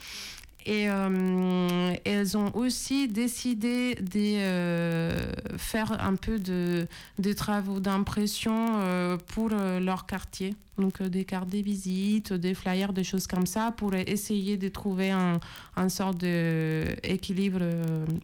et 0.66 0.89
euh, 0.89 1.93
elles 2.05 2.38
ont 2.38 2.51
aussi 2.55 3.07
décidé 3.07 3.95
de 3.95 4.38
euh, 4.39 5.32
faire 5.57 6.03
un 6.03 6.16
peu 6.16 6.39
de, 6.39 6.88
de 7.20 7.34
travaux 7.34 7.80
d'impression 7.80 8.80
euh, 8.80 9.18
pour 9.18 9.49
leur 9.49 10.05
quartier. 10.05 10.55
Donc 10.78 11.01
des 11.01 11.26
cartes 11.26 11.49
de 11.49 11.59
visite, 11.59 12.34
des 12.34 12.53
flyers, 12.53 12.93
des 12.93 13.03
choses 13.03 13.28
comme 13.28 13.45
ça 13.45 13.71
pour 13.76 13.93
essayer 13.93 14.57
de 14.57 14.67
trouver 14.67 15.11
un, 15.11 15.39
un 15.76 15.89
sorte 15.89 16.17
d'équilibre 16.17 17.61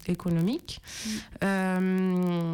économique. 0.08 0.82
Mmh. 1.42 2.54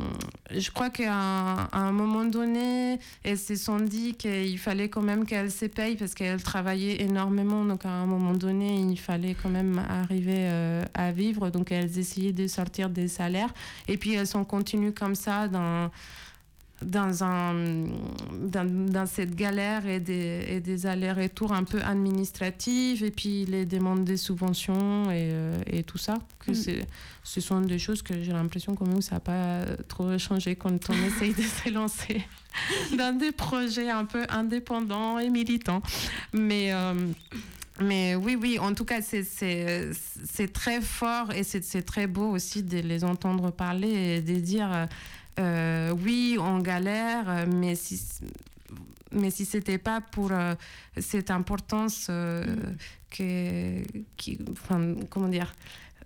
je 0.52 0.72
crois 0.72 0.90
qu'à 0.90 1.68
un 1.72 1.92
moment 1.92 2.26
donné, 2.26 3.00
elles 3.24 3.38
se 3.38 3.56
sont 3.56 3.80
dit 3.80 4.14
qu'il 4.14 4.58
fallait 4.60 4.90
quand 4.90 5.02
même 5.02 5.26
qu'elles 5.26 5.52
se 5.52 5.66
payent 5.66 5.96
parce 5.96 6.14
qu'elles 6.14 6.44
travaillaient 6.44 7.02
énormément. 7.02 7.66
Donc 7.66 7.86
à 7.86 7.90
un 7.90 8.06
moment 8.06 8.34
donné, 8.34 8.80
il 8.80 9.00
fallait 9.00 9.36
quand 9.42 9.50
même 9.50 9.80
arriver 9.90 10.48
euh, 10.50 10.84
à 10.94 11.12
vivre. 11.12 11.50
Donc 11.50 11.72
elles 11.72 11.98
essayaient 11.98 12.34
de 12.34 12.48
sortir 12.48 12.90
des 12.90 13.08
salaires. 13.08 13.54
Et 13.88 13.98
puis 13.98 14.14
elles 14.14 14.28
sont 14.28 14.46
continuées 14.46 14.94
comme 14.94 15.16
ça 15.16 15.48
dans, 15.48 15.90
dans, 16.82 17.24
un, 17.24 17.56
dans, 18.34 18.66
dans 18.92 19.06
cette 19.06 19.36
galère 19.36 19.88
et 19.88 20.00
des, 20.00 20.46
et 20.48 20.60
des 20.60 20.86
allers-retours 20.86 21.54
un 21.54 21.64
peu 21.64 21.82
administratifs. 21.82 23.02
Et 23.02 23.12
puis 23.12 23.46
les 23.46 23.66
demandes 23.66 24.04
des 24.04 24.18
subventions 24.18 25.10
et, 25.12 25.30
euh, 25.32 25.58
et 25.66 25.84
tout 25.84 25.98
ça. 25.98 26.16
Que 26.40 26.52
mm. 26.52 26.86
Ce 27.24 27.42
sont 27.42 27.62
des 27.62 27.80
choses 27.80 28.02
que 28.02 28.22
j'ai 28.22 28.32
l'impression 28.32 28.76
quand 28.76 28.88
même 28.88 29.00
que 29.00 29.04
ça 29.04 29.16
n'a 29.16 29.20
pas 29.20 29.66
trop 29.88 30.18
changé 30.18 30.56
quand 30.56 30.90
on 30.90 30.94
essaye 31.08 31.34
de 31.34 31.42
se 31.42 31.70
lancer 31.70 32.24
dans 32.98 33.18
des 33.18 33.32
projets 33.32 33.90
un 33.90 34.06
peu 34.06 34.26
indépendants 34.30 35.20
et 35.20 35.30
militants. 35.30 35.82
Mais... 36.34 36.74
Euh, 36.74 36.94
mais 37.80 38.16
oui, 38.16 38.36
oui, 38.40 38.58
en 38.58 38.74
tout 38.74 38.86
cas, 38.86 39.02
c'est 39.02 40.54
très 40.54 40.82
fort 40.82 41.32
et 41.32 41.44
c'est 41.44 41.84
très 41.84 42.08
beau 42.08 42.32
aussi 42.32 42.64
de 42.64 42.80
les 42.80 43.04
entendre 43.04 43.52
parler 43.52 44.16
et 44.16 44.22
de 44.22 44.40
dire 44.40 44.88
euh, 45.40 45.94
oui, 46.04 46.38
on 46.40 46.60
galère, 46.60 47.46
mais 47.48 47.76
si, 47.76 48.02
mais 49.12 49.32
si 49.32 49.46
c'était 49.46 49.78
pas 49.78 50.02
pour 50.02 50.32
euh, 50.32 50.56
cette 50.98 51.32
importance 51.32 52.08
euh, 52.10 52.44
que, 53.10 53.84
comment 55.10 55.28
dire, 55.28 55.54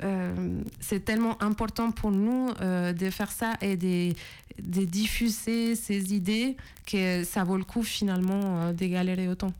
euh, 0.03 0.61
c'est 0.79 1.05
tellement 1.05 1.41
important 1.43 1.91
pour 1.91 2.11
nous 2.11 2.49
euh, 2.61 2.91
de 2.93 3.09
faire 3.09 3.31
ça 3.31 3.53
et 3.61 3.77
de, 3.77 4.13
diffuser 4.85 5.75
ces 5.75 6.13
idées 6.13 6.57
que 6.85 7.23
ça 7.23 7.43
vaut 7.43 7.57
le 7.57 7.63
coup 7.63 7.83
finalement 7.83 8.41
euh, 8.43 8.73
de 8.73 8.85
galérer 8.85 9.27
autant. 9.27 9.53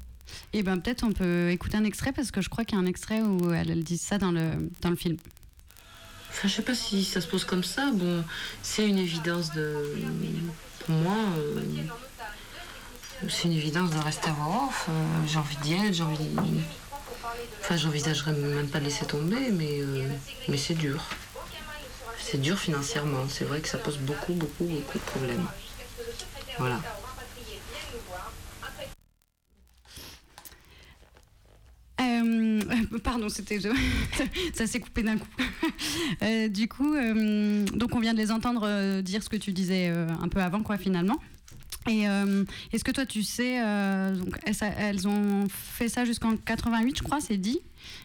Et 0.54 0.60
eh 0.60 0.64
ben 0.64 0.80
peut-être 0.80 1.04
on 1.04 1.12
peut 1.12 1.50
écouter 1.50 1.76
un 1.78 1.84
extrait 1.84 2.14
parce 2.14 2.32
que 2.32 2.42
je 2.42 2.50
crois 2.50 2.64
qu'il 2.64 2.78
y 2.78 2.82
a 2.82 2.84
un 2.84 2.88
extrait 2.88 3.22
où 3.22 3.52
elle, 3.52 3.70
elle 3.70 3.84
dit 3.84 3.98
ça 3.98 4.18
dans 4.18 4.32
le, 4.32 4.72
dans 4.82 4.90
le 4.90 4.96
film. 4.96 5.18
Enfin, 6.32 6.48
je 6.48 6.54
sais 6.56 6.62
pas 6.62 6.74
si 6.74 7.04
ça 7.04 7.22
se 7.22 7.28
pose 7.28 7.44
comme 7.44 7.64
ça. 7.64 7.92
Bon, 7.94 8.24
c'est 8.64 8.88
une 8.88 8.98
évidence 8.98 9.52
de. 9.52 9.76
Pour 10.80 10.96
moi, 10.96 11.18
euh, 11.38 11.62
c'est 13.30 13.44
une 13.44 13.54
évidence 13.54 13.92
de 13.92 14.00
rester 14.00 14.30
à 14.30 14.66
off. 14.66 14.90
J'ai 15.28 15.38
envie 15.38 15.58
d'y 15.58 15.74
être, 15.74 15.94
j'ai 15.94 16.04
envie. 16.04 16.28
Enfin, 17.62 17.78
j'envisagerais 17.78 18.32
même 18.32 18.68
pas 18.68 18.80
de 18.80 18.86
laisser 18.86 19.06
tomber, 19.06 19.52
mais, 19.52 19.82
euh, 19.82 20.08
mais 20.48 20.58
c'est 20.58 20.74
dur. 20.74 21.04
C'est 22.20 22.42
dur 22.42 22.58
financièrement. 22.58 23.26
C'est 23.30 23.46
vrai 23.46 23.60
que 23.60 23.68
ça 23.68 23.78
pose 23.78 23.98
beaucoup, 24.00 24.34
beaucoup, 24.34 24.64
beaucoup 24.64 24.98
de 24.98 25.04
problèmes. 25.04 25.48
Voilà. 26.58 26.80
Euh, 32.02 32.62
pardon, 33.04 33.30
c'était 33.30 33.60
ça 34.54 34.68
s'est 34.68 34.80
coupé 34.80 35.04
d'un 35.04 35.18
coup. 35.18 35.28
Euh, 36.22 36.48
du 36.48 36.68
coup, 36.68 36.94
euh, 36.94 37.66
donc 37.74 37.96
on 37.96 38.00
vient 38.00 38.14
de 38.14 38.20
les 38.20 38.32
entendre 38.32 39.02
dire 39.02 39.24
ce 39.24 39.30
que 39.30 39.38
tu 39.38 39.54
disais 39.54 39.88
un 39.88 40.28
peu 40.28 40.40
avant, 40.40 40.62
quoi, 40.62 40.78
finalement. 40.78 41.18
Et 41.90 42.04
est-ce 42.72 42.84
que 42.84 42.92
toi, 42.92 43.06
tu 43.06 43.24
sais, 43.24 43.60
donc 44.14 44.38
elles, 44.46 44.56
elles, 44.78 45.08
ont 45.08 45.48
fait 45.50 45.90
ça 45.90 46.06
jusqu'en 46.06 46.38
88, 46.38 46.98
je 46.98 47.04
crois, 47.04 47.20
c'est 47.20 47.38
dit? 47.38 47.60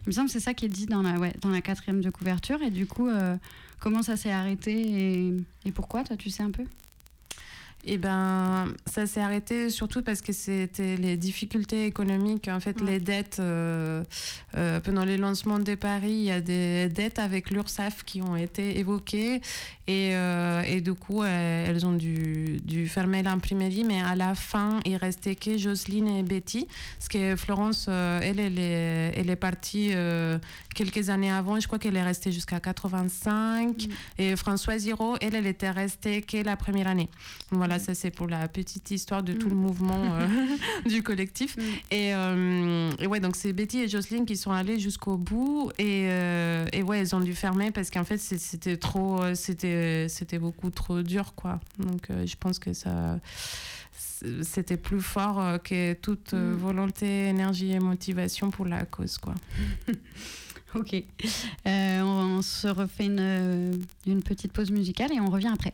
Il 0.04 0.08
me 0.08 0.12
semble 0.12 0.28
que 0.28 0.32
c'est 0.32 0.40
ça 0.40 0.54
qui 0.54 0.64
est 0.64 0.68
dit 0.68 0.86
dans 0.86 1.02
la, 1.02 1.18
ouais, 1.18 1.34
dans 1.42 1.50
la 1.50 1.60
quatrième 1.60 2.00
de 2.00 2.10
couverture. 2.10 2.62
Et 2.62 2.70
du 2.70 2.86
coup, 2.86 3.10
comment 3.80 4.02
ça 4.02 4.16
s'est 4.16 4.32
arrêté 4.32 4.72
et, 4.72 5.32
et 5.66 5.72
pourquoi, 5.72 6.04
toi, 6.04 6.16
tu 6.16 6.30
sais 6.30 6.42
un 6.42 6.50
peu? 6.50 6.64
Eh 7.88 7.98
ben, 7.98 8.72
ça 8.86 9.06
s'est 9.06 9.20
arrêté 9.20 9.70
surtout 9.70 10.02
parce 10.02 10.20
que 10.20 10.32
c'était 10.32 10.96
les 10.96 11.16
difficultés 11.16 11.86
économiques. 11.86 12.48
En 12.48 12.58
fait, 12.58 12.80
ouais. 12.80 12.92
les 12.92 13.00
dettes, 13.00 13.38
euh, 13.38 14.02
euh, 14.56 14.80
pendant 14.80 15.04
les 15.04 15.16
lancements 15.16 15.60
de 15.60 15.74
Paris, 15.76 16.10
il 16.10 16.24
y 16.24 16.32
a 16.32 16.40
des 16.40 16.88
dettes 16.88 17.20
avec 17.20 17.50
l'URSSAF 17.50 18.02
qui 18.04 18.22
ont 18.22 18.34
été 18.34 18.78
évoquées. 18.80 19.40
Et, 19.86 20.16
euh, 20.16 20.62
et 20.62 20.80
du 20.80 20.94
coup, 20.94 21.22
elles 21.22 21.86
ont 21.86 21.92
dû, 21.92 22.58
dû 22.64 22.88
fermer 22.88 23.22
l'imprimerie. 23.22 23.84
Mais 23.84 24.00
à 24.00 24.16
la 24.16 24.34
fin, 24.34 24.80
il 24.84 24.96
restait 24.96 25.36
que 25.36 25.56
Jocelyne 25.56 26.08
et 26.08 26.22
Betty. 26.24 26.66
Parce 26.98 27.08
que 27.08 27.36
Florence, 27.36 27.86
elle, 27.88 28.40
elle 28.40 28.58
est, 28.58 29.12
elle 29.16 29.30
est 29.30 29.36
partie 29.36 29.92
quelques 30.74 31.08
années 31.08 31.30
avant. 31.30 31.60
Je 31.60 31.68
crois 31.68 31.78
qu'elle 31.78 31.96
est 31.96 32.02
restée 32.02 32.32
jusqu'à 32.32 32.58
85. 32.58 33.68
Mm. 33.68 33.90
Et 34.18 34.34
Françoise 34.34 34.82
Giraud, 34.82 35.14
elle, 35.20 35.36
elle 35.36 35.46
était 35.46 35.70
restée 35.70 36.22
que 36.22 36.38
la 36.38 36.56
première 36.56 36.88
année. 36.88 37.08
Voilà 37.52 37.75
voilà, 37.76 37.84
ça 37.84 37.94
c'est 37.94 38.10
pour 38.10 38.26
la 38.26 38.48
petite 38.48 38.90
histoire 38.90 39.22
de 39.22 39.32
tout 39.32 39.48
le 39.48 39.54
mouvement 39.54 40.14
euh, 40.14 40.26
du 40.88 41.02
collectif. 41.02 41.56
Et, 41.90 42.14
euh, 42.14 42.90
et 42.98 43.06
ouais, 43.06 43.20
donc 43.20 43.36
c'est 43.36 43.52
Betty 43.52 43.80
et 43.80 43.88
Jocelyne 43.88 44.26
qui 44.26 44.36
sont 44.36 44.52
allées 44.52 44.78
jusqu'au 44.78 45.16
bout 45.16 45.70
et, 45.78 46.06
euh, 46.10 46.66
et 46.72 46.82
ouais, 46.82 47.00
elles 47.00 47.14
ont 47.14 47.20
dû 47.20 47.34
fermer 47.34 47.70
parce 47.70 47.90
qu'en 47.90 48.04
fait 48.04 48.18
c'était 48.18 48.76
trop, 48.76 49.22
c'était 49.34 50.08
c'était 50.08 50.38
beaucoup 50.38 50.70
trop 50.70 51.02
dur 51.02 51.34
quoi. 51.34 51.60
Donc 51.78 52.08
je 52.10 52.34
pense 52.40 52.58
que 52.58 52.72
ça 52.72 53.18
c'était 54.42 54.76
plus 54.78 55.00
fort 55.00 55.58
que 55.62 55.92
toute 55.94 56.32
Mm. 56.32 56.54
volonté, 56.54 57.26
énergie 57.28 57.72
et 57.72 57.78
motivation 57.80 58.50
pour 58.50 58.66
la 58.66 58.84
cause 58.84 59.18
quoi. 59.18 59.34
Ok. 60.74 60.94
Euh, 61.66 62.00
on, 62.02 62.36
on 62.38 62.42
se 62.42 62.66
refait 62.68 63.06
une, 63.06 63.80
une 64.06 64.22
petite 64.22 64.52
pause 64.52 64.70
musicale 64.70 65.10
et 65.12 65.20
on 65.20 65.30
revient 65.30 65.50
après. 65.52 65.72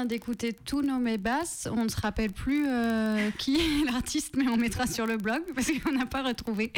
Vient 0.00 0.06
d'écouter 0.06 0.56
Tous 0.64 0.80
nos 0.80 0.98
basses. 1.18 1.68
On 1.70 1.84
ne 1.84 1.88
se 1.90 2.00
rappelle 2.00 2.32
plus 2.32 2.64
euh, 2.66 3.30
qui 3.38 3.56
est 3.56 3.84
l'artiste, 3.92 4.34
mais 4.34 4.48
on 4.48 4.56
mettra 4.56 4.86
sur 4.86 5.06
le 5.06 5.18
blog 5.18 5.42
parce 5.54 5.70
qu'on 5.82 5.92
n'a 5.92 6.06
pas 6.06 6.22
retrouvé. 6.22 6.72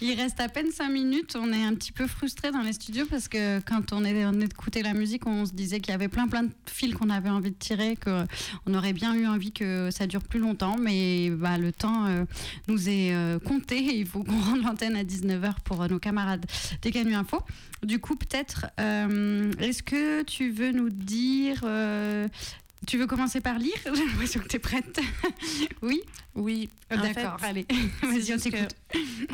Il 0.00 0.14
reste 0.14 0.38
à 0.38 0.48
peine 0.48 0.70
5 0.70 0.88
minutes. 0.88 1.36
On 1.36 1.52
est 1.52 1.64
un 1.64 1.74
petit 1.74 1.90
peu 1.90 2.06
frustré 2.06 2.52
dans 2.52 2.60
les 2.60 2.72
studios 2.72 3.06
parce 3.10 3.26
que 3.26 3.58
quand 3.60 3.92
on 3.92 4.04
est, 4.04 4.24
on 4.26 4.40
écouté 4.40 4.82
la 4.82 4.94
musique, 4.94 5.26
on 5.26 5.44
se 5.44 5.52
disait 5.52 5.80
qu'il 5.80 5.90
y 5.90 5.94
avait 5.94 6.08
plein 6.08 6.28
plein 6.28 6.44
de 6.44 6.52
fils 6.66 6.94
qu'on 6.94 7.10
avait 7.10 7.30
envie 7.30 7.50
de 7.50 7.56
tirer, 7.56 7.96
qu'on 7.96 8.74
aurait 8.74 8.92
bien 8.92 9.14
eu 9.14 9.26
envie 9.26 9.52
que 9.52 9.90
ça 9.90 10.06
dure 10.06 10.22
plus 10.22 10.38
longtemps, 10.38 10.76
mais 10.78 11.30
bah, 11.30 11.58
le 11.58 11.72
temps 11.72 12.06
euh, 12.06 12.24
nous 12.68 12.88
est 12.88 13.12
euh, 13.12 13.40
compté 13.40 13.78
il 13.78 14.06
faut 14.06 14.22
qu'on 14.22 14.40
rende 14.40 14.62
l'antenne 14.62 14.94
à 14.94 15.02
19h 15.02 15.54
pour 15.64 15.88
nos 15.88 15.98
camarades 15.98 16.46
des 16.82 16.92
Canu 16.92 17.14
Info. 17.14 17.40
Du 17.82 17.98
coup, 18.00 18.16
peut-être, 18.16 18.66
est-ce 18.78 19.82
que 19.84 20.22
tu 20.22 20.50
veux 20.50 20.72
nous 20.72 20.90
dire 20.90 21.64
tu 22.86 22.98
veux 22.98 23.06
commencer 23.06 23.40
par 23.40 23.58
lire 23.58 23.76
J'ai 23.84 24.06
l'impression 24.06 24.40
que 24.40 24.48
tu 24.48 24.56
es 24.56 24.60
prête. 24.60 25.00
oui? 25.82 26.00
Oui. 26.34 26.68
D'accord, 26.90 27.36
allez, 27.42 27.66
vas-y, 28.02 28.32
on 28.32 28.38
t'écoute. 28.38 28.74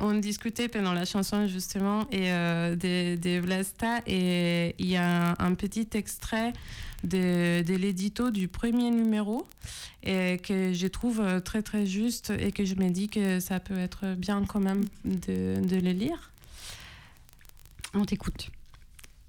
On 0.01 0.14
discutait 0.14 0.68
pendant 0.68 0.92
la 0.92 1.05
chanson, 1.05 1.47
justement, 1.47 2.09
et, 2.11 2.32
euh, 2.32 2.74
des, 2.76 3.40
Vlasta, 3.40 4.01
et 4.07 4.74
il 4.78 4.86
y 4.86 4.97
a 4.97 5.34
un, 5.38 5.55
petit 5.55 5.88
extrait 5.95 6.53
de, 7.05 7.62
de 7.62 7.74
l'édito 7.74 8.30
du 8.30 8.49
premier 8.49 8.90
numéro 8.90 9.47
et 10.03 10.38
que 10.38 10.72
je 10.72 10.86
trouve 10.86 11.42
très 11.42 11.62
très 11.62 11.86
juste 11.86 12.30
et 12.30 12.51
que 12.53 12.64
je 12.64 12.74
me 12.74 12.88
dis 12.88 13.09
que 13.09 13.40
ça 13.40 13.61
peut 13.61 13.78
être 13.78 14.14
bien 14.14 14.45
quand 14.45 14.61
même 14.61 14.84
de, 15.05 15.61
de 15.61 15.76
le 15.76 15.92
lire. 15.92 16.30
On 17.92 18.05
t'écoute. 18.05 18.51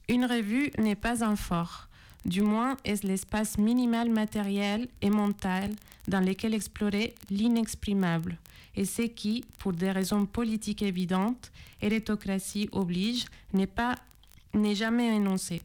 Une 0.08 0.26
revue 0.26 0.72
n'est 0.78 0.96
pas 0.96 1.24
un 1.24 1.36
fort. 1.36 1.88
Du 2.26 2.42
moins 2.42 2.76
est 2.84 3.04
l'espace 3.04 3.58
minimal 3.60 4.10
matériel 4.10 4.88
et 5.02 5.12
mental 5.12 5.72
dans 6.08 6.22
lequel 6.22 6.56
explorer 6.56 7.14
l'inexprimable, 7.30 8.40
et 8.76 8.86
ce 8.86 9.04
qui, 9.04 9.44
pour 9.60 9.74
des 9.74 9.92
raisons 9.92 10.26
politiques 10.26 10.82
évidentes, 10.82 11.52
hérétocratie 11.82 12.68
oblige, 12.72 13.26
n'est 13.54 13.68
pas 13.68 13.96
n'est 14.56 14.76
jamais 14.76 15.16
énoncé. 15.16 15.62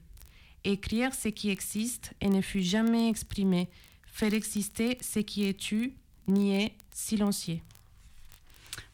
Écrire 0.65 1.15
ce 1.15 1.29
qui 1.29 1.49
existe 1.51 2.13
et 2.21 2.29
ne 2.29 2.41
fut 2.43 2.63
jamais 2.63 3.09
exprimé, 3.09 3.69
faire 4.07 4.35
exister 4.35 4.99
ce 5.01 5.21
qui 5.21 5.47
est 5.47 5.57
tu, 5.57 5.95
nié, 6.29 6.75
silencié. 6.93 7.63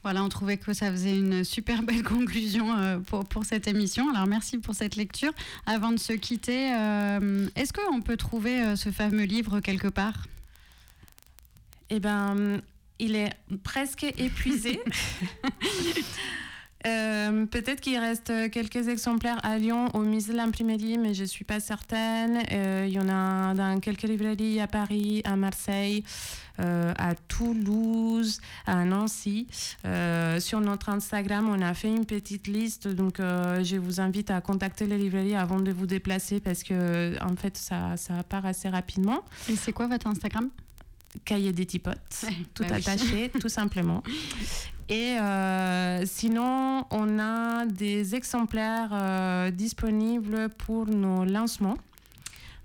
Voilà, 0.06 0.22
on 0.22 0.28
trouvait 0.28 0.56
que 0.56 0.72
ça 0.72 0.92
faisait 0.92 1.18
une 1.18 1.42
super 1.42 1.82
belle 1.82 2.02
conclusion 2.04 2.78
euh, 2.78 3.00
pour, 3.00 3.24
pour 3.24 3.44
cette 3.44 3.66
émission. 3.66 4.08
Alors 4.14 4.28
merci 4.28 4.56
pour 4.56 4.72
cette 4.72 4.94
lecture. 4.94 5.32
Avant 5.66 5.90
de 5.90 5.96
se 5.96 6.12
quitter, 6.12 6.72
euh, 6.72 7.48
est-ce 7.56 7.72
qu'on 7.72 8.00
peut 8.00 8.16
trouver 8.16 8.62
euh, 8.62 8.76
ce 8.76 8.92
fameux 8.92 9.24
livre 9.24 9.58
quelque 9.58 9.88
part? 9.88 10.28
Eh 11.90 11.98
bien, 11.98 12.36
il 13.00 13.16
est 13.16 13.32
presque 13.64 14.04
épuisé. 14.04 14.80
Peut-être 17.50 17.80
qu'il 17.80 17.98
reste 17.98 18.32
quelques 18.50 18.88
exemplaires 18.88 19.38
à 19.42 19.58
Lyon 19.58 19.88
au 19.94 20.00
musée 20.00 20.32
de 20.32 20.38
l'imprimerie, 20.38 20.98
mais 20.98 21.14
je 21.14 21.22
ne 21.22 21.26
suis 21.26 21.44
pas 21.44 21.60
certaine. 21.60 22.42
il 22.50 22.92
y 22.92 22.98
en 22.98 23.08
a 23.08 23.54
dans 23.54 23.80
quelques 23.80 24.04
librairies 24.04 24.60
à 24.60 24.66
Paris, 24.66 25.22
à 25.24 25.36
Marseille. 25.36 26.04
Euh, 26.60 26.94
à 26.96 27.14
Toulouse, 27.14 28.40
à 28.66 28.84
Nancy. 28.86 29.46
Euh, 29.84 30.40
sur 30.40 30.60
notre 30.60 30.88
Instagram, 30.88 31.50
on 31.50 31.60
a 31.60 31.74
fait 31.74 31.88
une 31.88 32.06
petite 32.06 32.46
liste, 32.46 32.88
donc 32.88 33.20
euh, 33.20 33.62
je 33.62 33.76
vous 33.76 34.00
invite 34.00 34.30
à 34.30 34.40
contacter 34.40 34.86
les 34.86 34.96
librairies 34.96 35.34
avant 35.34 35.60
de 35.60 35.70
vous 35.70 35.86
déplacer 35.86 36.40
parce 36.40 36.62
que 36.62 37.22
en 37.22 37.36
fait, 37.36 37.58
ça, 37.58 37.98
ça 37.98 38.22
part 38.22 38.46
assez 38.46 38.70
rapidement. 38.70 39.22
Et 39.50 39.56
c'est 39.56 39.72
quoi 39.72 39.86
votre 39.86 40.06
Instagram? 40.06 40.48
Cahier 41.26 41.52
des 41.52 41.66
tipotes, 41.66 42.26
tout 42.54 42.64
bah 42.66 42.76
attaché, 42.76 43.30
tout 43.38 43.48
simplement. 43.48 44.02
Et 44.88 45.16
sinon, 46.04 46.84
on 46.90 47.18
a 47.18 47.66
des 47.66 48.14
exemplaires 48.14 49.50
disponibles 49.52 50.48
pour 50.50 50.86
nos 50.86 51.24
lancements. 51.24 51.76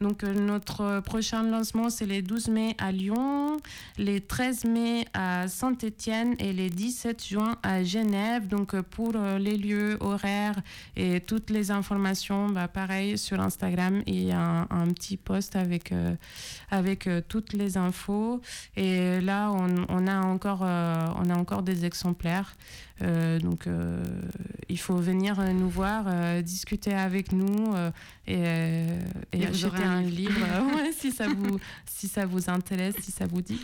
Donc 0.02 0.24
euh, 0.24 0.34
notre 0.34 1.00
prochain 1.02 1.44
lancement, 1.44 1.92
c'est 1.92 2.08
les 2.08 2.24
12 2.24 2.48
mai 2.48 2.76
à 2.80 2.92
Lyon, 2.92 3.58
les 4.00 4.20
13 4.20 4.66
mai 4.66 5.06
à 5.14 5.48
Saint-Étienne 5.48 6.36
et 6.40 6.54
les 6.54 6.72
17 6.72 7.24
juin 7.24 7.56
à 7.62 7.84
Genève. 7.84 8.48
Donc 8.48 8.74
euh, 8.74 8.82
pour 8.82 9.12
euh, 9.16 9.38
les 9.38 9.58
lieux, 9.58 9.98
horaires 10.00 10.60
et 10.96 11.22
toutes 11.22 11.52
les 11.52 11.70
informations, 11.70 12.50
bah, 12.50 12.68
pareil 12.68 13.16
sur 13.16 13.40
Instagram, 13.40 14.02
il 14.08 14.24
y 14.24 14.32
a 14.32 14.68
un, 14.70 14.88
petit 14.88 15.18
post 15.18 15.56
avec, 15.56 15.94
avec 16.72 17.08
toutes 17.28 17.54
les 17.54 17.78
infos. 17.78 18.42
Et 18.76 19.22
là, 19.22 19.52
on, 19.52 20.08
a, 20.08 20.22
encore, 20.22 20.62
on 20.62 21.30
a 21.30 21.36
encore 21.36 21.62
des 21.62 21.86
exemplaires. 21.86 22.56
Euh, 23.02 23.40
donc, 23.40 23.68
euh, 23.68 24.04
il 24.70 24.80
faut 24.80 24.96
venir 24.96 25.40
nous 25.54 25.70
voir, 25.70 26.06
euh, 26.08 26.42
discuter 26.42 26.94
avec 26.94 27.32
nous 27.32 27.74
et, 28.28 28.86
acheter 29.34 29.84
un, 29.84 30.02
livre, 30.02 30.46
si, 30.98 31.12
ça 31.12 31.28
vous, 31.28 31.60
si 31.86 32.08
ça 32.08 32.26
vous 32.26 32.50
intéresse, 32.50 32.96
si 33.02 33.12
ça 33.12 33.26
vous 33.26 33.42
dit. 33.42 33.60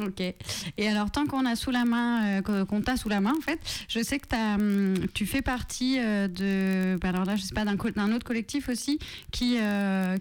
Ok. 0.00 0.20
Et 0.20 0.88
alors, 0.88 1.10
tant 1.10 1.26
qu'on 1.26 1.44
a 1.44 1.56
sous 1.56 1.72
la 1.72 1.84
main, 1.84 2.40
qu'on 2.42 2.80
t'a 2.82 2.96
sous 2.96 3.08
la 3.08 3.20
main, 3.20 3.32
en 3.36 3.40
fait, 3.40 3.58
je 3.88 4.00
sais 4.00 4.20
que 4.20 4.32
as, 4.32 4.54
hum, 4.54 4.94
tu 5.12 5.26
fais 5.26 5.42
partie 5.42 5.98
de, 5.98 6.96
bah, 7.00 7.08
alors 7.08 7.24
là, 7.24 7.34
je 7.34 7.42
sais 7.42 7.54
pas, 7.54 7.64
d'un 7.64 8.12
autre 8.12 8.24
collectif 8.24 8.68
aussi 8.68 9.00
qui, 9.32 9.56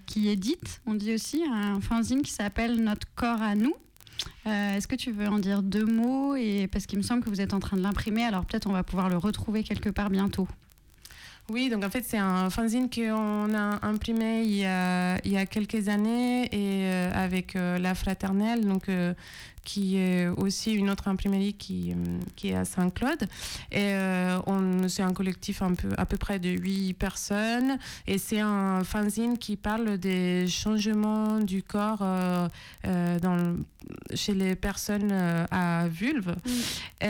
qui 0.07 0.30
édite, 0.30 0.82
on 0.88 0.95
dit 0.95 1.13
aussi, 1.13 1.43
un 1.51 1.80
fanzine 1.80 2.24
qui 2.24 2.32
s'appelle 2.32 2.84
Notre 2.84 3.07
corps 3.15 3.41
à 3.41 3.55
nous. 3.55 3.76
Euh, 4.45 4.76
est-ce 4.76 4.88
que 4.88 4.95
tu 4.95 5.11
veux 5.11 5.28
en 5.28 5.39
dire 5.39 5.61
deux 5.61 5.86
mots 5.86 6.36
et 6.36 6.68
parce 6.72 6.86
qu'il 6.86 6.97
me 6.97 7.03
semble 7.03 7.24
que 7.24 7.30
vous 7.30 7.41
êtes 7.41 7.53
en 7.53 7.59
train 7.59 7.78
de 7.78 7.82
l'imprimer, 7.82 8.24
alors 8.24 8.45
peut-être 8.45 8.68
on 8.68 8.74
va 8.74 8.84
pouvoir 8.84 9.09
le 9.09 9.18
retrouver 9.18 9.63
quelque 9.63 9.89
part 9.89 10.09
bientôt. 10.09 10.47
Oui, 11.49 11.70
donc 11.70 11.86
en 11.86 11.89
fait, 11.89 12.03
c'est 12.05 12.18
un 12.18 12.49
fanzine 12.49 12.89
qu'on 12.89 13.53
a 13.53 13.86
imprimé 13.86 14.43
il 14.43 14.57
y 14.57 14.65
a, 14.65 15.18
il 15.24 15.32
y 15.32 15.38
a 15.38 15.45
quelques 15.45 15.88
années 15.88 16.43
et 16.45 16.91
euh, 16.91 17.11
avec 17.13 17.55
euh, 17.55 17.78
La 17.78 17.95
Fraternelle, 17.95 18.68
donc, 18.68 18.89
qui 19.68 19.97
est 19.97 20.28
aussi 20.28 20.74
une 20.74 20.89
autre 20.89 21.09
imprimerie 21.09 21.53
qui, 21.53 21.93
qui 22.38 22.51
est 22.51 22.55
à 22.55 22.63
Saint-Claude. 22.63 23.28
Et 23.70 23.93
on, 24.47 24.88
c'est 24.88 25.03
un 25.03 25.11
collectif 25.11 25.61
un 25.61 25.74
peu, 25.74 25.89
à 25.97 26.05
peu 26.05 26.15
près 26.15 26.39
de 26.39 26.49
huit 26.49 26.93
personnes 26.93 27.78
et 28.07 28.18
c'est 28.18 28.39
un 28.39 28.86
fanzine 28.86 29.38
qui 29.38 29.57
parle 29.57 29.97
des 29.97 30.47
changements 30.47 31.39
du 31.39 31.63
corps 31.63 31.99
dans 32.84 33.57
chez 34.13 34.34
les 34.34 34.55
personnes 34.55 35.11
à 35.11 35.89
vulve. 35.89 36.30
Mm. 36.30 37.07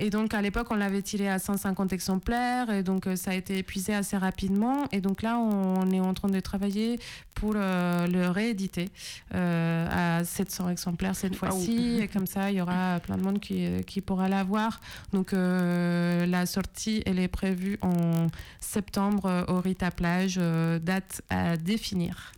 et 0.00 0.08
donc, 0.08 0.32
à 0.32 0.40
l'époque, 0.40 0.68
on 0.70 0.76
l'avait 0.76 1.02
tiré 1.02 1.28
à 1.28 1.38
150 1.38 1.92
exemplaires 1.92 2.70
et 2.70 2.82
donc 2.82 3.06
ça 3.16 3.32
a 3.32 3.34
été 3.34 3.58
épuisé 3.58 3.94
assez 3.94 4.16
rapidement. 4.16 4.84
Et 4.92 5.02
donc 5.02 5.20
là, 5.20 5.38
on 5.38 5.90
est 5.90 6.00
en 6.00 6.14
train 6.14 6.30
de 6.30 6.40
travailler 6.40 6.98
pour 7.38 7.54
euh, 7.56 8.06
le 8.06 8.28
rééditer 8.28 8.88
euh, 9.34 10.18
à 10.18 10.24
700 10.24 10.70
exemplaires 10.70 11.14
cette 11.14 11.36
fois-ci. 11.36 11.97
Et 11.98 12.08
comme 12.08 12.26
ça, 12.26 12.50
il 12.50 12.58
y 12.58 12.60
aura 12.60 13.00
plein 13.00 13.16
de 13.16 13.22
monde 13.22 13.40
qui, 13.40 14.00
pourra 14.00 14.28
l'avoir. 14.28 14.80
Donc 15.12 15.32
euh, 15.32 16.26
la 16.26 16.46
sortie, 16.46 17.02
elle 17.06 17.18
est 17.18 17.28
prévue 17.28 17.78
en 17.82 18.28
septembre 18.60 19.44
au 19.48 19.60
Rita 19.60 19.90
Plage, 19.90 20.36
date 20.36 21.22
à 21.28 21.56
définir. 21.56 22.32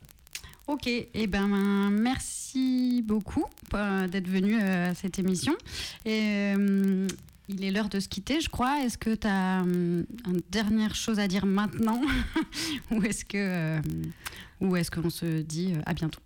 Ok, 0.66 0.86
et 0.86 1.10
eh 1.14 1.26
ben 1.26 1.48
merci 1.90 3.02
beaucoup 3.04 3.44
d'être 3.72 4.28
venu 4.28 4.60
à 4.60 4.94
cette 4.94 5.18
émission. 5.18 5.54
Et 6.04 6.54
il 7.52 7.64
est 7.64 7.70
l'heure 7.70 7.88
de 7.88 7.98
se 7.98 8.08
quitter, 8.08 8.40
je 8.40 8.48
crois. 8.48 8.80
Est-ce 8.84 8.96
que 8.96 9.14
tu 9.14 9.26
as 9.26 9.58
une 9.60 10.06
dernière 10.50 10.94
chose 10.94 11.18
à 11.18 11.26
dire 11.26 11.46
maintenant 11.46 12.00
Ou 12.90 13.02
est-ce 13.02 13.24
que 13.24 13.36
euh, 13.36 13.80
ou 14.60 14.76
est-ce 14.76 14.90
qu'on 14.90 15.10
se 15.10 15.42
dit 15.42 15.72
euh, 15.74 15.82
à 15.86 15.94
bientôt? 15.94 16.20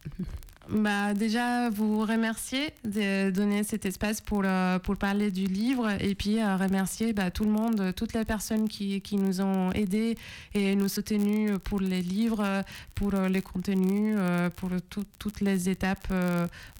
Bah, 0.70 1.14
déjà, 1.14 1.68
vous 1.70 2.00
remercier 2.00 2.72
de 2.84 3.30
donner 3.30 3.64
cet 3.64 3.84
espace 3.86 4.20
pour, 4.20 4.42
euh, 4.44 4.78
pour 4.78 4.96
parler 4.96 5.30
du 5.30 5.46
livre 5.46 5.90
et 6.00 6.14
puis 6.14 6.40
euh, 6.40 6.56
remercier 6.56 7.12
bah, 7.12 7.30
tout 7.30 7.44
le 7.44 7.50
monde, 7.50 7.92
toutes 7.94 8.14
les 8.14 8.24
personnes 8.24 8.68
qui, 8.68 9.00
qui, 9.00 9.16
nous 9.16 9.40
ont 9.40 9.72
aidés 9.72 10.16
et 10.54 10.74
nous 10.74 10.88
soutenus 10.88 11.52
pour 11.62 11.80
les 11.80 12.02
livres, 12.02 12.62
pour 12.94 13.12
les 13.12 13.42
contenus, 13.42 14.16
pour 14.56 14.70
toutes 15.18 15.40
les 15.40 15.68
étapes 15.68 16.12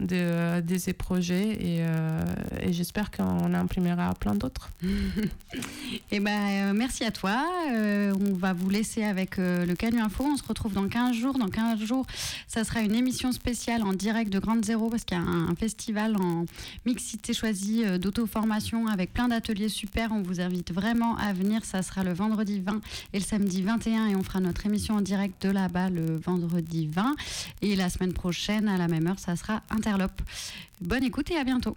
de, 0.01 0.61
de, 0.61 0.79
ces 0.79 0.93
projets 0.93 1.51
et, 1.53 1.85
et 2.61 2.73
j'espère 2.73 3.11
qu'on 3.11 3.55
imprimera 3.55 4.15
plein 4.15 4.35
d'autres. 4.35 4.71
et 6.11 6.21
ben 6.21 6.73
merci 6.73 7.05
à 7.05 7.11
toi. 7.11 7.45
on 7.71 8.35
va 8.35 8.53
vous 8.53 8.69
laisser 8.69 9.05
avec 9.05 9.37
le 9.37 9.73
Canu 9.75 10.01
Info. 10.01 10.25
On 10.25 10.37
se 10.37 10.45
retrouve 10.47 10.75
dans 10.75 10.89
15 10.89 11.15
jours. 11.15 11.39
Dans 11.39 11.49
15 11.49 11.81
jours, 11.81 12.07
ça 12.49 12.65
sera 12.65 12.81
une 12.81 12.95
émission 12.95 13.33
spéciale 13.33 13.74
en 13.83 13.93
direct 13.93 14.33
de 14.33 14.39
Grande 14.39 14.65
Zéro 14.65 14.91
parce 14.91 15.05
qu'il 15.05 15.17
y 15.17 15.21
a 15.21 15.23
un, 15.23 15.49
un 15.49 15.55
festival 15.55 16.17
en 16.17 16.45
mixité 16.87 17.33
choisie 17.33 17.85
euh, 17.85 17.99
d'auto-formation 17.99 18.87
avec 18.87 19.13
plein 19.13 19.29
d'ateliers 19.29 19.69
super. 19.69 20.13
On 20.13 20.23
vous 20.23 20.41
invite 20.41 20.73
vraiment 20.73 21.17
à 21.17 21.33
venir. 21.33 21.65
Ça 21.65 21.83
sera 21.83 22.05
le 22.05 22.13
vendredi 22.13 22.61
20 22.61 22.81
et 23.13 23.19
le 23.19 23.25
samedi 23.25 23.63
21 23.63 24.09
et 24.09 24.17
on 24.17 24.23
fera 24.23 24.41
notre 24.41 24.65
émission 24.67 24.97
en 24.97 25.01
direct 25.01 25.43
de 25.47 25.51
là-bas 25.51 25.91
le 25.91 26.17
vendredi 26.17 26.87
20. 26.87 27.15
Et 27.63 27.77
la 27.77 27.91
semaine 27.91 28.13
prochaine, 28.13 28.69
à 28.69 28.77
la 28.79 28.89
même 28.89 29.07
heure, 29.07 29.19
ça 29.19 29.37
sera 29.37 29.63
Interlope. 29.71 30.23
Bonne 30.81 31.05
écoute 31.05 31.31
et 31.31 31.37
à 31.37 31.45
bientôt. 31.45 31.77